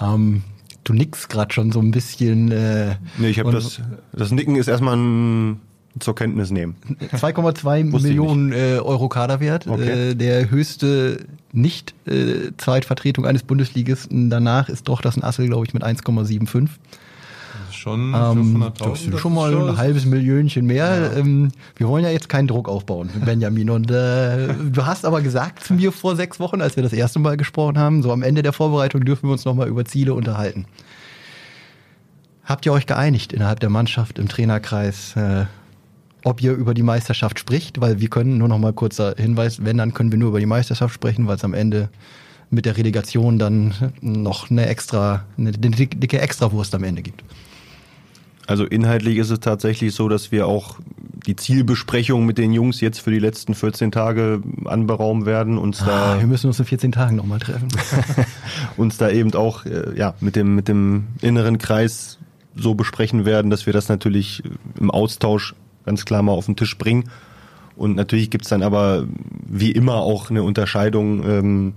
Ähm, 0.00 0.42
du 0.84 0.92
nickst 0.92 1.28
gerade 1.28 1.52
schon 1.52 1.72
so 1.72 1.80
ein 1.80 1.90
bisschen. 1.90 2.50
Äh, 2.50 2.96
nee, 3.18 3.28
ich 3.28 3.38
habe 3.38 3.52
das. 3.52 3.80
Das 4.12 4.30
Nicken 4.30 4.56
ist 4.56 4.68
erstmal 4.68 4.96
ein 4.96 5.60
zur 5.98 6.14
Kenntnis 6.14 6.50
nehmen. 6.50 6.76
2,2 7.12 7.84
Millionen 7.84 8.52
äh, 8.52 8.78
Euro 8.82 9.08
Kaderwert. 9.08 9.66
Okay. 9.66 10.10
Äh, 10.10 10.14
der 10.14 10.50
höchste 10.50 11.26
nicht 11.52 11.94
äh, 12.06 12.52
Zweitvertretung 12.56 13.26
eines 13.26 13.42
Bundesligisten 13.42 14.30
danach 14.30 14.68
ist 14.70 14.88
doch 14.88 15.02
das 15.02 15.16
ein 15.16 15.22
Assel, 15.22 15.48
glaube 15.48 15.66
ich, 15.66 15.74
mit 15.74 15.84
1,75 15.84 16.68
schon 17.82 18.14
ähm, 18.14 18.72
Das 18.78 19.02
ist 19.02 19.18
schon 19.18 19.34
mal 19.34 19.54
ein 19.54 19.76
halbes 19.76 20.06
Millionchen 20.06 20.66
mehr. 20.66 21.12
Ja. 21.12 21.18
Ähm, 21.18 21.50
wir 21.76 21.88
wollen 21.88 22.04
ja 22.04 22.10
jetzt 22.10 22.28
keinen 22.28 22.46
Druck 22.46 22.68
aufbauen, 22.68 23.10
Benjamin. 23.24 23.70
Und 23.70 23.90
äh, 23.90 24.54
du 24.54 24.86
hast 24.86 25.04
aber 25.04 25.20
gesagt 25.20 25.64
zu 25.64 25.74
mir 25.74 25.92
vor 25.92 26.16
sechs 26.16 26.38
Wochen, 26.40 26.62
als 26.62 26.76
wir 26.76 26.82
das 26.82 26.92
erste 26.92 27.18
Mal 27.18 27.36
gesprochen 27.36 27.78
haben, 27.78 28.02
so 28.02 28.12
am 28.12 28.22
Ende 28.22 28.42
der 28.42 28.52
Vorbereitung 28.52 29.04
dürfen 29.04 29.28
wir 29.28 29.32
uns 29.32 29.44
nochmal 29.44 29.68
über 29.68 29.84
Ziele 29.84 30.14
unterhalten. 30.14 30.66
Habt 32.44 32.66
ihr 32.66 32.72
euch 32.72 32.86
geeinigt 32.86 33.32
innerhalb 33.32 33.60
der 33.60 33.70
Mannschaft 33.70 34.18
im 34.18 34.28
Trainerkreis, 34.28 35.16
äh, 35.16 35.44
ob 36.24 36.40
ihr 36.40 36.52
über 36.52 36.74
die 36.74 36.82
Meisterschaft 36.82 37.38
spricht? 37.38 37.80
Weil 37.80 38.00
wir 38.00 38.08
können, 38.08 38.38
nur 38.38 38.48
nochmal 38.48 38.72
kurzer 38.72 39.14
Hinweis, 39.16 39.64
wenn, 39.64 39.78
dann 39.78 39.92
können 39.92 40.12
wir 40.12 40.18
nur 40.18 40.28
über 40.28 40.40
die 40.40 40.46
Meisterschaft 40.46 40.94
sprechen, 40.94 41.26
weil 41.26 41.36
es 41.36 41.44
am 41.44 41.54
Ende 41.54 41.88
mit 42.50 42.66
der 42.66 42.76
Relegation 42.76 43.38
dann 43.38 43.74
noch 44.02 44.50
eine 44.50 44.66
extra, 44.66 45.24
eine 45.38 45.52
dicke 45.52 46.20
Extrawurst 46.20 46.74
am 46.74 46.84
Ende 46.84 47.02
gibt. 47.02 47.24
Also 48.52 48.66
inhaltlich 48.66 49.16
ist 49.16 49.30
es 49.30 49.40
tatsächlich 49.40 49.94
so, 49.94 50.10
dass 50.10 50.30
wir 50.30 50.46
auch 50.46 50.78
die 51.26 51.36
Zielbesprechung 51.36 52.26
mit 52.26 52.36
den 52.36 52.52
Jungs 52.52 52.82
jetzt 52.82 52.98
für 52.98 53.10
die 53.10 53.18
letzten 53.18 53.54
14 53.54 53.90
Tage 53.90 54.42
anberaumen 54.66 55.24
werden. 55.24 55.56
Uns 55.56 55.80
ah, 55.80 55.86
da, 56.16 56.20
wir 56.20 56.26
müssen 56.26 56.48
uns 56.48 56.58
in 56.58 56.66
14 56.66 56.92
Tagen 56.92 57.16
nochmal 57.16 57.38
treffen. 57.38 57.68
uns 58.76 58.98
da 58.98 59.08
eben 59.08 59.32
auch 59.32 59.64
äh, 59.64 59.96
ja, 59.96 60.12
mit, 60.20 60.36
dem, 60.36 60.54
mit 60.54 60.68
dem 60.68 61.06
inneren 61.22 61.56
Kreis 61.56 62.18
so 62.54 62.74
besprechen 62.74 63.24
werden, 63.24 63.50
dass 63.50 63.64
wir 63.64 63.72
das 63.72 63.88
natürlich 63.88 64.42
im 64.78 64.90
Austausch 64.90 65.54
ganz 65.86 66.04
klar 66.04 66.20
mal 66.20 66.32
auf 66.32 66.44
den 66.44 66.56
Tisch 66.56 66.76
bringen 66.76 67.04
Und 67.74 67.96
natürlich 67.96 68.28
gibt's 68.28 68.50
dann 68.50 68.62
aber 68.62 69.06
wie 69.48 69.72
immer 69.72 69.94
auch 69.94 70.28
eine 70.28 70.42
Unterscheidung 70.42 71.24
ähm, 71.26 71.72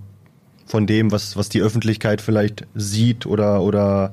von 0.66 0.88
dem, 0.88 1.14
was, 1.14 1.38
was 1.38 1.48
die 1.48 1.62
Öffentlichkeit 1.62 2.20
vielleicht 2.20 2.68
sieht 2.76 3.26
oder, 3.26 3.62
oder 3.62 4.12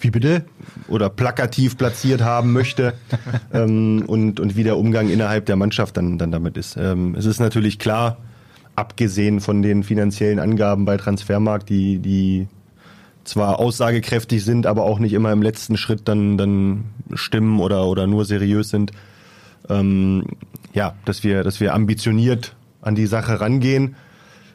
wie 0.00 0.10
bitte? 0.10 0.44
Oder 0.88 1.08
plakativ 1.08 1.76
platziert 1.76 2.22
haben 2.22 2.52
möchte 2.52 2.94
ähm, 3.52 4.04
und, 4.06 4.40
und 4.40 4.56
wie 4.56 4.64
der 4.64 4.76
Umgang 4.76 5.08
innerhalb 5.08 5.46
der 5.46 5.56
Mannschaft 5.56 5.96
dann, 5.96 6.18
dann 6.18 6.32
damit 6.32 6.56
ist. 6.56 6.76
Ähm, 6.76 7.14
es 7.16 7.26
ist 7.26 7.40
natürlich 7.40 7.78
klar, 7.78 8.18
abgesehen 8.76 9.40
von 9.40 9.62
den 9.62 9.82
finanziellen 9.82 10.38
Angaben 10.38 10.84
bei 10.84 10.96
Transfermarkt, 10.96 11.68
die, 11.68 11.98
die 11.98 12.46
zwar 13.24 13.58
aussagekräftig 13.58 14.44
sind, 14.44 14.66
aber 14.66 14.84
auch 14.84 14.98
nicht 14.98 15.12
immer 15.12 15.32
im 15.32 15.42
letzten 15.42 15.76
Schritt 15.76 16.08
dann, 16.08 16.38
dann 16.38 16.84
stimmen 17.14 17.60
oder, 17.60 17.86
oder 17.86 18.06
nur 18.06 18.24
seriös 18.24 18.70
sind, 18.70 18.92
ähm, 19.68 20.24
ja, 20.72 20.94
dass 21.04 21.24
wir, 21.24 21.42
dass 21.42 21.60
wir 21.60 21.74
ambitioniert 21.74 22.54
an 22.80 22.94
die 22.94 23.06
Sache 23.06 23.40
rangehen. 23.40 23.96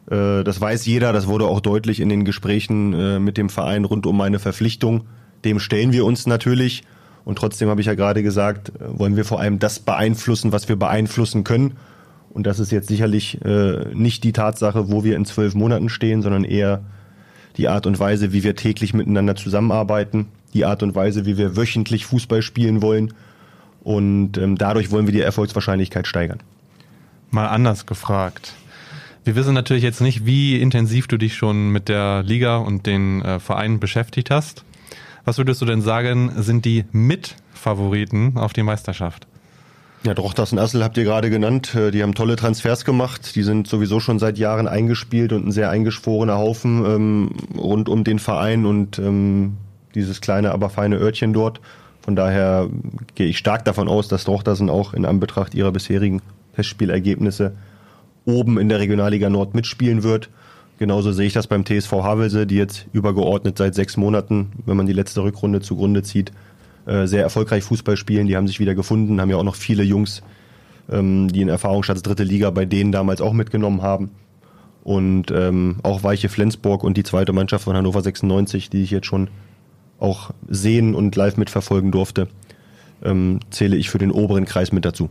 Äh, 0.09 0.43
das 0.43 0.59
weiß 0.59 0.85
jeder, 0.85 1.13
das 1.13 1.27
wurde 1.27 1.45
auch 1.45 1.61
deutlich 1.61 1.99
in 1.99 2.09
den 2.09 2.25
Gesprächen 2.25 2.93
äh, 2.93 3.19
mit 3.19 3.37
dem 3.37 3.49
Verein 3.49 3.85
rund 3.85 4.05
um 4.05 4.17
meine 4.17 4.39
Verpflichtung. 4.39 5.05
Dem 5.45 5.59
stellen 5.59 5.93
wir 5.93 6.05
uns 6.05 6.27
natürlich. 6.27 6.83
Und 7.25 7.37
trotzdem 7.37 7.69
habe 7.69 7.81
ich 7.81 7.87
ja 7.87 7.95
gerade 7.95 8.23
gesagt, 8.23 8.69
äh, 8.69 8.99
wollen 8.99 9.15
wir 9.15 9.25
vor 9.25 9.39
allem 9.39 9.59
das 9.59 9.79
beeinflussen, 9.79 10.51
was 10.51 10.69
wir 10.69 10.75
beeinflussen 10.75 11.43
können. 11.43 11.77
Und 12.29 12.47
das 12.47 12.59
ist 12.59 12.71
jetzt 12.71 12.87
sicherlich 12.87 13.43
äh, 13.45 13.85
nicht 13.93 14.23
die 14.23 14.33
Tatsache, 14.33 14.91
wo 14.91 15.03
wir 15.03 15.15
in 15.15 15.25
zwölf 15.25 15.53
Monaten 15.53 15.89
stehen, 15.89 16.21
sondern 16.21 16.43
eher 16.43 16.83
die 17.57 17.67
Art 17.67 17.85
und 17.85 17.99
Weise, 17.99 18.33
wie 18.33 18.43
wir 18.43 18.55
täglich 18.55 18.93
miteinander 18.93 19.35
zusammenarbeiten, 19.35 20.27
die 20.53 20.65
Art 20.65 20.81
und 20.81 20.95
Weise, 20.95 21.25
wie 21.25 21.37
wir 21.37 21.55
wöchentlich 21.55 22.05
Fußball 22.05 22.41
spielen 22.41 22.81
wollen. 22.81 23.13
Und 23.83 24.37
ähm, 24.37 24.57
dadurch 24.57 24.91
wollen 24.91 25.05
wir 25.05 25.13
die 25.13 25.21
Erfolgswahrscheinlichkeit 25.21 26.07
steigern. 26.07 26.39
Mal 27.29 27.47
anders 27.47 27.85
gefragt. 27.85 28.53
Wir 29.23 29.35
wissen 29.35 29.53
natürlich 29.53 29.83
jetzt 29.83 30.01
nicht, 30.01 30.25
wie 30.25 30.59
intensiv 30.59 31.07
du 31.07 31.17
dich 31.17 31.35
schon 31.35 31.69
mit 31.69 31.87
der 31.87 32.23
Liga 32.23 32.57
und 32.57 32.85
den 32.85 33.21
äh, 33.21 33.39
Vereinen 33.39 33.79
beschäftigt 33.79 34.31
hast. 34.31 34.63
Was 35.25 35.37
würdest 35.37 35.61
du 35.61 35.65
denn 35.65 35.81
sagen, 35.81 36.31
sind 36.37 36.65
die 36.65 36.85
Mitfavoriten 36.91 38.37
auf 38.37 38.53
die 38.53 38.63
Meisterschaft? 38.63 39.27
Ja, 40.05 40.13
Drochtas 40.13 40.51
und 40.51 40.59
Assel 40.59 40.83
habt 40.83 40.97
ihr 40.97 41.05
gerade 41.05 41.29
genannt. 41.29 41.73
Äh, 41.75 41.91
die 41.91 42.03
haben 42.03 42.13
tolle 42.13 42.35
Transfers 42.35 42.83
gemacht. 42.83 43.35
Die 43.35 43.43
sind 43.43 43.67
sowieso 43.67 44.01
schon 44.01 44.19
seit 44.19 44.37
Jahren 44.37 44.67
eingespielt 44.67 45.31
und 45.31 45.47
ein 45.47 45.51
sehr 45.53 45.69
eingeschworener 45.69 46.37
Haufen 46.37 46.85
ähm, 46.85 47.29
rund 47.57 47.87
um 47.87 48.03
den 48.03 48.19
Verein 48.19 48.65
und 48.65 48.99
ähm, 48.99 49.55
dieses 49.95 50.19
kleine, 50.19 50.51
aber 50.51 50.69
feine 50.69 50.97
Örtchen 50.97 51.31
dort. 51.31 51.61
Von 52.01 52.17
daher 52.17 52.69
gehe 53.15 53.27
ich 53.27 53.37
stark 53.37 53.63
davon 53.63 53.87
aus, 53.87 54.09
dass 54.09 54.25
Drochtersen 54.25 54.69
auch 54.69 54.93
in 54.93 55.05
Anbetracht 55.05 55.55
ihrer 55.55 55.71
bisherigen 55.71 56.21
Testspielergebnisse 56.57 57.53
oben 58.25 58.59
in 58.59 58.67
der 58.67 58.79
Regionalliga 58.79 59.29
Nord 59.29 59.53
mitspielen 59.55 60.03
wird. 60.03 60.29
Genauso 60.83 61.13
sehe 61.13 61.27
ich 61.27 61.31
das 61.31 61.47
beim 61.47 61.63
TSV 61.63 61.93
Havelse, 61.93 62.45
die 62.45 62.57
jetzt 62.57 62.87
übergeordnet 62.91 63.57
seit 63.57 63.73
sechs 63.73 63.95
Monaten, 63.95 64.51
wenn 64.65 64.75
man 64.75 64.85
die 64.85 64.91
letzte 64.91 65.23
Rückrunde 65.23 65.61
zugrunde 65.61 66.03
zieht, 66.03 66.33
äh, 66.85 67.07
sehr 67.07 67.23
erfolgreich 67.23 67.63
Fußball 67.63 67.95
spielen. 67.95 68.27
Die 68.27 68.35
haben 68.35 68.47
sich 68.47 68.59
wieder 68.59 68.75
gefunden, 68.75 69.21
haben 69.21 69.29
ja 69.29 69.37
auch 69.37 69.45
noch 69.45 69.55
viele 69.55 69.83
Jungs, 69.83 70.23
ähm, 70.91 71.29
die 71.31 71.39
in 71.39 71.47
Erfahrungsschatz 71.47 72.01
dritte 72.01 72.25
Liga 72.25 72.49
bei 72.49 72.65
denen 72.65 72.91
damals 72.91 73.21
auch 73.21 73.31
mitgenommen 73.31 73.81
haben. 73.81 74.11
Und 74.83 75.31
ähm, 75.31 75.77
auch 75.83 76.03
Weiche 76.03 76.27
Flensburg 76.27 76.83
und 76.83 76.97
die 76.97 77.03
zweite 77.03 77.31
Mannschaft 77.31 77.63
von 77.63 77.77
Hannover 77.77 78.01
96, 78.01 78.69
die 78.69 78.83
ich 78.83 78.91
jetzt 78.91 79.07
schon 79.07 79.29
auch 79.99 80.31
sehen 80.49 80.95
und 80.95 81.15
live 81.15 81.37
mitverfolgen 81.37 81.93
durfte, 81.93 82.27
ähm, 83.05 83.39
zähle 83.51 83.77
ich 83.77 83.89
für 83.89 83.99
den 83.99 84.11
oberen 84.11 84.43
Kreis 84.43 84.73
mit 84.73 84.83
dazu. 84.83 85.09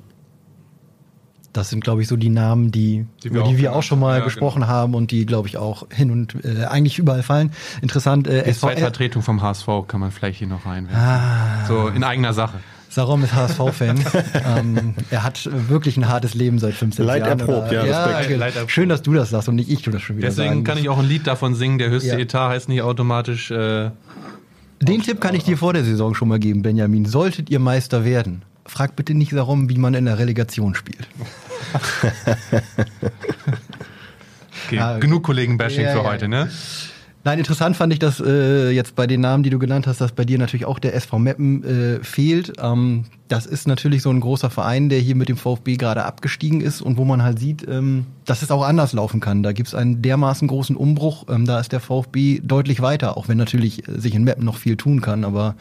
Das 1.52 1.68
sind, 1.68 1.84
glaube 1.84 2.02
ich, 2.02 2.08
so 2.08 2.16
die 2.16 2.30
Namen, 2.30 2.72
die, 2.72 3.06
die 3.22 3.28
über 3.28 3.42
die 3.42 3.58
wir 3.58 3.74
auch 3.74 3.82
schon 3.82 4.00
mal 4.00 4.18
ja, 4.18 4.24
gesprochen 4.24 4.60
genau. 4.62 4.72
haben 4.72 4.94
und 4.94 5.10
die, 5.10 5.26
glaube 5.26 5.48
ich, 5.48 5.58
auch 5.58 5.86
hin 5.90 6.10
und 6.10 6.36
äh, 6.44 6.64
eigentlich 6.64 6.98
überall 6.98 7.22
fallen. 7.22 7.52
Interessant. 7.82 8.26
Äh, 8.26 8.44
die 8.44 8.52
Zweitvertretung 8.52 9.22
vom 9.22 9.42
HSV 9.42 9.66
kann 9.86 10.00
man 10.00 10.10
vielleicht 10.10 10.38
hier 10.38 10.48
noch 10.48 10.64
reinwerfen. 10.64 11.02
Ah. 11.02 11.66
So 11.66 11.88
in 11.88 12.04
eigener 12.04 12.32
Sache. 12.32 12.58
Sarom 12.92 13.24
ist 13.24 13.34
HSV-Fan. 13.34 14.04
ähm, 14.58 14.94
er 15.10 15.22
hat 15.22 15.48
wirklich 15.68 15.96
ein 15.96 16.08
hartes 16.08 16.34
Leben 16.34 16.58
seit 16.58 16.74
15 16.74 17.06
Leid 17.06 17.24
Jahren. 17.24 17.40
Erprobt, 17.40 17.72
ja, 17.72 17.86
ja 17.86 18.18
okay. 18.20 18.34
Leid 18.34 18.54
erprobt. 18.54 18.70
Schön, 18.70 18.90
dass 18.90 19.00
du 19.00 19.14
das 19.14 19.30
sagst 19.30 19.48
und 19.48 19.54
nicht 19.56 19.70
ich 19.70 19.80
du 19.82 19.90
das 19.90 20.02
schon 20.02 20.18
wieder 20.18 20.28
Deswegen 20.28 20.48
sagen 20.48 20.64
kann 20.64 20.76
ich 20.76 20.90
auch 20.90 20.98
ein 20.98 21.08
Lied 21.08 21.26
davon 21.26 21.54
singen. 21.54 21.78
Der 21.78 21.88
höchste 21.88 22.12
ja. 22.12 22.18
Etat 22.18 22.50
heißt 22.50 22.68
nicht 22.68 22.82
automatisch. 22.82 23.50
Äh, 23.50 23.90
Den 24.80 25.00
Tipp 25.00 25.22
kann 25.22 25.34
ich 25.34 25.44
dir 25.44 25.56
vor 25.56 25.72
der 25.72 25.84
Saison 25.84 26.14
schon 26.14 26.28
mal 26.28 26.38
geben, 26.38 26.60
Benjamin. 26.60 27.06
Solltet 27.06 27.48
ihr 27.48 27.60
Meister 27.60 28.04
werden, 28.04 28.42
fragt 28.66 28.96
bitte 28.96 29.14
nicht 29.14 29.32
darum, 29.32 29.68
wie 29.68 29.78
man 29.78 29.94
in 29.94 30.04
der 30.04 30.18
Relegation 30.18 30.74
spielt. 30.74 31.08
okay, 34.66 34.78
ah, 34.78 34.98
genug 34.98 35.24
Kollegen-Bashing 35.24 35.84
ja, 35.84 35.92
für 35.92 35.98
ja, 35.98 36.04
heute, 36.04 36.28
ne? 36.28 36.50
Nein, 37.24 37.38
interessant 37.38 37.76
fand 37.76 37.92
ich, 37.92 38.00
dass 38.00 38.18
äh, 38.18 38.70
jetzt 38.70 38.96
bei 38.96 39.06
den 39.06 39.20
Namen, 39.20 39.44
die 39.44 39.50
du 39.50 39.60
genannt 39.60 39.86
hast, 39.86 40.00
dass 40.00 40.10
bei 40.10 40.24
dir 40.24 40.38
natürlich 40.38 40.66
auch 40.66 40.80
der 40.80 40.94
SV 40.94 41.20
Meppen 41.20 41.62
äh, 41.62 42.02
fehlt. 42.02 42.54
Ähm, 42.60 43.04
das 43.28 43.46
ist 43.46 43.68
natürlich 43.68 44.02
so 44.02 44.10
ein 44.10 44.18
großer 44.18 44.50
Verein, 44.50 44.88
der 44.88 44.98
hier 44.98 45.14
mit 45.14 45.28
dem 45.28 45.36
VfB 45.36 45.76
gerade 45.76 46.04
abgestiegen 46.04 46.60
ist 46.60 46.82
und 46.82 46.96
wo 46.96 47.04
man 47.04 47.22
halt 47.22 47.38
sieht, 47.38 47.66
ähm, 47.68 48.06
dass 48.24 48.42
es 48.42 48.50
auch 48.50 48.64
anders 48.64 48.92
laufen 48.92 49.20
kann. 49.20 49.44
Da 49.44 49.52
gibt 49.52 49.68
es 49.68 49.74
einen 49.76 50.02
dermaßen 50.02 50.48
großen 50.48 50.74
Umbruch. 50.74 51.26
Ähm, 51.28 51.46
da 51.46 51.60
ist 51.60 51.70
der 51.70 51.78
VfB 51.78 52.40
deutlich 52.42 52.82
weiter, 52.82 53.16
auch 53.16 53.28
wenn 53.28 53.38
natürlich 53.38 53.86
äh, 53.86 54.00
sich 54.00 54.16
in 54.16 54.24
Meppen 54.24 54.44
noch 54.44 54.56
viel 54.56 54.76
tun 54.76 55.00
kann. 55.00 55.24
Aber 55.24 55.54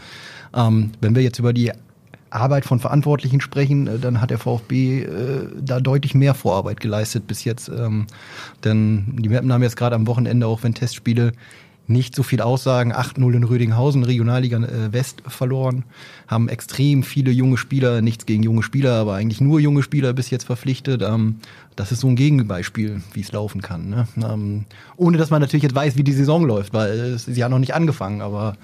ähm, 0.56 0.94
wenn 1.00 1.14
wir 1.14 1.22
jetzt 1.22 1.38
über 1.38 1.54
die 1.54 1.72
Arbeit 2.32 2.66
von 2.66 2.80
Verantwortlichen 2.80 3.42
sprechen, 3.42 3.88
äh, 3.88 4.00
dann 4.00 4.22
hat 4.22 4.32
der 4.32 4.40
VfB 4.40 5.04
äh, 5.04 5.48
da 5.60 5.80
deutlich 5.80 6.16
mehr 6.16 6.34
Vorarbeit 6.34 6.80
geleistet 6.80 7.28
bis 7.28 7.44
jetzt. 7.44 7.70
Ähm, 7.70 8.08
denn 8.64 9.18
die 9.20 9.30
Mappen 9.30 9.52
haben 9.54 9.64
jetzt 9.64 9.78
gerade 9.78 9.96
am 9.96 10.08
Wochenende, 10.08 10.48
auch 10.48 10.64
wenn 10.64 10.74
Testspiele 10.74 11.34
nicht 11.88 12.16
so 12.16 12.24
viel 12.24 12.42
aussagen, 12.42 12.94
8-0 12.94 13.34
in 13.34 13.44
Rödinghausen, 13.44 14.04
Regionalliga 14.04 14.58
äh, 14.58 14.94
West 14.94 15.24
verloren, 15.28 15.84
haben 16.28 16.48
extrem 16.48 17.04
viele 17.04 17.32
junge 17.32 17.58
Spieler, 17.58 18.02
nichts 18.02 18.26
gegen 18.26 18.44
junge 18.44 18.64
Spieler, 18.64 18.94
aber 18.94 19.16
eigentlich 19.16 19.42
nur 19.42 19.60
junge 19.60 19.84
Spieler 19.84 20.14
bis 20.14 20.30
jetzt 20.30 20.46
verpflichtet. 20.46 21.02
Ähm, 21.02 21.38
das 21.76 21.92
ist 21.92 22.00
so 22.00 22.08
ein 22.08 22.16
Gegenbeispiel, 22.16 23.02
wie 23.14 23.22
es 23.22 23.32
laufen 23.32 23.62
kann. 23.62 23.90
Ne? 23.90 24.08
Ähm, 24.18 24.66
ohne 24.96 25.18
dass 25.18 25.30
man 25.30 25.42
natürlich 25.42 25.64
jetzt 25.64 25.76
weiß, 25.76 25.98
wie 25.98 26.04
die 26.04 26.14
Saison 26.14 26.46
läuft, 26.46 26.74
weil 26.74 26.92
es 26.92 27.28
ist 27.28 27.38
ja 27.38 27.50
noch 27.50 27.60
nicht 27.60 27.74
angefangen, 27.74 28.22
aber 28.22 28.56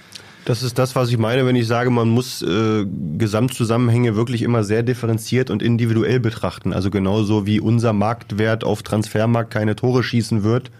das 0.47 0.63
ist 0.63 0.79
das, 0.79 0.95
was 0.95 1.09
ich 1.09 1.17
meine, 1.17 1.45
wenn 1.45 1.57
ich 1.57 1.67
sage, 1.67 1.89
man 1.89 2.07
muss 2.07 2.41
äh, 2.41 2.85
Gesamtzusammenhänge 3.17 4.15
wirklich 4.15 4.43
immer 4.43 4.63
sehr 4.63 4.81
differenziert 4.81 5.49
und 5.49 5.61
individuell 5.61 6.21
betrachten. 6.21 6.71
Also 6.71 6.89
genauso 6.89 7.45
wie 7.45 7.59
unser 7.59 7.91
Marktwert 7.91 8.63
auf 8.63 8.81
Transfermarkt 8.81 9.51
keine 9.51 9.75
Tore 9.75 10.03
schießen 10.03 10.43
wird, 10.43 10.71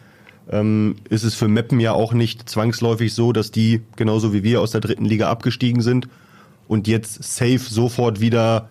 ähm, 0.49 0.95
ist 1.09 1.23
es 1.23 1.35
für 1.35 1.49
Meppen 1.49 1.81
ja 1.81 1.91
auch 1.91 2.13
nicht 2.13 2.47
zwangsläufig 2.47 3.13
so, 3.13 3.33
dass 3.33 3.51
die 3.51 3.81
genauso 3.97 4.31
wie 4.31 4.41
wir 4.41 4.61
aus 4.61 4.71
der 4.71 4.79
dritten 4.79 5.03
Liga 5.03 5.29
abgestiegen 5.29 5.81
sind 5.81 6.07
und 6.69 6.87
jetzt 6.87 7.21
safe 7.21 7.59
sofort 7.59 8.21
wieder 8.21 8.69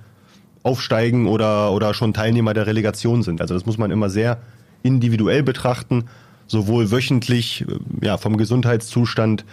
aufsteigen 0.62 1.26
oder, 1.26 1.72
oder 1.72 1.92
schon 1.92 2.14
Teilnehmer 2.14 2.54
der 2.54 2.66
Relegation 2.66 3.22
sind. 3.22 3.42
Also 3.42 3.52
das 3.52 3.66
muss 3.66 3.76
man 3.76 3.90
immer 3.90 4.08
sehr 4.08 4.38
individuell 4.82 5.42
betrachten, 5.42 6.06
sowohl 6.46 6.90
wöchentlich, 6.90 7.66
äh, 7.68 8.06
ja, 8.06 8.16
vom 8.16 8.38
Gesundheitszustand, 8.38 9.44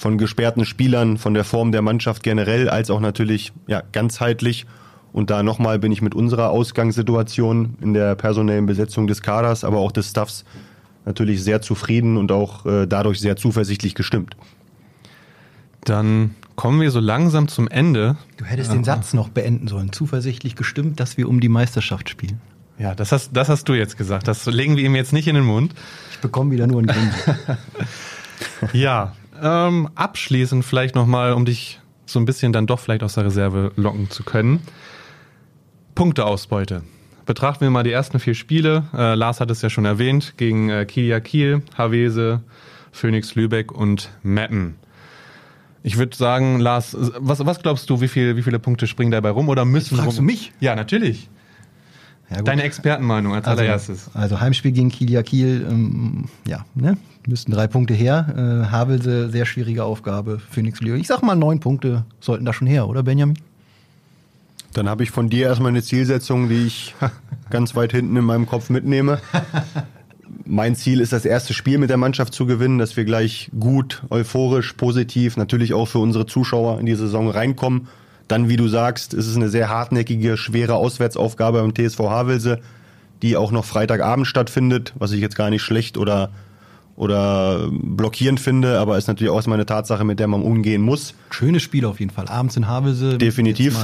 von 0.00 0.16
gesperrten 0.16 0.64
Spielern, 0.64 1.18
von 1.18 1.34
der 1.34 1.44
Form 1.44 1.72
der 1.72 1.82
Mannschaft 1.82 2.22
generell, 2.22 2.70
als 2.70 2.90
auch 2.90 3.00
natürlich 3.00 3.52
ja, 3.66 3.82
ganzheitlich. 3.92 4.64
Und 5.12 5.28
da 5.28 5.42
nochmal 5.42 5.78
bin 5.78 5.92
ich 5.92 6.00
mit 6.00 6.14
unserer 6.14 6.48
Ausgangssituation 6.48 7.74
in 7.82 7.92
der 7.92 8.14
personellen 8.14 8.64
Besetzung 8.64 9.06
des 9.06 9.20
Kaders, 9.20 9.62
aber 9.62 9.76
auch 9.76 9.92
des 9.92 10.08
Staffs 10.08 10.46
natürlich 11.04 11.44
sehr 11.44 11.60
zufrieden 11.60 12.16
und 12.16 12.32
auch 12.32 12.64
äh, 12.64 12.86
dadurch 12.86 13.20
sehr 13.20 13.36
zuversichtlich 13.36 13.94
gestimmt. 13.94 14.38
Dann 15.84 16.34
kommen 16.56 16.80
wir 16.80 16.90
so 16.90 17.00
langsam 17.00 17.48
zum 17.48 17.68
Ende. 17.68 18.16
Du 18.38 18.46
hättest 18.46 18.72
den 18.72 18.84
Satz 18.84 19.12
noch 19.12 19.28
beenden 19.28 19.68
sollen. 19.68 19.92
Zuversichtlich 19.92 20.56
gestimmt, 20.56 20.98
dass 20.98 21.18
wir 21.18 21.28
um 21.28 21.40
die 21.40 21.50
Meisterschaft 21.50 22.08
spielen. 22.08 22.40
Ja, 22.78 22.94
das 22.94 23.12
hast, 23.12 23.32
das 23.34 23.50
hast 23.50 23.68
du 23.68 23.74
jetzt 23.74 23.98
gesagt. 23.98 24.26
Das 24.28 24.46
legen 24.46 24.78
wir 24.78 24.84
ihm 24.84 24.94
jetzt 24.94 25.12
nicht 25.12 25.28
in 25.28 25.34
den 25.34 25.44
Mund. 25.44 25.74
Ich 26.12 26.20
bekomme 26.20 26.52
wieder 26.52 26.66
nur 26.66 26.78
einen 26.78 26.86
Grinsen. 26.86 27.58
ja, 28.72 29.12
ähm, 29.42 29.88
abschließend 29.94 30.64
vielleicht 30.64 30.94
nochmal, 30.94 31.32
um 31.32 31.44
dich 31.44 31.80
so 32.06 32.18
ein 32.18 32.24
bisschen 32.24 32.52
dann 32.52 32.66
doch 32.66 32.80
vielleicht 32.80 33.02
aus 33.02 33.14
der 33.14 33.24
Reserve 33.24 33.72
locken 33.76 34.10
zu 34.10 34.24
können. 34.24 34.60
Punkteausbeute. 35.94 36.82
Betrachten 37.26 37.60
wir 37.60 37.70
mal 37.70 37.84
die 37.84 37.92
ersten 37.92 38.18
vier 38.18 38.34
Spiele. 38.34 38.84
Äh, 38.92 39.14
Lars 39.14 39.40
hat 39.40 39.50
es 39.50 39.62
ja 39.62 39.70
schon 39.70 39.84
erwähnt, 39.84 40.34
gegen 40.36 40.68
äh, 40.68 40.84
Kilia 40.84 41.20
Kiel, 41.20 41.62
Havese, 41.76 42.42
Phoenix 42.92 43.34
Lübeck 43.34 43.70
und 43.70 44.10
Meppen. 44.22 44.76
Ich 45.82 45.96
würde 45.96 46.16
sagen, 46.16 46.58
Lars, 46.58 46.96
was, 47.18 47.44
was 47.46 47.60
glaubst 47.60 47.88
du, 47.88 48.00
wie, 48.00 48.08
viel, 48.08 48.36
wie 48.36 48.42
viele 48.42 48.58
Punkte 48.58 48.86
springen 48.86 49.10
dabei 49.12 49.30
rum 49.30 49.48
oder 49.48 49.64
müssen 49.64 49.96
Fragst 49.96 50.18
rum? 50.18 50.26
du 50.26 50.32
mich? 50.32 50.52
Ja, 50.60 50.74
natürlich. 50.74 51.28
Ja, 52.30 52.42
Deine 52.42 52.62
Expertenmeinung 52.62 53.34
als 53.34 53.46
also, 53.46 53.60
allererstes. 53.60 54.10
Also 54.14 54.40
Heimspiel 54.40 54.72
gegen 54.72 54.90
Kilia 54.90 55.22
Kiel, 55.22 55.66
ähm, 55.68 56.26
ja, 56.46 56.64
ne? 56.74 56.96
müssten 57.26 57.52
drei 57.52 57.66
Punkte 57.66 57.94
her. 57.94 58.26
Äh, 58.66 58.70
Havelse, 58.70 59.30
sehr 59.30 59.46
schwierige 59.46 59.84
Aufgabe. 59.84 60.38
Phoenix 60.50 60.80
Leo. 60.80 60.94
Ich 60.94 61.08
sag 61.08 61.22
mal, 61.22 61.34
neun 61.34 61.60
Punkte 61.60 62.04
sollten 62.20 62.44
da 62.44 62.52
schon 62.52 62.66
her, 62.66 62.88
oder 62.88 63.02
Benjamin? 63.02 63.36
Dann 64.72 64.88
habe 64.88 65.02
ich 65.02 65.10
von 65.10 65.28
dir 65.28 65.46
erstmal 65.46 65.70
eine 65.70 65.82
Zielsetzung, 65.82 66.48
die 66.48 66.66
ich 66.66 66.94
ganz 67.50 67.74
weit 67.74 67.92
hinten 67.92 68.16
in 68.16 68.24
meinem 68.24 68.46
Kopf 68.46 68.70
mitnehme. 68.70 69.20
mein 70.44 70.76
Ziel 70.76 71.00
ist, 71.00 71.12
das 71.12 71.24
erste 71.24 71.54
Spiel 71.54 71.78
mit 71.78 71.90
der 71.90 71.96
Mannschaft 71.96 72.32
zu 72.32 72.46
gewinnen, 72.46 72.78
dass 72.78 72.96
wir 72.96 73.04
gleich 73.04 73.50
gut, 73.58 74.02
euphorisch, 74.10 74.72
positiv, 74.74 75.36
natürlich 75.36 75.74
auch 75.74 75.86
für 75.86 75.98
unsere 75.98 76.26
Zuschauer 76.26 76.78
in 76.78 76.86
die 76.86 76.94
Saison 76.94 77.28
reinkommen. 77.28 77.88
Dann, 78.30 78.48
wie 78.48 78.56
du 78.56 78.68
sagst, 78.68 79.12
ist 79.12 79.26
es 79.26 79.34
eine 79.34 79.48
sehr 79.48 79.68
hartnäckige, 79.68 80.36
schwere 80.36 80.74
Auswärtsaufgabe 80.74 81.60
beim 81.60 81.74
TSV 81.74 81.98
Havelse, 81.98 82.60
die 83.22 83.36
auch 83.36 83.50
noch 83.50 83.64
Freitagabend 83.64 84.24
stattfindet, 84.24 84.94
was 84.96 85.10
ich 85.10 85.20
jetzt 85.20 85.34
gar 85.34 85.50
nicht 85.50 85.62
schlecht 85.62 85.98
oder, 85.98 86.30
oder 86.94 87.68
blockierend 87.72 88.38
finde, 88.38 88.78
aber 88.78 88.96
ist 88.98 89.08
natürlich 89.08 89.32
auch 89.32 89.44
meine 89.48 89.66
Tatsache, 89.66 90.04
mit 90.04 90.20
der 90.20 90.28
man 90.28 90.42
umgehen 90.42 90.80
muss. 90.80 91.14
Schönes 91.30 91.64
Spiel 91.64 91.84
auf 91.84 91.98
jeden 91.98 92.12
Fall. 92.12 92.28
Abends 92.28 92.56
in 92.56 92.68
Havelse. 92.68 93.18
Definitiv. 93.18 93.76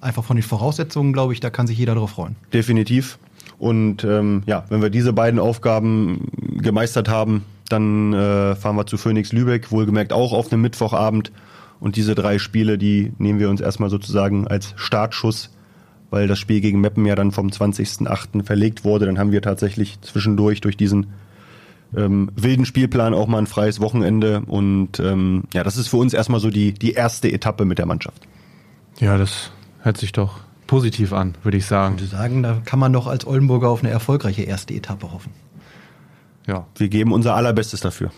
einfach 0.00 0.24
von 0.24 0.36
den 0.36 0.42
Voraussetzungen, 0.42 1.12
glaube 1.12 1.34
ich, 1.34 1.40
da 1.40 1.50
kann 1.50 1.66
sich 1.66 1.76
jeder 1.76 1.92
darauf 1.92 2.12
freuen. 2.12 2.36
Definitiv. 2.50 3.18
Und 3.58 4.04
ähm, 4.04 4.42
ja, 4.46 4.64
wenn 4.70 4.80
wir 4.80 4.88
diese 4.88 5.12
beiden 5.12 5.38
Aufgaben 5.38 6.28
gemeistert 6.56 7.10
haben, 7.10 7.44
dann 7.68 8.14
äh, 8.14 8.56
fahren 8.56 8.76
wir 8.76 8.86
zu 8.86 8.96
Phoenix 8.96 9.32
Lübeck, 9.32 9.70
wohlgemerkt 9.70 10.14
auch 10.14 10.32
auf 10.32 10.50
einem 10.50 10.62
Mittwochabend. 10.62 11.30
Und 11.82 11.96
diese 11.96 12.14
drei 12.14 12.38
Spiele, 12.38 12.78
die 12.78 13.12
nehmen 13.18 13.40
wir 13.40 13.50
uns 13.50 13.60
erstmal 13.60 13.90
sozusagen 13.90 14.46
als 14.46 14.72
Startschuss, 14.76 15.50
weil 16.10 16.28
das 16.28 16.38
Spiel 16.38 16.60
gegen 16.60 16.80
Meppen 16.80 17.04
ja 17.06 17.16
dann 17.16 17.32
vom 17.32 17.48
20.08. 17.48 18.44
verlegt 18.44 18.84
wurde. 18.84 19.06
Dann 19.06 19.18
haben 19.18 19.32
wir 19.32 19.42
tatsächlich 19.42 20.00
zwischendurch 20.00 20.60
durch 20.60 20.76
diesen 20.76 21.08
ähm, 21.96 22.30
wilden 22.36 22.66
Spielplan 22.66 23.14
auch 23.14 23.26
mal 23.26 23.38
ein 23.38 23.48
freies 23.48 23.80
Wochenende. 23.80 24.42
Und 24.46 25.00
ähm, 25.00 25.42
ja, 25.52 25.64
das 25.64 25.76
ist 25.76 25.88
für 25.88 25.96
uns 25.96 26.14
erstmal 26.14 26.38
so 26.38 26.50
die, 26.50 26.72
die 26.72 26.92
erste 26.92 27.32
Etappe 27.32 27.64
mit 27.64 27.78
der 27.78 27.86
Mannschaft. 27.86 28.22
Ja, 29.00 29.18
das 29.18 29.50
hört 29.80 29.96
sich 29.96 30.12
doch 30.12 30.38
positiv 30.68 31.12
an, 31.12 31.34
würde 31.42 31.56
ich 31.56 31.66
sagen. 31.66 31.96
Ich 31.96 32.02
würde 32.02 32.16
sagen, 32.16 32.44
da 32.44 32.62
kann 32.64 32.78
man 32.78 32.92
doch 32.92 33.08
als 33.08 33.26
Oldenburger 33.26 33.70
auf 33.70 33.82
eine 33.82 33.90
erfolgreiche 33.90 34.42
erste 34.42 34.72
Etappe 34.72 35.12
hoffen. 35.12 35.32
Ja. 36.46 36.64
Wir 36.76 36.88
geben 36.88 37.12
unser 37.12 37.34
allerbestes 37.34 37.80
dafür. 37.80 38.12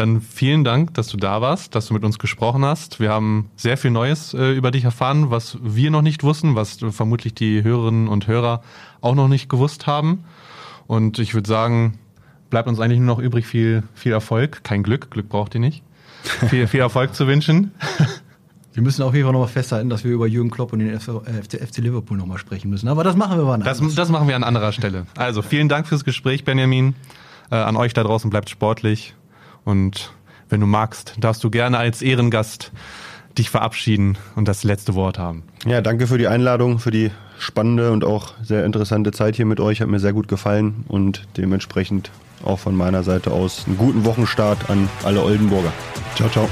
Dann 0.00 0.22
vielen 0.22 0.64
Dank, 0.64 0.94
dass 0.94 1.08
du 1.08 1.18
da 1.18 1.42
warst, 1.42 1.74
dass 1.74 1.88
du 1.88 1.92
mit 1.92 2.04
uns 2.04 2.18
gesprochen 2.18 2.64
hast. 2.64 3.00
Wir 3.00 3.10
haben 3.10 3.50
sehr 3.54 3.76
viel 3.76 3.90
Neues 3.90 4.32
äh, 4.32 4.52
über 4.52 4.70
dich 4.70 4.84
erfahren, 4.84 5.30
was 5.30 5.58
wir 5.60 5.90
noch 5.90 6.00
nicht 6.00 6.22
wussten, 6.22 6.54
was 6.54 6.78
vermutlich 6.88 7.34
die 7.34 7.62
Hörerinnen 7.62 8.08
und 8.08 8.26
Hörer 8.26 8.62
auch 9.02 9.14
noch 9.14 9.28
nicht 9.28 9.50
gewusst 9.50 9.86
haben. 9.86 10.24
Und 10.86 11.18
ich 11.18 11.34
würde 11.34 11.46
sagen, 11.46 11.98
bleibt 12.48 12.66
uns 12.66 12.80
eigentlich 12.80 12.98
nur 12.98 13.14
noch 13.14 13.22
übrig, 13.22 13.46
viel, 13.46 13.82
viel 13.92 14.12
Erfolg. 14.12 14.64
Kein 14.64 14.82
Glück, 14.82 15.10
Glück 15.10 15.28
braucht 15.28 15.54
ihr 15.54 15.60
nicht. 15.60 15.82
viel, 16.48 16.66
viel 16.66 16.80
Erfolg 16.80 17.14
zu 17.14 17.26
wünschen. 17.26 17.72
Wir 18.72 18.82
müssen 18.82 19.02
auf 19.02 19.12
jeden 19.12 19.26
Fall 19.26 19.34
nochmal 19.34 19.48
festhalten, 19.48 19.90
dass 19.90 20.02
wir 20.02 20.12
über 20.12 20.26
Jürgen 20.26 20.50
Klopp 20.50 20.72
und 20.72 20.78
den 20.78 20.98
FC, 20.98 21.60
FC 21.60 21.76
Liverpool 21.76 22.16
nochmal 22.16 22.38
sprechen 22.38 22.70
müssen. 22.70 22.88
Aber 22.88 23.04
das 23.04 23.16
machen 23.16 23.36
wir 23.36 23.46
wann 23.46 23.60
das, 23.60 23.82
das 23.94 24.08
machen 24.08 24.28
wir 24.28 24.36
an 24.36 24.44
anderer 24.44 24.72
Stelle. 24.72 25.04
Also 25.14 25.42
vielen 25.42 25.68
Dank 25.68 25.86
fürs 25.86 26.06
Gespräch, 26.06 26.44
Benjamin. 26.44 26.94
Äh, 27.50 27.56
an 27.56 27.76
euch 27.76 27.92
da 27.92 28.02
draußen 28.02 28.30
bleibt 28.30 28.48
sportlich. 28.48 29.14
Und 29.64 30.12
wenn 30.48 30.60
du 30.60 30.66
magst, 30.66 31.14
darfst 31.18 31.42
du 31.44 31.50
gerne 31.50 31.78
als 31.78 32.02
Ehrengast 32.02 32.72
dich 33.38 33.50
verabschieden 33.50 34.18
und 34.34 34.48
das 34.48 34.64
letzte 34.64 34.94
Wort 34.94 35.18
haben. 35.18 35.44
Ja, 35.64 35.80
danke 35.80 36.06
für 36.06 36.18
die 36.18 36.26
Einladung, 36.26 36.78
für 36.78 36.90
die 36.90 37.10
spannende 37.38 37.92
und 37.92 38.04
auch 38.04 38.34
sehr 38.42 38.64
interessante 38.64 39.12
Zeit 39.12 39.36
hier 39.36 39.46
mit 39.46 39.60
euch. 39.60 39.80
Hat 39.80 39.88
mir 39.88 40.00
sehr 40.00 40.12
gut 40.12 40.28
gefallen 40.28 40.84
und 40.88 41.26
dementsprechend 41.36 42.10
auch 42.44 42.58
von 42.58 42.74
meiner 42.76 43.02
Seite 43.02 43.30
aus 43.32 43.64
einen 43.66 43.76
guten 43.76 44.04
Wochenstart 44.04 44.70
an 44.70 44.88
alle 45.04 45.22
Oldenburger. 45.22 45.72
Ciao, 46.16 46.28
ciao. 46.28 46.48